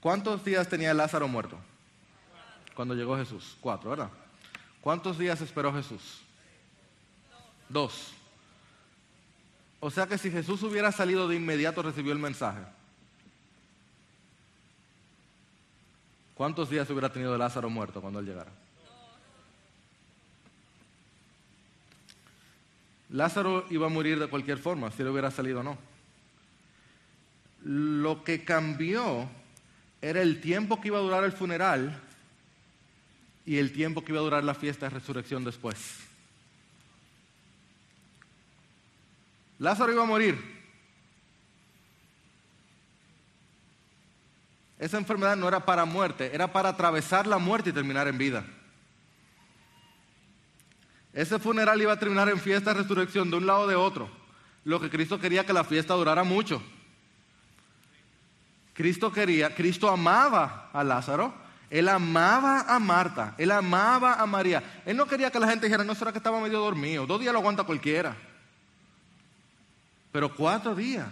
¿Cuántos 0.00 0.42
días 0.42 0.66
tenía 0.66 0.94
Lázaro 0.94 1.28
muerto? 1.28 1.58
Cuando 2.74 2.94
llegó 2.94 3.14
Jesús. 3.18 3.58
Cuatro, 3.60 3.90
¿verdad? 3.90 4.08
¿Cuántos 4.80 5.18
días 5.18 5.38
esperó 5.42 5.70
Jesús? 5.70 6.22
Dos. 7.68 8.14
O 9.80 9.90
sea 9.90 10.06
que 10.06 10.16
si 10.16 10.30
Jesús 10.30 10.62
hubiera 10.62 10.90
salido 10.92 11.28
de 11.28 11.36
inmediato 11.36 11.82
recibió 11.82 12.14
el 12.14 12.18
mensaje. 12.18 12.79
¿Cuántos 16.40 16.70
días 16.70 16.88
hubiera 16.88 17.12
tenido 17.12 17.36
Lázaro 17.36 17.68
muerto 17.68 18.00
cuando 18.00 18.18
él 18.18 18.24
llegara? 18.24 18.50
Lázaro 23.10 23.66
iba 23.68 23.88
a 23.88 23.90
morir 23.90 24.18
de 24.18 24.26
cualquier 24.26 24.56
forma, 24.56 24.90
si 24.90 25.02
él 25.02 25.08
hubiera 25.08 25.30
salido 25.30 25.60
o 25.60 25.62
no. 25.62 25.76
Lo 27.62 28.24
que 28.24 28.42
cambió 28.42 29.28
era 30.00 30.22
el 30.22 30.40
tiempo 30.40 30.80
que 30.80 30.88
iba 30.88 30.96
a 30.96 31.02
durar 31.02 31.24
el 31.24 31.32
funeral 31.32 32.00
y 33.44 33.58
el 33.58 33.70
tiempo 33.74 34.02
que 34.02 34.12
iba 34.12 34.22
a 34.22 34.24
durar 34.24 34.42
la 34.42 34.54
fiesta 34.54 34.86
de 34.86 34.94
resurrección 34.94 35.44
después. 35.44 35.98
Lázaro 39.58 39.92
iba 39.92 40.04
a 40.04 40.06
morir. 40.06 40.49
Esa 44.80 44.96
enfermedad 44.96 45.36
no 45.36 45.46
era 45.46 45.66
para 45.66 45.84
muerte, 45.84 46.30
era 46.32 46.50
para 46.50 46.70
atravesar 46.70 47.26
la 47.26 47.36
muerte 47.36 47.68
y 47.68 47.72
terminar 47.74 48.08
en 48.08 48.16
vida. 48.16 48.46
Ese 51.12 51.38
funeral 51.38 51.82
iba 51.82 51.92
a 51.92 51.98
terminar 51.98 52.30
en 52.30 52.40
fiesta 52.40 52.72
de 52.72 52.80
resurrección 52.80 53.30
de 53.30 53.36
un 53.36 53.46
lado 53.46 53.60
o 53.60 53.66
de 53.66 53.74
otro. 53.76 54.08
Lo 54.64 54.80
que 54.80 54.88
Cristo 54.88 55.20
quería 55.20 55.44
que 55.44 55.52
la 55.52 55.64
fiesta 55.64 55.92
durara 55.92 56.24
mucho. 56.24 56.62
Cristo 58.72 59.12
quería, 59.12 59.54
Cristo 59.54 59.90
amaba 59.90 60.70
a 60.72 60.82
Lázaro, 60.82 61.34
él 61.68 61.86
amaba 61.86 62.62
a 62.62 62.78
Marta, 62.78 63.34
él 63.36 63.50
amaba 63.50 64.14
a 64.14 64.24
María. 64.24 64.82
Él 64.86 64.96
no 64.96 65.06
quería 65.06 65.30
que 65.30 65.40
la 65.40 65.48
gente 65.48 65.66
dijera, 65.66 65.84
no 65.84 65.94
será 65.94 66.10
que 66.10 66.18
estaba 66.18 66.40
medio 66.40 66.58
dormido, 66.58 67.06
dos 67.06 67.20
días 67.20 67.34
lo 67.34 67.40
aguanta 67.40 67.64
cualquiera. 67.64 68.16
Pero 70.10 70.34
cuatro 70.34 70.74
días, 70.74 71.06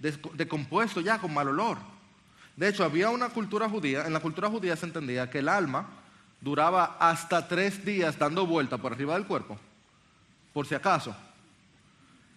descompuesto 0.00 1.00
ya 1.00 1.20
con 1.20 1.32
mal 1.32 1.46
olor. 1.46 1.95
De 2.56 2.68
hecho, 2.68 2.84
había 2.84 3.10
una 3.10 3.28
cultura 3.28 3.68
judía, 3.68 4.06
en 4.06 4.12
la 4.14 4.20
cultura 4.20 4.48
judía 4.48 4.76
se 4.76 4.86
entendía 4.86 5.30
que 5.30 5.40
el 5.40 5.48
alma 5.48 5.86
duraba 6.40 6.96
hasta 6.98 7.46
tres 7.46 7.84
días 7.84 8.18
dando 8.18 8.46
vuelta 8.46 8.78
por 8.78 8.92
arriba 8.92 9.14
del 9.14 9.26
cuerpo, 9.26 9.58
por 10.54 10.66
si 10.66 10.74
acaso. 10.74 11.14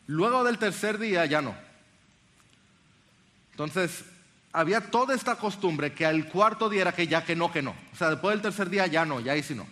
Luego 0.07 0.43
del 0.43 0.57
tercer 0.57 0.97
día 0.97 1.25
ya 1.25 1.41
no. 1.41 1.55
Entonces, 3.51 4.03
había 4.51 4.91
toda 4.91 5.15
esta 5.15 5.35
costumbre 5.35 5.93
que 5.93 6.05
al 6.05 6.27
cuarto 6.27 6.69
día 6.69 6.81
era 6.81 6.91
que 6.91 7.07
ya 7.07 7.23
que 7.23 7.35
no, 7.35 7.51
que 7.51 7.61
no. 7.61 7.75
O 7.93 7.95
sea, 7.95 8.09
después 8.09 8.33
del 8.33 8.41
tercer 8.41 8.69
día 8.69 8.87
ya 8.87 9.05
no, 9.05 9.19
ya 9.21 9.33
ahí 9.33 9.43
sí 9.43 9.55
no. 9.55 9.67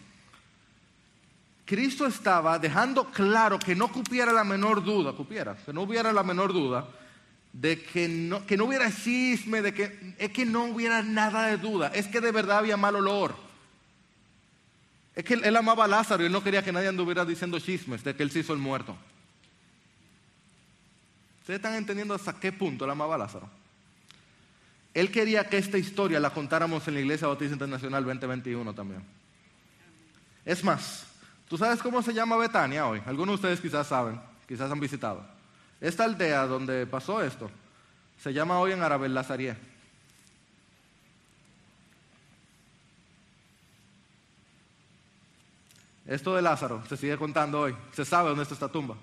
Cristo 1.66 2.06
estaba 2.06 2.58
dejando 2.58 3.06
claro 3.12 3.60
que 3.60 3.76
no 3.76 3.90
cupiera 3.90 4.32
la 4.32 4.46
menor 4.46 4.82
duda, 4.82 5.12
cupiera, 5.12 5.58
que 5.58 5.74
no 5.74 5.82
hubiera 5.82 6.14
la 6.14 6.24
menor 6.24 6.54
duda 6.54 6.88
de 7.54 7.82
que 7.82 8.08
no, 8.08 8.46
que 8.46 8.58
no 8.58 8.66
hubiera 8.66 8.92
chisme, 8.92 9.62
de 9.62 9.74
que 9.74 10.16
es 10.18 10.32
que 10.32 10.46
no 10.46 10.66
hubiera 10.66 11.02
nada 11.02 11.48
de 11.48 11.58
duda, 11.58 11.92
es 11.94 12.08
que 12.08 12.22
de 12.22 12.32
verdad 12.32 12.60
había 12.60 12.78
mal 12.78 12.96
olor. 12.96 13.36
Es 15.16 15.26
que 15.26 15.34
él, 15.34 15.56
amaba 15.56 15.86
a 15.86 15.88
Lázaro 15.88 16.22
y 16.22 16.28
él 16.28 16.32
no 16.32 16.44
quería 16.44 16.64
que 16.64 16.72
nadie 16.72 16.88
anduviera 16.88 17.26
diciendo 17.26 17.60
chismes 17.60 18.04
de 18.04 18.16
que 18.16 18.22
él 18.22 18.30
se 18.30 18.40
hizo 18.40 18.54
el 18.54 18.60
muerto. 18.60 18.96
¿Ustedes 21.40 21.58
están 21.58 21.74
entendiendo 21.74 22.14
hasta 22.14 22.40
qué 22.40 22.52
punto 22.52 22.86
él 22.86 22.92
amaba 22.92 23.16
a 23.16 23.18
Lázaro? 23.18 23.50
Él 24.94 25.10
quería 25.10 25.50
que 25.50 25.58
esta 25.58 25.78
historia 25.78 26.20
la 26.20 26.30
contáramos 26.30 26.88
en 26.88 26.94
la 26.94 27.00
Iglesia 27.00 27.28
Bautista 27.28 27.54
Internacional 27.54 28.04
2021 28.04 28.74
también. 28.76 29.04
Es 30.46 30.64
más, 30.64 31.08
¿tú 31.48 31.58
sabes 31.58 31.82
cómo 31.82 32.04
se 32.04 32.14
llama 32.14 32.38
Betania 32.38 32.86
hoy? 32.86 33.02
Algunos 33.06 33.42
de 33.42 33.48
ustedes 33.48 33.60
quizás 33.60 33.88
saben, 33.88 34.20
quizás 34.48 34.72
han 34.72 34.80
visitado. 34.80 35.37
Esta 35.80 36.06
aldea 36.06 36.48
donde 36.48 36.88
pasó 36.88 37.24
esto 37.24 37.52
se 38.18 38.34
llama 38.34 38.60
hoy 38.60 38.72
en 38.72 38.82
árabe 38.82 39.10
Lazarie. 39.10 39.56
Esto 46.08 46.36
de 46.36 46.42
Lázaro 46.42 46.84
se 46.88 46.98
sigue 46.98 47.18
contando 47.18 47.60
hoy. 47.60 47.76
Se 47.92 48.06
sabe 48.06 48.30
dónde 48.30 48.44
está 48.44 48.56
esta 48.56 48.72
tumba. 48.72 48.96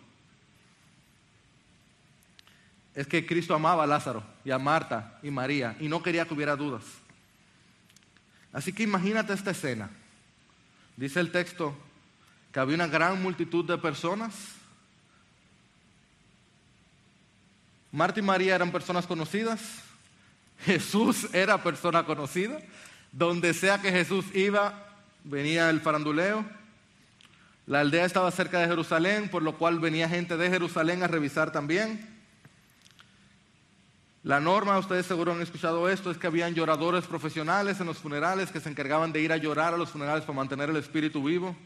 Es 2.94 3.06
que 3.06 3.26
Cristo 3.26 3.54
amaba 3.54 3.84
a 3.84 3.86
Lázaro 3.86 4.24
y 4.44 4.50
a 4.50 4.58
Marta 4.58 5.18
y 5.22 5.30
María 5.30 5.76
y 5.80 5.88
no 5.88 6.02
quería 6.02 6.26
que 6.26 6.34
hubiera 6.34 6.56
dudas. 6.56 6.84
Así 8.52 8.72
que 8.72 8.84
imagínate 8.84 9.32
esta 9.32 9.50
escena. 9.50 9.90
Dice 10.96 11.20
el 11.20 11.30
texto 11.30 11.76
que 12.52 12.60
había 12.60 12.76
una 12.76 12.86
gran 12.86 13.20
multitud 13.22 13.64
de 13.64 13.76
personas 13.78 14.54
Marta 17.95 18.18
y 18.18 18.24
María 18.24 18.57
eran 18.57 18.72
personas 18.72 19.07
conocidas. 19.07 19.61
Jesús 20.64 21.28
era 21.32 21.62
persona 21.62 22.05
conocida. 22.05 22.59
Donde 23.12 23.55
sea 23.55 23.80
que 23.80 23.92
Jesús 23.92 24.24
iba, 24.34 24.74
venía 25.22 25.70
el 25.70 25.80
faranduleo. 25.80 26.45
La 27.66 27.78
aldea 27.78 28.05
estaba 28.05 28.32
cerca 28.32 28.59
de 28.59 28.66
Jerusalén, 28.66 29.28
por 29.28 29.45
lo 29.45 29.57
cual 29.57 29.78
venía 29.78 30.09
gente 30.09 30.36
de 30.36 30.51
Jerusalén 30.51 31.05
a 31.05 31.07
revisar 31.07 31.53
también. 31.53 32.05
La 34.24 34.40
norma, 34.40 34.76
ustedes 34.76 35.07
seguro 35.07 35.30
han 35.30 35.40
escuchado 35.40 35.88
esto, 35.88 36.11
es 36.11 36.18
que 36.18 36.26
habían 36.26 36.53
lloradores 36.53 37.07
profesionales 37.07 37.78
en 37.78 37.86
los 37.86 37.99
funerales 37.99 38.51
que 38.51 38.59
se 38.59 38.70
encargaban 38.70 39.12
de 39.12 39.20
ir 39.20 39.32
a 39.32 39.36
llorar 39.36 39.72
a 39.72 39.76
los 39.76 39.90
funerales 39.90 40.24
para 40.24 40.34
mantener 40.34 40.68
el 40.68 40.76
espíritu 40.78 41.22
vivo. 41.22 41.57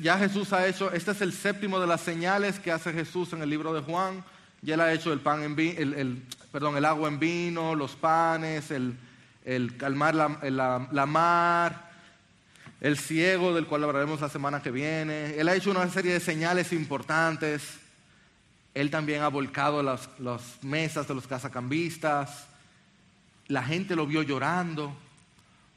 Ya 0.00 0.16
Jesús 0.16 0.54
ha 0.54 0.66
hecho, 0.66 0.90
este 0.92 1.10
es 1.10 1.20
el 1.20 1.34
séptimo 1.34 1.78
de 1.78 1.86
las 1.86 2.00
señales 2.00 2.58
que 2.58 2.72
hace 2.72 2.94
Jesús 2.94 3.34
en 3.34 3.42
el 3.42 3.50
libro 3.50 3.74
de 3.74 3.82
Juan. 3.82 4.24
Ya 4.66 4.74
él 4.74 4.80
ha 4.80 4.92
hecho 4.92 5.12
el, 5.12 5.20
pan 5.20 5.44
en 5.44 5.56
el, 5.60 6.22
perdón, 6.50 6.76
el 6.76 6.84
agua 6.84 7.08
en 7.08 7.20
vino, 7.20 7.76
los 7.76 7.94
panes, 7.94 8.72
el, 8.72 8.96
calmar 9.76 10.16
la, 10.16 10.88
la, 10.90 11.06
mar, 11.06 11.92
el 12.80 12.98
ciego 12.98 13.54
del 13.54 13.68
cual 13.68 13.84
hablaremos 13.84 14.20
la 14.20 14.28
semana 14.28 14.60
que 14.60 14.72
viene. 14.72 15.36
Él 15.36 15.48
ha 15.48 15.54
hecho 15.54 15.70
una 15.70 15.88
serie 15.88 16.14
de 16.14 16.18
señales 16.18 16.72
importantes. 16.72 17.78
Él 18.74 18.90
también 18.90 19.22
ha 19.22 19.28
volcado 19.28 19.84
las, 19.84 20.08
las 20.18 20.42
mesas 20.64 21.06
de 21.06 21.14
los 21.14 21.28
cazacambistas. 21.28 22.48
La 23.46 23.62
gente 23.62 23.94
lo 23.94 24.04
vio 24.04 24.24
llorando. 24.24 24.96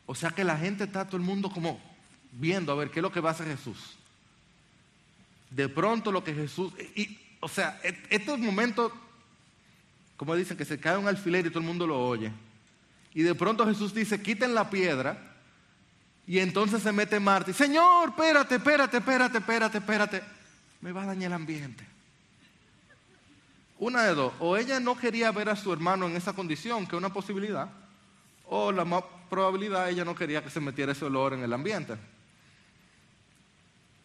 O 0.08 0.16
sea 0.16 0.32
que 0.32 0.44
la 0.44 0.58
gente 0.58 0.86
está 0.86 1.06
todo 1.06 1.18
el 1.18 1.24
mundo 1.24 1.52
como 1.52 1.80
viendo 2.32 2.72
a 2.72 2.76
ver 2.76 2.90
qué 2.90 3.02
es 3.02 3.04
lo 3.04 3.12
que 3.12 3.22
va 3.22 3.30
a 3.30 3.34
hacer 3.34 3.46
Jesús. 3.46 4.00
De 5.52 5.70
pronto 5.70 6.12
lo 6.12 6.24
que 6.24 6.34
Jesús... 6.34 6.74
Y, 6.96 7.29
o 7.40 7.48
sea, 7.48 7.80
estos 8.10 8.38
momentos, 8.40 8.92
como 10.18 10.36
dicen, 10.36 10.58
que 10.58 10.66
se 10.66 10.80
cae 10.80 10.98
un 10.98 11.08
alfiler 11.08 11.46
y 11.46 11.50
todo 11.50 11.60
el 11.60 11.66
mundo 11.66 11.88
lo 11.88 12.00
oye. 12.00 12.32
Y 13.14 13.24
de 13.24 13.36
pronto 13.36 13.66
Jesús 13.66 13.94
dice, 13.94 14.22
quiten 14.22 14.54
la 14.54 14.70
piedra. 14.70 15.26
Y 16.28 16.40
entonces 16.40 16.84
se 16.84 16.92
mete 16.92 17.20
Marta 17.20 17.50
y, 17.50 17.54
Señor, 17.56 18.10
espérate, 18.10 18.56
espérate, 18.56 18.98
espérate, 18.98 19.38
espérate, 19.40 19.78
espérate. 19.80 20.24
Me 20.82 20.92
va 20.92 21.04
a 21.04 21.08
dañar 21.08 21.32
el 21.32 21.36
ambiente. 21.36 21.84
Una 23.80 24.04
de 24.04 24.14
dos, 24.14 24.34
o 24.40 24.58
ella 24.58 24.80
no 24.80 24.98
quería 24.98 25.32
ver 25.32 25.50
a 25.50 25.56
su 25.56 25.72
hermano 25.72 26.06
en 26.06 26.16
esa 26.16 26.34
condición, 26.34 26.86
que 26.86 26.96
es 26.96 27.00
una 27.00 27.14
posibilidad, 27.14 27.70
o 28.48 28.72
la 28.72 28.86
más 28.86 29.04
probabilidad 29.30 29.90
ella 29.90 30.04
no 30.04 30.14
quería 30.14 30.44
que 30.44 30.50
se 30.50 30.60
metiera 30.60 30.92
ese 30.92 31.06
olor 31.06 31.34
en 31.34 31.44
el 31.44 31.54
ambiente. 31.54 31.96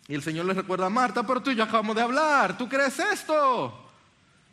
Y 0.07 0.15
el 0.15 0.23
Señor 0.23 0.45
le 0.47 0.55
recuerda 0.55 0.87
a 0.87 0.91
Marta, 0.91 1.27
pero 1.27 1.43
tú 1.43 1.51
y 1.51 1.57
yo 1.57 1.65
acabamos 1.65 1.97
de 1.97 2.03
hablar, 2.03 2.59
¿tú 2.59 2.69
crees 2.69 2.99
esto? 2.99 3.91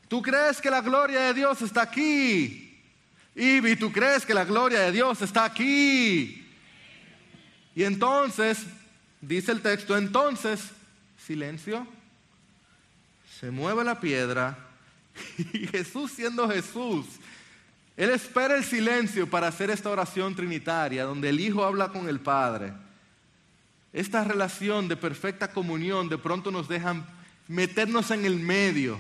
¿Tú 0.08 0.22
crees 0.22 0.62
que 0.62 0.70
la 0.70 0.82
gloria 0.82 1.22
de 1.22 1.34
Dios 1.34 1.62
está 1.62 1.82
aquí? 1.82 2.80
Ivy, 3.36 3.76
¿tú 3.76 3.92
crees 3.92 4.26
que 4.26 4.34
la 4.34 4.46
gloria 4.46 4.82
de 4.82 4.92
Dios 4.92 5.22
está 5.22 5.46
aquí? 5.46 6.50
Y 7.76 7.84
entonces, 7.84 8.66
dice 9.22 9.52
el 9.52 9.62
texto, 9.62 9.98
entonces, 9.98 10.70
silencio, 11.26 11.88
se 13.40 13.52
mueve 13.52 13.84
la 13.84 14.00
piedra 14.00 14.58
y 15.54 15.68
Jesús 15.68 16.12
siendo 16.12 16.50
Jesús, 16.50 17.06
Él 17.98 18.10
espera 18.10 18.56
el 18.56 18.64
silencio 18.64 19.30
para 19.30 19.48
hacer 19.48 19.70
esta 19.70 19.90
oración 19.90 20.36
trinitaria 20.36 21.04
donde 21.04 21.30
el 21.30 21.40
Hijo 21.40 21.64
habla 21.64 21.90
con 21.90 22.08
el 22.08 22.20
Padre. 22.20 22.74
Esta 23.94 24.24
relación 24.24 24.88
de 24.88 24.96
perfecta 24.96 25.52
comunión 25.52 26.08
de 26.08 26.18
pronto 26.18 26.52
nos 26.52 26.68
dejan 26.68 27.06
meternos 27.48 28.12
en 28.12 28.26
el 28.26 28.40
medio. 28.40 28.98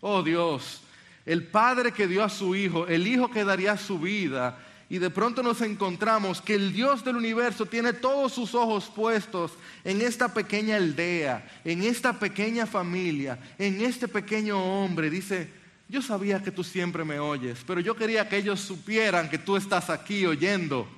Oh 0.00 0.22
Dios, 0.22 0.82
el 1.26 1.44
Padre 1.44 1.92
que 1.92 2.06
dio 2.06 2.22
a 2.22 2.28
su 2.28 2.54
Hijo, 2.54 2.86
el 2.86 3.06
Hijo 3.06 3.30
que 3.30 3.44
daría 3.44 3.76
su 3.76 3.98
vida, 3.98 4.58
y 4.88 4.98
de 4.98 5.10
pronto 5.10 5.42
nos 5.42 5.60
encontramos 5.60 6.40
que 6.40 6.54
el 6.54 6.72
Dios 6.72 7.04
del 7.04 7.16
universo 7.16 7.66
tiene 7.66 7.92
todos 7.92 8.32
sus 8.32 8.54
ojos 8.54 8.90
puestos 8.94 9.52
en 9.84 10.00
esta 10.00 10.32
pequeña 10.32 10.76
aldea, 10.76 11.46
en 11.64 11.82
esta 11.82 12.18
pequeña 12.18 12.64
familia, 12.64 13.38
en 13.58 13.82
este 13.82 14.08
pequeño 14.08 14.58
hombre. 14.58 15.10
Dice, 15.10 15.50
yo 15.88 16.00
sabía 16.00 16.42
que 16.42 16.50
tú 16.50 16.64
siempre 16.64 17.04
me 17.04 17.18
oyes, 17.18 17.58
pero 17.66 17.80
yo 17.80 17.94
quería 17.94 18.28
que 18.28 18.38
ellos 18.38 18.60
supieran 18.60 19.28
que 19.28 19.38
tú 19.38 19.56
estás 19.56 19.90
aquí 19.90 20.24
oyendo. 20.24 20.88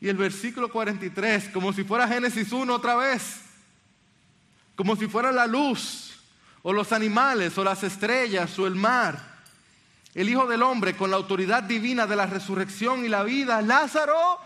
Y 0.00 0.08
el 0.08 0.16
versículo 0.16 0.70
43, 0.70 1.48
como 1.48 1.72
si 1.72 1.84
fuera 1.84 2.06
Génesis 2.06 2.52
1 2.52 2.72
otra 2.72 2.96
vez, 2.96 3.40
como 4.76 4.94
si 4.96 5.08
fuera 5.08 5.32
la 5.32 5.46
luz, 5.46 6.20
o 6.62 6.72
los 6.72 6.92
animales, 6.92 7.56
o 7.58 7.64
las 7.64 7.82
estrellas, 7.82 8.58
o 8.58 8.66
el 8.66 8.74
mar 8.74 9.38
el 10.14 10.28
Hijo 10.28 10.48
del 10.48 10.64
Hombre 10.64 10.96
con 10.96 11.12
la 11.12 11.16
autoridad 11.16 11.62
divina 11.62 12.04
de 12.04 12.16
la 12.16 12.26
resurrección 12.26 13.04
y 13.04 13.08
la 13.08 13.22
vida, 13.22 13.62
Lázaro, 13.62 14.40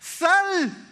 sal. 0.00 0.86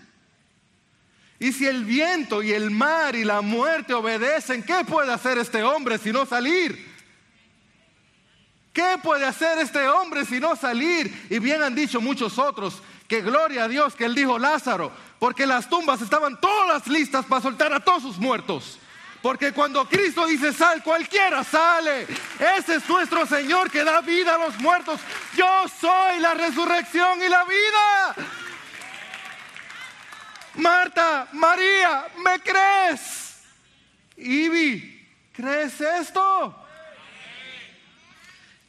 Y 1.40 1.52
si 1.52 1.66
el 1.66 1.84
viento 1.84 2.40
y 2.40 2.52
el 2.52 2.70
mar 2.70 3.16
y 3.16 3.24
la 3.24 3.40
muerte 3.40 3.94
obedecen, 3.94 4.62
¿qué 4.62 4.84
puede 4.84 5.12
hacer 5.12 5.38
este 5.38 5.64
hombre 5.64 5.98
si 5.98 6.12
no 6.12 6.26
salir? 6.26 6.86
¿Qué 8.72 8.96
puede 9.02 9.24
hacer 9.24 9.58
este 9.58 9.88
hombre 9.88 10.24
si 10.24 10.38
no 10.38 10.54
salir? 10.54 11.26
Y 11.28 11.40
bien 11.40 11.60
han 11.60 11.74
dicho 11.74 12.00
muchos 12.00 12.38
otros 12.38 12.80
que 13.08 13.22
gloria 13.22 13.64
a 13.64 13.68
Dios 13.68 13.94
que 13.94 14.04
él 14.04 14.14
dijo 14.14 14.38
Lázaro, 14.38 14.92
porque 15.18 15.46
las 15.46 15.68
tumbas 15.68 16.02
estaban 16.02 16.38
todas 16.40 16.86
listas 16.86 17.24
para 17.24 17.40
soltar 17.40 17.72
a 17.72 17.80
todos 17.80 18.02
sus 18.02 18.18
muertos. 18.18 18.78
Porque 19.22 19.52
cuando 19.52 19.84
Cristo 19.88 20.26
dice 20.26 20.52
sal, 20.52 20.82
cualquiera 20.82 21.42
sale. 21.42 22.06
Ese 22.56 22.76
es 22.76 22.88
nuestro 22.88 23.26
Señor 23.26 23.70
que 23.70 23.82
da 23.82 24.00
vida 24.02 24.34
a 24.34 24.38
los 24.38 24.58
muertos. 24.60 25.00
Yo 25.34 25.64
soy 25.80 26.20
la 26.20 26.34
resurrección 26.34 27.20
y 27.20 27.28
la 27.28 27.44
vida. 27.44 28.14
Marta, 30.54 31.28
María, 31.32 32.06
¿me 32.18 32.38
crees? 32.40 33.40
Ibi, 34.16 35.08
¿crees 35.32 35.80
esto? 35.80 36.67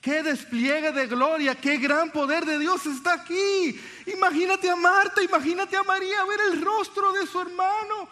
Qué 0.02 0.24
despliegue 0.24 0.91
de 0.91 1.08
gloria, 1.08 1.56
qué 1.56 1.78
gran 1.78 2.12
poder 2.12 2.45
de 2.45 2.58
Dios 2.58 2.86
está 2.86 3.14
aquí. 3.14 3.80
Imagínate 4.08 4.70
a 4.70 4.76
Marta, 4.76 5.22
imagínate 5.22 5.76
a 5.76 5.84
María 5.84 6.24
ver 6.26 6.39
el 6.54 6.62
rostro 6.62 7.12
de 7.12 7.28
su 7.28 7.41
hermano 7.41 8.10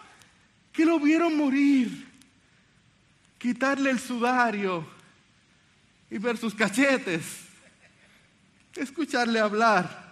que 0.74 0.86
lo 0.86 1.00
vieron 1.00 1.36
morir 1.36 2.08
quitarle 3.38 3.92
el 3.92 4.00
sudario 4.00 4.86
y 6.10 6.18
ver 6.18 6.38
sus 6.38 6.54
cachetes, 6.54 7.24
escucharle 8.76 9.40
hablar. 9.40 10.08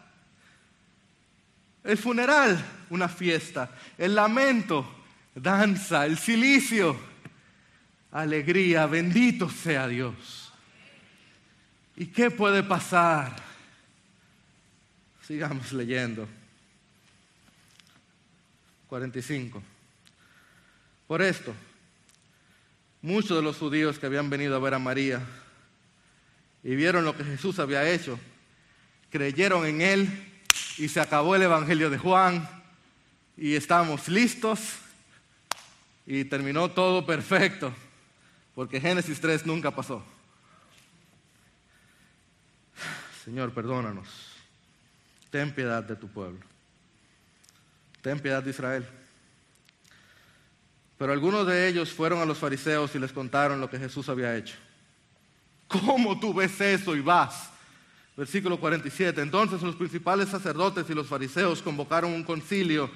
El 1.84 1.98
funeral, 1.98 2.64
una 2.90 3.08
fiesta. 3.08 3.72
El 3.98 4.16
lamento, 4.16 5.04
danza. 5.36 6.06
El 6.06 6.18
silicio, 6.18 6.98
alegría. 8.12 8.88
Bendito 8.88 9.50
sea 9.50 9.88
Dios. 9.88 10.45
¿Y 11.98 12.08
qué 12.08 12.30
puede 12.30 12.62
pasar? 12.64 13.36
Sigamos 15.26 15.72
leyendo. 15.72 16.28
45. 18.88 19.64
Por 21.08 21.22
esto, 21.22 21.54
muchos 23.02 23.38
de 23.38 23.44
los 23.44 23.58
judíos 23.58 23.98
que 23.98 24.06
habían 24.06 24.30
venido 24.30 24.56
a 24.56 24.60
ver 24.60 24.74
a 24.74 24.80
María 24.80 25.22
y 26.64 26.76
vieron 26.76 27.06
lo 27.06 27.16
que 27.16 27.24
Jesús 27.24 27.60
había 27.60 27.90
hecho, 27.90 28.20
creyeron 29.10 29.66
en 29.66 29.82
él 29.82 30.34
y 30.78 30.90
se 30.90 31.00
acabó 31.00 31.36
el 31.36 31.44
Evangelio 31.44 31.90
de 31.90 31.98
Juan 31.98 32.50
y 33.38 33.56
estamos 33.56 34.08
listos 34.08 34.60
y 36.06 36.26
terminó 36.26 36.70
todo 36.70 37.06
perfecto, 37.06 37.74
porque 38.54 38.82
Génesis 38.82 39.20
3 39.20 39.46
nunca 39.46 39.72
pasó. 39.72 40.04
Señor, 43.26 43.52
perdónanos. 43.52 44.08
Ten 45.32 45.52
piedad 45.52 45.84
de 45.84 45.96
tu 45.96 46.08
pueblo. 46.08 46.40
Ten 48.04 48.20
piedad 48.20 48.44
de 48.44 48.52
Israel. 48.52 48.88
Pero 51.00 51.12
algunos 51.12 51.48
de 51.48 51.68
ellos 51.68 51.92
fueron 51.92 52.22
a 52.22 52.26
los 52.26 52.38
fariseos 52.38 52.94
y 52.94 53.00
les 53.00 53.12
contaron 53.12 53.60
lo 53.60 53.68
que 53.68 53.80
Jesús 53.80 54.08
había 54.10 54.36
hecho. 54.38 54.56
¿Cómo 55.68 56.20
tú 56.20 56.36
ves 56.36 56.62
eso 56.62 56.96
y 56.96 57.02
vas? 57.02 57.50
Versículo 58.16 58.60
47. 58.60 59.20
Entonces 59.20 59.62
los 59.64 59.76
principales 59.76 60.30
sacerdotes 60.30 60.88
y 60.88 60.94
los 60.94 61.08
fariseos 61.08 61.64
convocaron 61.64 62.14
un 62.14 62.24
concilio 62.24 62.92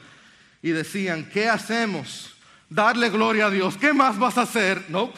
y 0.62 0.70
decían, 0.70 1.28
¿qué 1.28 1.50
hacemos? 1.50 2.36
Darle 2.70 3.10
gloria 3.10 3.48
a 3.48 3.50
Dios. 3.50 3.76
¿Qué 3.78 3.94
más 3.94 4.20
vas 4.20 4.38
a 4.38 4.44
hacer? 4.44 4.86
No, 4.90 5.12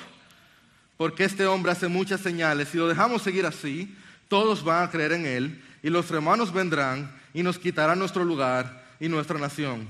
porque 0.95 1.25
este 1.25 1.45
hombre 1.45 1.73
hace 1.73 1.89
muchas 1.89 2.21
señales. 2.21 2.69
Si 2.69 2.77
lo 2.77 2.87
dejamos 2.87 3.21
seguir 3.21 3.45
así, 3.45 3.93
todos 4.31 4.63
van 4.63 4.83
a 4.83 4.89
creer 4.89 5.11
en 5.11 5.25
él 5.25 5.61
y 5.83 5.89
los 5.89 6.09
hermanos 6.09 6.53
vendrán 6.53 7.13
y 7.33 7.43
nos 7.43 7.59
quitarán 7.59 7.99
nuestro 7.99 8.23
lugar 8.23 8.95
y 8.97 9.09
nuestra 9.09 9.37
nación. 9.37 9.89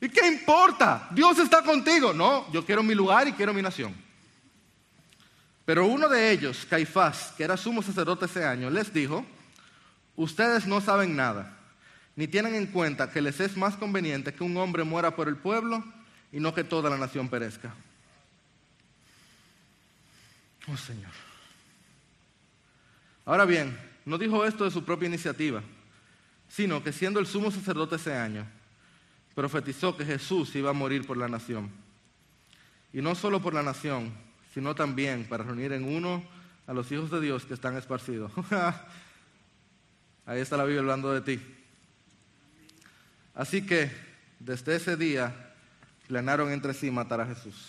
¿Y 0.00 0.08
qué 0.08 0.26
importa? 0.26 1.06
Dios 1.10 1.38
está 1.38 1.60
contigo. 1.60 2.14
No, 2.14 2.50
yo 2.50 2.64
quiero 2.64 2.82
mi 2.82 2.94
lugar 2.94 3.28
y 3.28 3.34
quiero 3.34 3.52
mi 3.52 3.60
nación. 3.60 3.94
Pero 5.66 5.84
uno 5.84 6.08
de 6.08 6.30
ellos, 6.30 6.64
Caifás, 6.64 7.34
que 7.36 7.44
era 7.44 7.58
sumo 7.58 7.82
sacerdote 7.82 8.24
ese 8.24 8.42
año, 8.42 8.70
les 8.70 8.90
dijo, 8.90 9.26
ustedes 10.16 10.66
no 10.66 10.80
saben 10.80 11.14
nada, 11.14 11.58
ni 12.16 12.26
tienen 12.26 12.54
en 12.54 12.68
cuenta 12.68 13.10
que 13.10 13.20
les 13.20 13.38
es 13.40 13.54
más 13.54 13.76
conveniente 13.76 14.32
que 14.32 14.44
un 14.44 14.56
hombre 14.56 14.82
muera 14.84 15.14
por 15.14 15.28
el 15.28 15.36
pueblo 15.36 15.84
y 16.32 16.40
no 16.40 16.54
que 16.54 16.64
toda 16.64 16.88
la 16.88 16.96
nación 16.96 17.28
perezca. 17.28 17.74
Oh 20.66 20.76
Señor. 20.78 21.29
Ahora 23.30 23.44
bien, 23.44 23.78
no 24.06 24.18
dijo 24.18 24.44
esto 24.44 24.64
de 24.64 24.72
su 24.72 24.84
propia 24.84 25.06
iniciativa, 25.06 25.62
sino 26.48 26.82
que 26.82 26.92
siendo 26.92 27.20
el 27.20 27.28
sumo 27.28 27.52
sacerdote 27.52 27.94
ese 27.94 28.12
año, 28.12 28.44
profetizó 29.36 29.96
que 29.96 30.04
Jesús 30.04 30.52
iba 30.56 30.70
a 30.70 30.72
morir 30.72 31.06
por 31.06 31.16
la 31.16 31.28
nación. 31.28 31.70
Y 32.92 33.00
no 33.00 33.14
solo 33.14 33.40
por 33.40 33.54
la 33.54 33.62
nación, 33.62 34.12
sino 34.52 34.74
también 34.74 35.26
para 35.28 35.44
reunir 35.44 35.72
en 35.72 35.84
uno 35.84 36.24
a 36.66 36.72
los 36.72 36.90
hijos 36.90 37.08
de 37.12 37.20
Dios 37.20 37.44
que 37.44 37.54
están 37.54 37.76
esparcidos. 37.76 38.32
Ahí 40.26 40.40
está 40.40 40.56
la 40.56 40.64
Biblia 40.64 40.80
hablando 40.80 41.12
de 41.12 41.20
ti. 41.20 41.40
Así 43.36 43.64
que 43.64 43.92
desde 44.40 44.74
ese 44.74 44.96
día 44.96 45.54
planearon 46.08 46.50
entre 46.50 46.74
sí 46.74 46.90
matar 46.90 47.20
a 47.20 47.26
Jesús. 47.26 47.68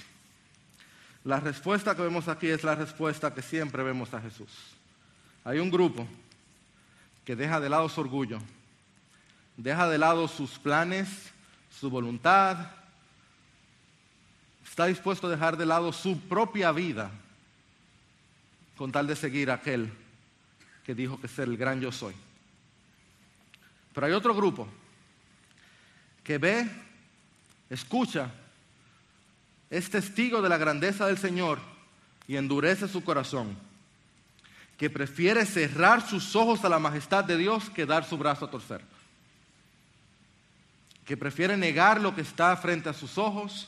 La 1.24 1.40
respuesta 1.40 1.96
que 1.96 2.02
vemos 2.02 2.28
aquí 2.30 2.48
es 2.48 2.64
la 2.64 2.74
respuesta 2.74 3.32
que 3.32 3.44
siempre 3.44 3.84
vemos 3.84 4.12
a 4.16 4.22
Jesús. 4.22 4.81
Hay 5.44 5.60
un 5.60 5.72
grupo 5.72 6.08
que 7.26 7.36
deja 7.36 7.60
de 7.60 7.70
lado 7.70 7.90
su 7.90 8.02
orgullo, 8.02 8.40
deja 9.58 9.88
de 9.90 9.98
lado 9.98 10.28
sus 10.28 10.60
planes, 10.60 11.32
su 11.70 11.90
voluntad, 11.90 12.72
está 14.64 14.86
dispuesto 14.86 15.28
a 15.28 15.32
dejar 15.32 15.58
de 15.58 15.66
lado 15.66 15.92
su 15.92 16.20
propia 16.20 16.72
vida 16.72 17.12
con 18.78 18.92
tal 18.92 19.08
de 19.08 19.16
seguir 19.16 19.52
a 19.52 19.56
aquel 19.56 19.92
que 20.84 20.96
dijo 20.96 21.20
que 21.20 21.28
ser 21.28 21.48
el 21.48 21.58
gran 21.58 21.80
yo 21.82 21.92
soy. 21.92 22.16
Pero 23.94 24.08
hay 24.08 24.14
otro 24.14 24.34
grupo 24.34 24.68
que 26.24 26.38
ve, 26.38 26.70
escucha, 27.70 28.32
es 29.70 29.90
testigo 29.90 30.42
de 30.42 30.50
la 30.50 30.58
grandeza 30.58 31.08
del 31.08 31.18
Señor 31.18 31.60
y 32.28 32.38
endurece 32.38 32.88
su 32.88 33.04
corazón, 33.04 33.58
que 34.82 34.90
prefiere 34.90 35.46
cerrar 35.46 36.02
sus 36.02 36.36
ojos 36.36 36.66
a 36.66 36.70
la 36.70 36.80
majestad 36.80 37.24
de 37.24 37.38
Dios 37.38 37.70
que 37.70 37.86
dar 37.86 38.04
su 38.04 38.18
brazo 38.18 38.46
a 38.46 38.50
torcer 38.50 38.82
que 41.06 41.18
prefiere 41.18 41.58
negar 41.58 42.00
lo 42.00 42.16
que 42.16 42.22
está 42.22 42.56
frente 42.58 42.90
a 42.90 42.94
sus 42.94 43.18
ojos 43.18 43.68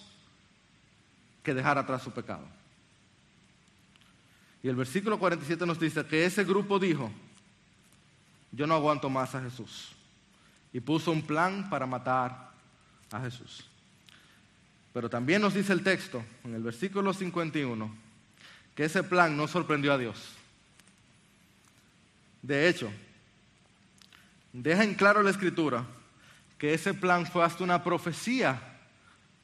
que 1.44 1.54
dejar 1.54 1.78
atrás 1.78 2.02
su 2.02 2.10
pecado. 2.12 2.48
Y 4.64 4.70
el 4.70 4.78
versículo 4.78 5.20
47 5.20 5.66
nos 5.66 5.78
dice 5.78 6.06
que 6.06 6.26
ese 6.26 6.46
grupo 6.46 6.80
dijo, 6.80 7.12
yo 8.54 8.66
no 8.66 8.76
aguanto 8.76 9.10
más 9.10 9.36
a 9.36 9.42
Jesús. 9.42 9.90
Y 10.72 10.80
puso 10.80 11.12
un 11.12 11.22
plan 11.22 11.70
para 11.70 11.86
matar 11.86 12.52
a 13.12 13.20
Jesús. 13.20 13.66
Pero 14.94 15.10
también 15.10 15.42
nos 15.42 15.54
dice 15.54 15.74
el 15.74 15.84
texto, 15.84 16.24
en 16.46 16.56
el 16.56 16.64
versículo 16.64 17.14
51, 17.14 17.94
que 18.74 18.86
ese 18.86 19.04
plan 19.04 19.36
no 19.36 19.50
sorprendió 19.50 19.92
a 19.92 19.98
Dios. 19.98 20.34
De 22.44 22.68
hecho, 22.68 22.92
deja 24.52 24.84
en 24.84 24.96
claro 24.96 25.24
la 25.24 25.30
escritura 25.30 25.86
que 26.58 26.74
ese 26.74 26.94
plan 26.94 27.26
fue 27.26 27.44
hasta 27.44 27.64
una 27.64 27.82
profecía 27.84 28.62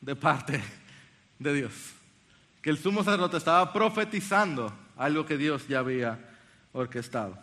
de 0.01 0.15
parte 0.15 0.61
de 1.39 1.53
Dios. 1.53 1.73
Que 2.61 2.69
el 2.69 2.77
sumo 2.77 3.03
sacerdote 3.03 3.37
estaba 3.37 3.71
profetizando 3.71 4.73
algo 4.97 5.25
que 5.25 5.37
Dios 5.37 5.65
ya 5.67 5.79
había 5.79 6.19
orquestado. 6.73 7.39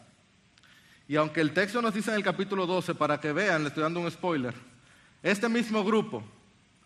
Y 1.08 1.16
aunque 1.16 1.40
el 1.40 1.54
texto 1.54 1.80
nos 1.80 1.94
dice 1.94 2.10
en 2.10 2.18
el 2.18 2.22
capítulo 2.22 2.66
12, 2.66 2.94
para 2.94 3.18
que 3.18 3.32
vean, 3.32 3.62
le 3.62 3.68
estoy 3.68 3.82
dando 3.82 4.00
un 4.00 4.10
spoiler, 4.10 4.54
este 5.22 5.48
mismo 5.48 5.82
grupo 5.82 6.22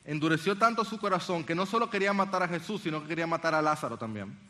endureció 0.05 0.57
tanto 0.57 0.85
su 0.85 0.97
corazón 0.99 1.43
que 1.43 1.57
no 1.57 1.66
solo 1.66 1.91
quería 1.91 2.12
matar 2.12 2.45
a 2.45 2.49
Jesús, 2.49 2.83
sino 2.83 3.03
que 3.03 3.09
quería 3.09 3.27
matar 3.27 3.53
a 3.53 3.62
Lázaro 3.62 3.97
también. 3.97 4.49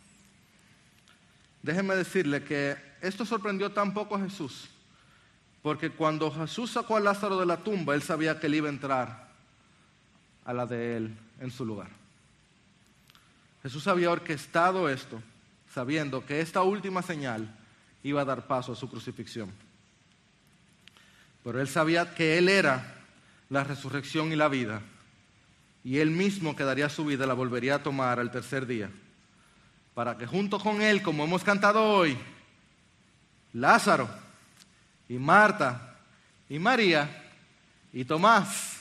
Déjenme 1.63 1.95
decirle 1.95 2.43
que 2.43 2.77
esto 3.03 3.25
sorprendió 3.25 3.73
tan 3.73 3.93
poco 3.93 4.17
a 4.17 4.21
Jesús, 4.21 4.69
porque 5.63 5.91
cuando 5.91 6.31
Jesús 6.31 6.71
sacó 6.71 6.97
a 6.97 7.01
Lázaro 7.01 7.39
de 7.39 7.47
la 7.47 7.59
tumba, 7.59 7.95
él 7.95 8.03
sabía 8.03 8.41
que 8.41 8.47
él 8.47 8.55
iba 8.55 8.69
a 8.69 8.73
entrar 8.73 9.29
a 10.45 10.53
la 10.53 10.67
de 10.67 10.97
él 10.97 11.17
en 11.41 11.51
su 11.51 11.65
lugar. 11.65 11.89
Jesús 13.63 13.87
había 13.87 14.11
orquestado 14.11 14.89
esto, 14.89 15.23
sabiendo 15.73 16.25
que 16.25 16.41
esta 16.41 16.63
última 16.63 17.03
señal 17.03 17.55
iba 18.03 18.23
a 18.23 18.25
dar 18.25 18.47
paso 18.47 18.73
a 18.73 18.77
su 18.77 18.89
crucifixión. 18.89 19.51
Pero 21.45 21.61
él 21.61 21.69
sabía 21.69 22.15
que 22.15 22.39
él 22.39 22.49
era 22.49 22.97
la 23.51 23.65
resurrección 23.65 24.33
y 24.33 24.37
la 24.37 24.49
vida, 24.49 24.81
y 25.85 25.99
él 25.99 26.11
mismo 26.11 26.57
que 26.57 26.65
daría 26.65 26.89
su 26.89 27.05
vida 27.05 27.27
la 27.27 27.35
volvería 27.35 27.77
a 27.77 27.83
tomar 27.83 28.19
al 28.19 28.31
tercer 28.31 28.67
día, 28.67 28.91
para 29.95 30.17
que 30.17 30.27
junto 30.27 30.59
con 30.59 30.83
él, 30.83 31.03
como 31.03 31.25
hemos 31.25 31.45
cantado 31.45 31.83
hoy, 31.83 32.17
Lázaro 33.53 34.09
y 35.09 35.15
Marta 35.15 35.97
y 36.49 36.59
María 36.59 37.33
y 37.93 38.05
Tomás 38.05 38.81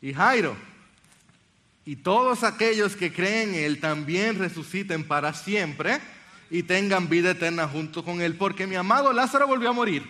y 0.00 0.12
Jairo 0.12 0.56
y 1.84 1.96
todos 1.96 2.44
aquellos 2.44 2.94
que 2.94 3.12
creen 3.12 3.54
en 3.54 3.64
Él 3.64 3.80
también 3.80 4.38
resuciten 4.38 5.02
para 5.02 5.32
siempre 5.32 6.00
y 6.50 6.62
tengan 6.62 7.08
vida 7.08 7.30
eterna 7.30 7.66
junto 7.66 8.04
con 8.04 8.20
Él, 8.20 8.36
porque 8.36 8.66
mi 8.66 8.76
amado 8.76 9.12
Lázaro 9.12 9.46
volvió 9.46 9.70
a 9.70 9.72
morir. 9.72 10.04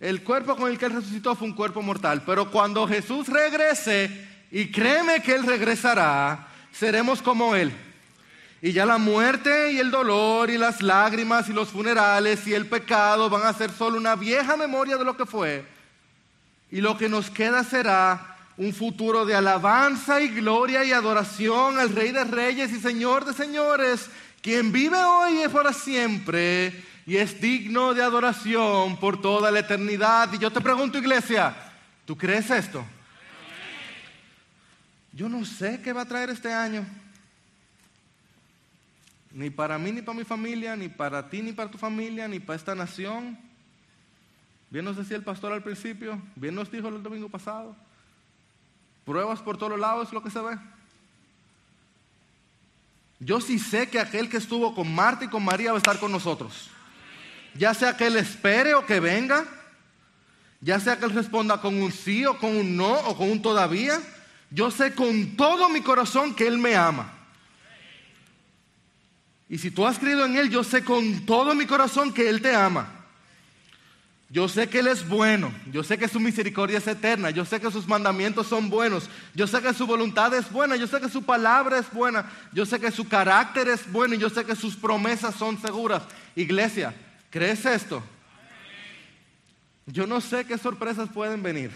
El 0.00 0.22
cuerpo 0.22 0.54
con 0.56 0.70
el 0.70 0.78
que 0.78 0.86
Él 0.86 0.92
resucitó 0.92 1.34
fue 1.34 1.48
un 1.48 1.54
cuerpo 1.54 1.82
mortal, 1.82 2.22
pero 2.26 2.50
cuando 2.50 2.86
Jesús 2.86 3.28
regrese, 3.28 4.28
y 4.50 4.70
créeme 4.70 5.20
que 5.22 5.34
Él 5.34 5.44
regresará, 5.44 6.46
seremos 6.70 7.20
como 7.20 7.56
Él. 7.56 7.72
Y 8.64 8.72
ya 8.72 8.86
la 8.86 8.96
muerte 8.96 9.72
y 9.72 9.78
el 9.78 9.90
dolor 9.90 10.48
y 10.48 10.56
las 10.56 10.80
lágrimas 10.80 11.50
y 11.50 11.52
los 11.52 11.68
funerales 11.68 12.46
y 12.46 12.54
el 12.54 12.64
pecado 12.64 13.28
van 13.28 13.46
a 13.46 13.52
ser 13.52 13.70
solo 13.70 13.98
una 13.98 14.16
vieja 14.16 14.56
memoria 14.56 14.96
de 14.96 15.04
lo 15.04 15.18
que 15.18 15.26
fue. 15.26 15.66
Y 16.70 16.80
lo 16.80 16.96
que 16.96 17.10
nos 17.10 17.28
queda 17.28 17.62
será 17.62 18.38
un 18.56 18.72
futuro 18.72 19.26
de 19.26 19.34
alabanza 19.34 20.18
y 20.22 20.28
gloria 20.28 20.82
y 20.82 20.92
adoración 20.92 21.78
al 21.78 21.90
Rey 21.90 22.10
de 22.10 22.24
Reyes 22.24 22.72
y 22.72 22.80
Señor 22.80 23.26
de 23.26 23.34
Señores, 23.34 24.08
quien 24.40 24.72
vive 24.72 24.96
hoy 24.96 25.44
y 25.44 25.48
para 25.48 25.74
siempre 25.74 26.84
y 27.04 27.18
es 27.18 27.38
digno 27.38 27.92
de 27.92 28.02
adoración 28.02 28.96
por 28.98 29.20
toda 29.20 29.50
la 29.50 29.58
eternidad. 29.58 30.32
Y 30.32 30.38
yo 30.38 30.50
te 30.50 30.62
pregunto, 30.62 30.96
iglesia, 30.96 31.54
¿tú 32.06 32.16
crees 32.16 32.48
esto? 32.48 32.82
Yo 35.12 35.28
no 35.28 35.44
sé 35.44 35.82
qué 35.84 35.92
va 35.92 36.00
a 36.00 36.08
traer 36.08 36.30
este 36.30 36.50
año. 36.50 37.03
Ni 39.34 39.50
para 39.50 39.76
mí, 39.78 39.90
ni 39.90 40.00
para 40.00 40.16
mi 40.16 40.24
familia, 40.24 40.76
ni 40.76 40.88
para 40.88 41.28
ti, 41.28 41.42
ni 41.42 41.52
para 41.52 41.68
tu 41.68 41.76
familia, 41.76 42.28
ni 42.28 42.38
para 42.38 42.56
esta 42.56 42.72
nación. 42.72 43.36
Bien 44.70 44.84
nos 44.84 44.96
decía 44.96 45.16
el 45.16 45.24
pastor 45.24 45.52
al 45.52 45.62
principio, 45.62 46.22
bien 46.36 46.54
nos 46.54 46.70
dijo 46.70 46.86
el 46.86 47.02
domingo 47.02 47.28
pasado. 47.28 47.74
Pruebas 49.04 49.40
por 49.40 49.58
todos 49.58 49.78
lados 49.78 50.06
es 50.06 50.14
lo 50.14 50.22
que 50.22 50.30
se 50.30 50.38
ve. 50.38 50.56
Yo 53.18 53.40
sí 53.40 53.58
sé 53.58 53.88
que 53.90 53.98
aquel 53.98 54.28
que 54.28 54.36
estuvo 54.36 54.72
con 54.72 54.94
Marta 54.94 55.24
y 55.24 55.28
con 55.28 55.44
María 55.44 55.72
va 55.72 55.78
a 55.78 55.78
estar 55.78 55.98
con 55.98 56.12
nosotros. 56.12 56.70
Ya 57.54 57.74
sea 57.74 57.96
que 57.96 58.06
él 58.06 58.16
espere 58.16 58.74
o 58.74 58.86
que 58.86 59.00
venga, 59.00 59.44
ya 60.60 60.78
sea 60.78 60.96
que 60.96 61.06
él 61.06 61.10
responda 61.10 61.60
con 61.60 61.82
un 61.82 61.90
sí 61.90 62.24
o 62.24 62.38
con 62.38 62.56
un 62.56 62.76
no 62.76 62.92
o 62.92 63.16
con 63.16 63.28
un 63.32 63.42
todavía, 63.42 64.00
yo 64.50 64.70
sé 64.70 64.94
con 64.94 65.36
todo 65.36 65.68
mi 65.68 65.80
corazón 65.80 66.36
que 66.36 66.46
él 66.46 66.56
me 66.56 66.76
ama. 66.76 67.12
Y 69.48 69.58
si 69.58 69.70
tú 69.70 69.86
has 69.86 69.98
creído 69.98 70.24
en 70.24 70.36
él, 70.36 70.50
yo 70.50 70.64
sé 70.64 70.84
con 70.84 71.26
todo 71.26 71.54
mi 71.54 71.66
corazón 71.66 72.12
que 72.12 72.28
él 72.28 72.40
te 72.40 72.54
ama. 72.54 73.04
Yo 74.34 74.48
sé 74.48 74.68
que 74.68 74.80
Él 74.80 74.88
es 74.88 75.08
bueno, 75.08 75.54
yo 75.70 75.84
sé 75.84 75.96
que 75.96 76.08
su 76.08 76.18
misericordia 76.18 76.78
es 76.78 76.86
eterna, 76.88 77.30
yo 77.30 77.44
sé 77.44 77.60
que 77.60 77.70
sus 77.70 77.86
mandamientos 77.86 78.48
son 78.48 78.68
buenos, 78.68 79.08
yo 79.32 79.46
sé 79.46 79.62
que 79.62 79.72
su 79.72 79.86
voluntad 79.86 80.34
es 80.34 80.50
buena, 80.50 80.74
yo 80.74 80.88
sé 80.88 81.00
que 81.00 81.08
su 81.08 81.22
palabra 81.22 81.78
es 81.78 81.88
buena, 81.92 82.28
yo 82.52 82.66
sé 82.66 82.80
que 82.80 82.90
su 82.90 83.06
carácter 83.06 83.68
es 83.68 83.88
bueno 83.92 84.16
y 84.16 84.18
yo 84.18 84.28
sé 84.28 84.44
que 84.44 84.56
sus 84.56 84.74
promesas 84.74 85.36
son 85.36 85.60
seguras. 85.60 86.02
Iglesia, 86.34 86.92
¿crees 87.30 87.64
esto? 87.64 88.02
Yo 89.86 90.04
no 90.04 90.20
sé 90.20 90.44
qué 90.44 90.58
sorpresas 90.58 91.08
pueden 91.10 91.40
venir. 91.40 91.70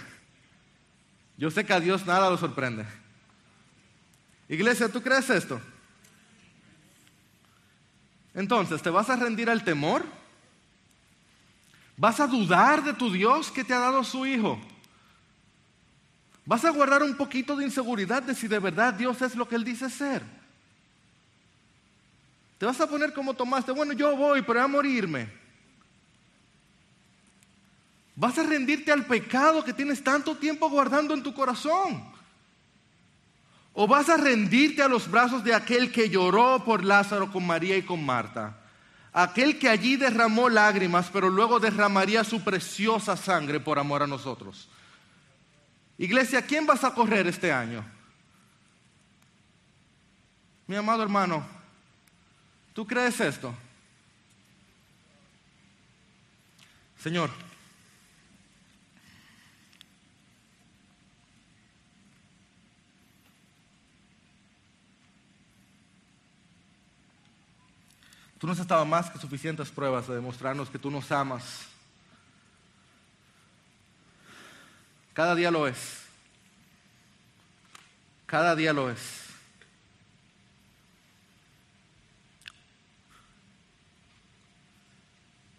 Yo 1.37 1.53
sé 1.53 1.65
que 1.65 1.75
a 1.75 1.79
Dios 1.79 2.07
nada 2.07 2.29
lo 2.29 2.39
sorprende. 2.39 2.85
Iglesia, 4.49 4.89
¿tú 4.89 5.01
crees 5.01 5.31
esto? 5.31 5.61
Entonces, 8.39 8.81
¿te 8.81 8.89
vas 8.89 9.11
a 9.11 9.17
rendir 9.17 9.51
al 9.51 9.65
temor? 9.65 10.05
¿Vas 11.97 12.21
a 12.21 12.29
dudar 12.29 12.85
de 12.85 12.95
tu 12.95 13.11
Dios 13.11 13.51
que 13.51 13.65
te 13.65 13.75
ha 13.75 13.81
dado 13.81 14.05
su 14.05 14.25
Hijo? 14.25 14.61
¿Vas 16.45 16.65
a 16.65 16.71
guardar 16.71 17.03
un 17.03 17.17
poquito 17.17 17.57
de 17.57 17.65
inseguridad 17.65 18.23
de 18.23 18.37
si 18.37 18.47
de 18.47 18.61
verdad 18.61 18.95
Dios 18.95 19.21
es 19.23 19.35
lo 19.35 19.49
que 19.49 19.57
Él 19.57 19.65
dice 19.65 19.91
ser? 19.91 20.23
Te 22.59 22.67
vas 22.67 22.81
a 22.81 22.89
poner 22.89 23.13
como 23.13 23.35
tomaste, 23.35 23.73
bueno, 23.73 23.93
yo 23.93 24.17
voy, 24.17 24.43
pero 24.43 24.61
voy 24.61 24.65
a 24.65 24.69
morirme. 24.69 25.29
Vas 28.15 28.39
a 28.39 28.45
rendirte 28.45 28.93
al 28.93 29.05
pecado 29.05 29.65
que 29.65 29.73
tienes 29.73 30.05
tanto 30.05 30.37
tiempo 30.37 30.71
guardando 30.71 31.13
en 31.13 31.25
tu 31.25 31.35
corazón. 31.35 32.05
O 33.81 33.87
vas 33.87 34.09
a 34.09 34.17
rendirte 34.17 34.83
a 34.83 34.89
los 34.89 35.09
brazos 35.09 35.45
de 35.45 35.55
aquel 35.55 35.93
que 35.93 36.11
lloró 36.11 36.65
por 36.65 36.83
Lázaro 36.83 37.31
con 37.31 37.47
María 37.47 37.77
y 37.77 37.83
con 37.83 38.05
Marta 38.05 38.57
aquel 39.13 39.59
que 39.59 39.69
allí 39.69 39.97
derramó 39.97 40.49
lágrimas, 40.49 41.11
pero 41.13 41.29
luego 41.29 41.59
derramaría 41.59 42.25
su 42.25 42.43
preciosa 42.43 43.17
sangre 43.17 43.59
por 43.61 43.79
amor 43.79 44.03
a 44.03 44.07
nosotros. 44.07 44.69
Iglesia, 45.97 46.43
¿quién 46.43 46.67
vas 46.67 46.85
a 46.85 46.95
correr 46.95 47.27
este 47.27 47.53
año? 47.53 47.85
Mi 50.67 50.77
amado 50.77 51.03
hermano, 51.03 51.45
¿tú 52.75 52.87
crees 52.87 53.19
esto? 53.21 53.55
Señor, 57.01 57.31
Tú 68.39 68.47
nos 68.47 68.59
has 68.61 68.69
dado 68.69 68.85
más 68.85 69.11
que 69.11 69.19
suficientes 69.19 69.71
pruebas 69.71 70.07
de 70.07 70.15
demostrarnos 70.15 70.71
que 70.71 70.79
tú 70.79 70.91
nos 70.91 71.11
amas. 71.11 71.67
Cada 75.13 75.35
día 75.35 75.51
lo 75.51 75.67
es. 75.67 76.05
Cada 78.27 78.55
día 78.55 78.73
lo 78.73 78.91
es. 78.91 79.25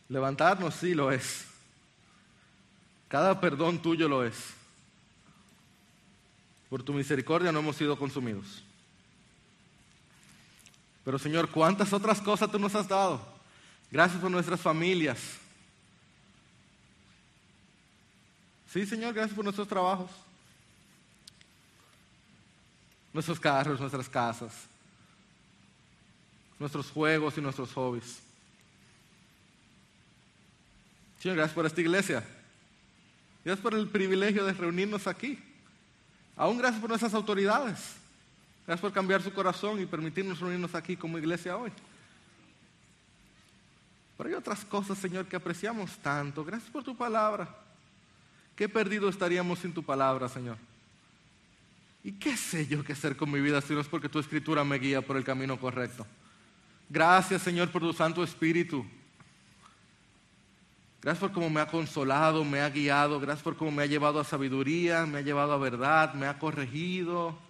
Levantarnos 0.07 0.73
sí 0.73 0.93
lo 0.93 1.11
es. 1.11 1.45
Cada 3.09 3.41
perdón 3.41 3.81
tuyo 3.81 4.07
lo 4.07 4.23
es. 4.23 4.35
Por 6.69 6.81
tu 6.83 6.93
misericordia 6.93 7.51
no 7.51 7.59
hemos 7.59 7.75
sido 7.75 7.97
consumidos. 7.97 8.63
Pero 11.03 11.17
Señor, 11.17 11.49
¿cuántas 11.49 11.93
otras 11.93 12.21
cosas 12.21 12.51
tú 12.51 12.59
nos 12.59 12.75
has 12.75 12.87
dado? 12.87 13.21
Gracias 13.91 14.21
por 14.21 14.29
nuestras 14.29 14.59
familias. 14.59 15.19
Sí, 18.71 18.85
Señor, 18.85 19.13
gracias 19.13 19.35
por 19.35 19.43
nuestros 19.43 19.67
trabajos. 19.67 20.11
Nuestros 23.11 23.39
carros, 23.39 23.79
nuestras 23.79 24.07
casas. 24.07 24.53
Nuestros 26.59 26.91
juegos 26.91 27.37
y 27.37 27.41
nuestros 27.41 27.73
hobbies. 27.73 28.19
Señor, 31.19 31.37
gracias 31.37 31.55
por 31.55 31.65
esta 31.65 31.81
iglesia. 31.81 32.23
Gracias 33.43 33.63
por 33.63 33.73
el 33.73 33.87
privilegio 33.87 34.45
de 34.45 34.53
reunirnos 34.53 35.07
aquí. 35.07 35.41
Aún 36.35 36.57
gracias 36.57 36.79
por 36.79 36.89
nuestras 36.89 37.13
autoridades. 37.13 37.95
Gracias 38.69 38.81
por 38.81 38.93
cambiar 38.93 39.19
su 39.23 39.33
corazón 39.33 39.81
y 39.81 39.87
permitirnos 39.87 40.39
reunirnos 40.39 40.75
aquí 40.75 40.95
como 40.95 41.17
iglesia 41.17 41.57
hoy. 41.57 41.71
Pero 44.15 44.29
hay 44.29 44.35
otras 44.35 44.63
cosas, 44.63 44.95
Señor, 44.99 45.25
que 45.25 45.35
apreciamos 45.35 45.97
tanto. 45.97 46.45
Gracias 46.45 46.69
por 46.69 46.83
tu 46.83 46.95
palabra. 46.95 47.49
Qué 48.55 48.69
perdido 48.69 49.09
estaríamos 49.09 49.57
sin 49.57 49.73
tu 49.73 49.81
palabra, 49.81 50.29
Señor. 50.29 50.55
¿Y 52.03 52.11
qué 52.11 52.37
sé 52.37 52.67
yo 52.67 52.83
qué 52.83 52.93
hacer 52.93 53.17
con 53.17 53.31
mi 53.31 53.41
vida 53.41 53.59
si 53.59 53.73
no 53.73 53.79
es 53.79 53.87
porque 53.87 54.07
tu 54.07 54.19
escritura 54.19 54.63
me 54.63 54.77
guía 54.77 55.01
por 55.01 55.17
el 55.17 55.23
camino 55.23 55.59
correcto? 55.59 56.05
Gracias, 56.91 57.41
Señor, 57.41 57.71
por 57.71 57.81
tu 57.81 57.91
Santo 57.91 58.23
Espíritu. 58.23 58.85
Gracias 61.01 61.21
por 61.21 61.31
cómo 61.31 61.49
me 61.49 61.59
ha 61.59 61.65
consolado, 61.65 62.45
me 62.45 62.61
ha 62.61 62.69
guiado. 62.69 63.19
Gracias 63.19 63.41
por 63.41 63.57
cómo 63.57 63.71
me 63.71 63.81
ha 63.81 63.87
llevado 63.87 64.19
a 64.19 64.23
sabiduría, 64.23 65.07
me 65.07 65.17
ha 65.17 65.21
llevado 65.21 65.53
a 65.53 65.57
verdad, 65.57 66.13
me 66.13 66.27
ha 66.27 66.37
corregido. 66.37 67.48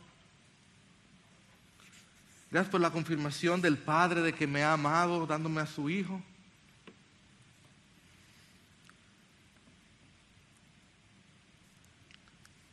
Gracias 2.51 2.71
por 2.71 2.81
la 2.81 2.91
confirmación 2.91 3.61
del 3.61 3.77
Padre 3.77 4.21
de 4.21 4.33
que 4.33 4.47
me 4.47 4.63
ha 4.63 4.73
amado 4.73 5.27
dándome 5.27 5.61
a 5.61 5.67
su 5.67 5.89
Hijo. 5.89 6.21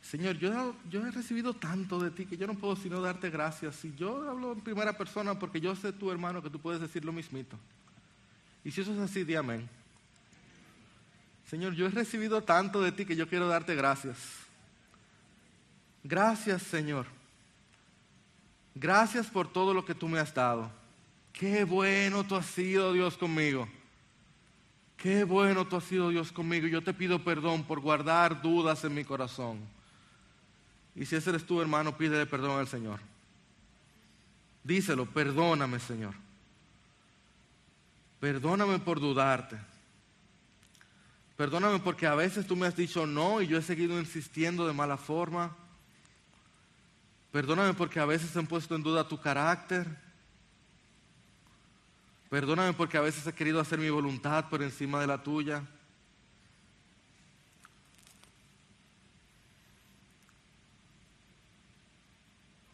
Señor, 0.01 0.37
yo, 0.37 0.73
he 1.05 1.11
recibido 1.11 1.53
tanto 1.53 1.99
de 1.99 2.11
ti 2.11 2.25
que 2.25 2.37
yo 2.37 2.47
no 2.47 2.55
puedo 2.55 2.77
sino 2.77 3.01
darte 3.01 3.29
gracias. 3.29 3.83
Y 3.83 3.93
yo 3.95 4.29
hablo 4.29 4.53
en 4.53 4.61
primera 4.61 4.97
persona 4.97 5.37
porque 5.37 5.59
yo 5.59 5.75
sé 5.75 5.91
tu 5.91 6.09
hermano 6.09 6.41
que 6.41 6.49
tú 6.49 6.59
puedes 6.59 6.79
decir 6.79 7.03
lo 7.03 7.11
mismito. 7.11 7.57
Y 8.63 8.71
si 8.71 8.81
eso 8.81 8.93
es 8.93 8.99
así, 8.99 9.25
di 9.25 9.35
amén. 9.35 9.69
Señor, 11.49 11.73
yo 11.73 11.87
he 11.87 11.89
recibido 11.89 12.41
tanto 12.41 12.81
de 12.81 12.93
ti 12.93 13.05
que 13.05 13.17
yo 13.17 13.27
quiero 13.27 13.49
darte 13.49 13.75
gracias. 13.75 14.17
Gracias, 16.05 16.63
Señor. 16.63 17.16
Gracias 18.79 19.27
por 19.27 19.51
todo 19.51 19.73
lo 19.73 19.83
que 19.83 19.95
tú 19.95 20.07
me 20.07 20.19
has 20.19 20.33
dado. 20.33 20.69
Qué 21.33 21.63
bueno 21.63 22.23
tú 22.23 22.35
has 22.35 22.45
sido, 22.45 22.93
Dios, 22.93 23.17
conmigo. 23.17 23.67
Qué 24.97 25.23
bueno 25.23 25.65
tú 25.65 25.77
has 25.77 25.83
sido, 25.83 26.09
Dios, 26.09 26.31
conmigo. 26.31 26.67
Yo 26.67 26.83
te 26.83 26.93
pido 26.93 27.23
perdón 27.23 27.63
por 27.63 27.79
guardar 27.79 28.41
dudas 28.41 28.83
en 28.83 28.93
mi 28.93 29.03
corazón. 29.03 29.59
Y 30.95 31.05
si 31.05 31.15
ese 31.15 31.31
eres 31.31 31.45
tú, 31.45 31.59
hermano, 31.59 31.97
pídele 31.97 32.27
perdón 32.27 32.59
al 32.59 32.67
Señor. 32.67 32.99
Díselo, 34.63 35.07
perdóname, 35.07 35.79
Señor. 35.79 36.13
Perdóname 38.19 38.77
por 38.77 38.99
dudarte. 38.99 39.57
Perdóname 41.35 41.79
porque 41.79 42.05
a 42.05 42.15
veces 42.15 42.45
tú 42.45 42.55
me 42.55 42.67
has 42.67 42.75
dicho 42.75 43.07
no 43.07 43.41
y 43.41 43.47
yo 43.47 43.57
he 43.57 43.63
seguido 43.63 43.99
insistiendo 43.99 44.67
de 44.67 44.73
mala 44.73 44.97
forma. 44.97 45.55
Perdóname 47.37 47.75
porque 47.75 47.99
a 47.99 48.05
veces 48.05 48.35
he 48.35 48.41
puesto 48.41 48.73
en 48.73 48.81
duda 48.81 49.07
tu 49.07 49.21
carácter. 49.21 49.85
Perdóname 52.31 52.73
porque 52.73 52.97
a 52.97 53.01
veces 53.01 53.27
he 53.27 53.31
querido 53.31 53.59
hacer 53.59 53.77
mi 53.77 53.91
voluntad 53.91 54.49
por 54.49 54.63
encima 54.63 54.99
de 54.99 55.05
la 55.05 55.21
tuya. 55.21 55.61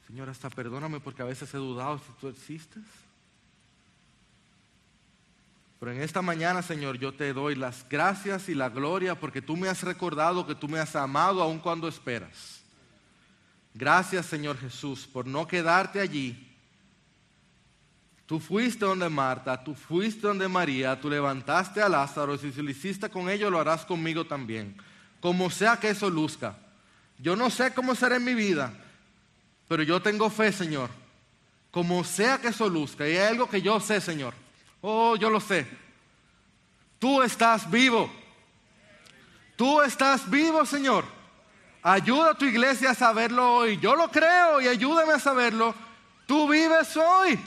Señor, 0.07 0.29
hasta 0.29 0.49
perdóname 0.49 1.01
porque 1.01 1.23
a 1.23 1.25
veces 1.25 1.53
he 1.53 1.57
dudado 1.57 1.97
si 1.97 2.13
tú 2.21 2.29
existes. 2.29 2.83
Pero 5.77 5.91
en 5.91 6.01
esta 6.01 6.21
mañana, 6.21 6.61
Señor, 6.61 6.97
yo 6.97 7.13
te 7.13 7.33
doy 7.33 7.55
las 7.55 7.85
gracias 7.89 8.47
y 8.47 8.55
la 8.55 8.69
gloria 8.69 9.19
porque 9.19 9.41
tú 9.41 9.57
me 9.57 9.67
has 9.67 9.83
recordado 9.83 10.47
que 10.47 10.55
tú 10.55 10.69
me 10.69 10.79
has 10.79 10.95
amado 10.95 11.43
aun 11.43 11.59
cuando 11.59 11.89
esperas. 11.89 12.62
Gracias, 13.73 14.27
Señor 14.27 14.57
Jesús, 14.57 15.07
por 15.11 15.25
no 15.25 15.47
quedarte 15.47 15.99
allí. 15.99 16.49
Tú 18.25 18.39
fuiste 18.39 18.85
donde 18.85 19.09
Marta, 19.09 19.63
tú 19.63 19.75
fuiste 19.75 20.27
donde 20.27 20.47
María, 20.47 20.99
tú 20.99 21.09
levantaste 21.09 21.81
a 21.81 21.89
Lázaro 21.89 22.35
y 22.35 22.37
si 22.37 22.61
lo 22.61 22.69
hiciste 22.69 23.09
con 23.09 23.29
ellos, 23.29 23.51
lo 23.51 23.59
harás 23.59 23.85
conmigo 23.85 24.25
también. 24.25 24.77
Como 25.19 25.49
sea 25.49 25.77
que 25.77 25.89
eso 25.89 26.09
luzca. 26.09 26.55
Yo 27.17 27.35
no 27.35 27.49
sé 27.49 27.73
cómo 27.73 27.95
será 27.95 28.15
en 28.15 28.23
mi 28.23 28.33
vida, 28.33 28.73
pero 29.67 29.83
yo 29.83 30.01
tengo 30.01 30.29
fe, 30.29 30.51
Señor. 30.51 30.89
Como 31.71 32.03
sea 32.03 32.39
que 32.39 32.49
eso 32.49 32.69
luzca, 32.69 33.07
y 33.07 33.13
hay 33.13 33.27
algo 33.27 33.49
que 33.49 33.61
yo 33.61 33.79
sé, 33.79 33.99
Señor. 33.99 34.33
Oh, 34.81 35.15
yo 35.15 35.29
lo 35.29 35.39
sé. 35.39 35.67
Tú 36.99 37.21
estás 37.21 37.69
vivo. 37.69 38.11
Tú 39.55 39.81
estás 39.81 40.29
vivo, 40.29 40.65
Señor. 40.65 41.05
Ayuda 41.83 42.31
a 42.31 42.33
tu 42.33 42.45
iglesia 42.45 42.91
a 42.91 42.95
saberlo 42.95 43.55
hoy. 43.55 43.77
Yo 43.77 43.95
lo 43.95 44.09
creo 44.09 44.61
y 44.61 44.67
ayúdame 44.67 45.13
a 45.13 45.19
saberlo. 45.19 45.75
Tú 46.25 46.47
vives 46.47 46.95
hoy. 46.95 47.37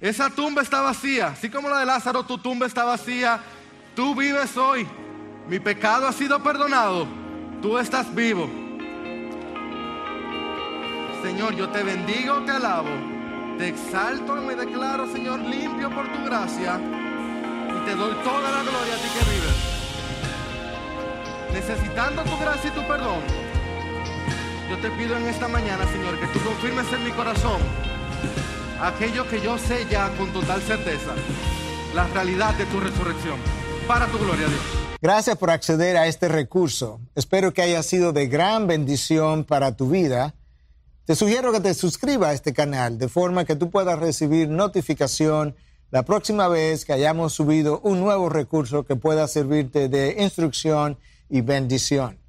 Esa 0.00 0.28
tumba 0.28 0.62
está 0.62 0.82
vacía. 0.82 1.28
Así 1.28 1.48
como 1.48 1.68
la 1.68 1.80
de 1.80 1.86
Lázaro, 1.86 2.22
tu 2.24 2.38
tumba 2.38 2.66
está 2.66 2.84
vacía. 2.84 3.40
Tú 3.96 4.14
vives 4.14 4.56
hoy. 4.56 4.86
Mi 5.48 5.58
pecado 5.58 6.06
ha 6.06 6.12
sido 6.12 6.42
perdonado. 6.42 7.06
Tú 7.62 7.78
estás 7.78 8.14
vivo. 8.14 8.48
Señor, 11.22 11.54
yo 11.54 11.68
te 11.68 11.82
bendigo, 11.82 12.40
te 12.46 12.52
alabo, 12.52 12.88
te 13.58 13.68
exalto 13.68 14.40
y 14.40 14.46
me 14.46 14.54
declaro, 14.54 15.06
Señor, 15.12 15.40
limpio 15.40 15.90
por 15.90 16.10
tu 16.10 16.24
gracia 16.24 16.80
y 16.80 17.84
te 17.84 17.94
doy 17.94 18.14
toda 18.24 18.50
la 18.50 18.62
gloria 18.62 18.94
a 18.94 18.98
ti 18.98 19.08
que 19.12 19.30
vives. 19.30 19.56
Necesitando 21.52 22.22
tu 22.22 22.38
gracia 22.38 22.70
y 22.70 22.72
tu 22.72 22.88
perdón, 22.88 23.20
yo 24.70 24.78
te 24.78 24.88
pido 24.92 25.16
en 25.16 25.26
esta 25.26 25.48
mañana, 25.48 25.84
Señor, 25.90 26.16
que 26.20 26.28
tú 26.28 26.38
confirmes 26.44 26.86
en 26.92 27.04
mi 27.04 27.10
corazón 27.10 27.60
aquello 28.80 29.28
que 29.28 29.40
yo 29.40 29.58
sé 29.58 29.84
ya 29.90 30.08
con 30.16 30.32
total 30.32 30.62
certeza, 30.62 31.12
la 31.92 32.06
realidad 32.06 32.54
de 32.54 32.66
tu 32.66 32.78
resurrección. 32.78 33.36
Para 33.88 34.06
tu 34.06 34.18
gloria, 34.18 34.46
Dios. 34.46 34.60
Gracias 35.02 35.36
por 35.36 35.50
acceder 35.50 35.96
a 35.96 36.06
este 36.06 36.28
recurso. 36.28 37.00
Espero 37.16 37.52
que 37.52 37.62
haya 37.62 37.82
sido 37.82 38.12
de 38.12 38.28
gran 38.28 38.68
bendición 38.68 39.42
para 39.42 39.74
tu 39.74 39.90
vida. 39.90 40.34
Te 41.04 41.16
sugiero 41.16 41.50
que 41.50 41.60
te 41.60 41.74
suscribas 41.74 42.28
a 42.28 42.34
este 42.34 42.52
canal 42.52 42.96
de 42.96 43.08
forma 43.08 43.44
que 43.44 43.56
tú 43.56 43.70
puedas 43.70 43.98
recibir 43.98 44.48
notificación 44.48 45.56
la 45.90 46.04
próxima 46.04 46.46
vez 46.46 46.84
que 46.84 46.92
hayamos 46.92 47.32
subido 47.32 47.80
un 47.80 47.98
nuevo 47.98 48.28
recurso 48.28 48.84
que 48.84 48.94
pueda 48.94 49.26
servirte 49.26 49.88
de 49.88 50.22
instrucción 50.22 50.96
y 51.28 51.40
bendición. 51.40 52.19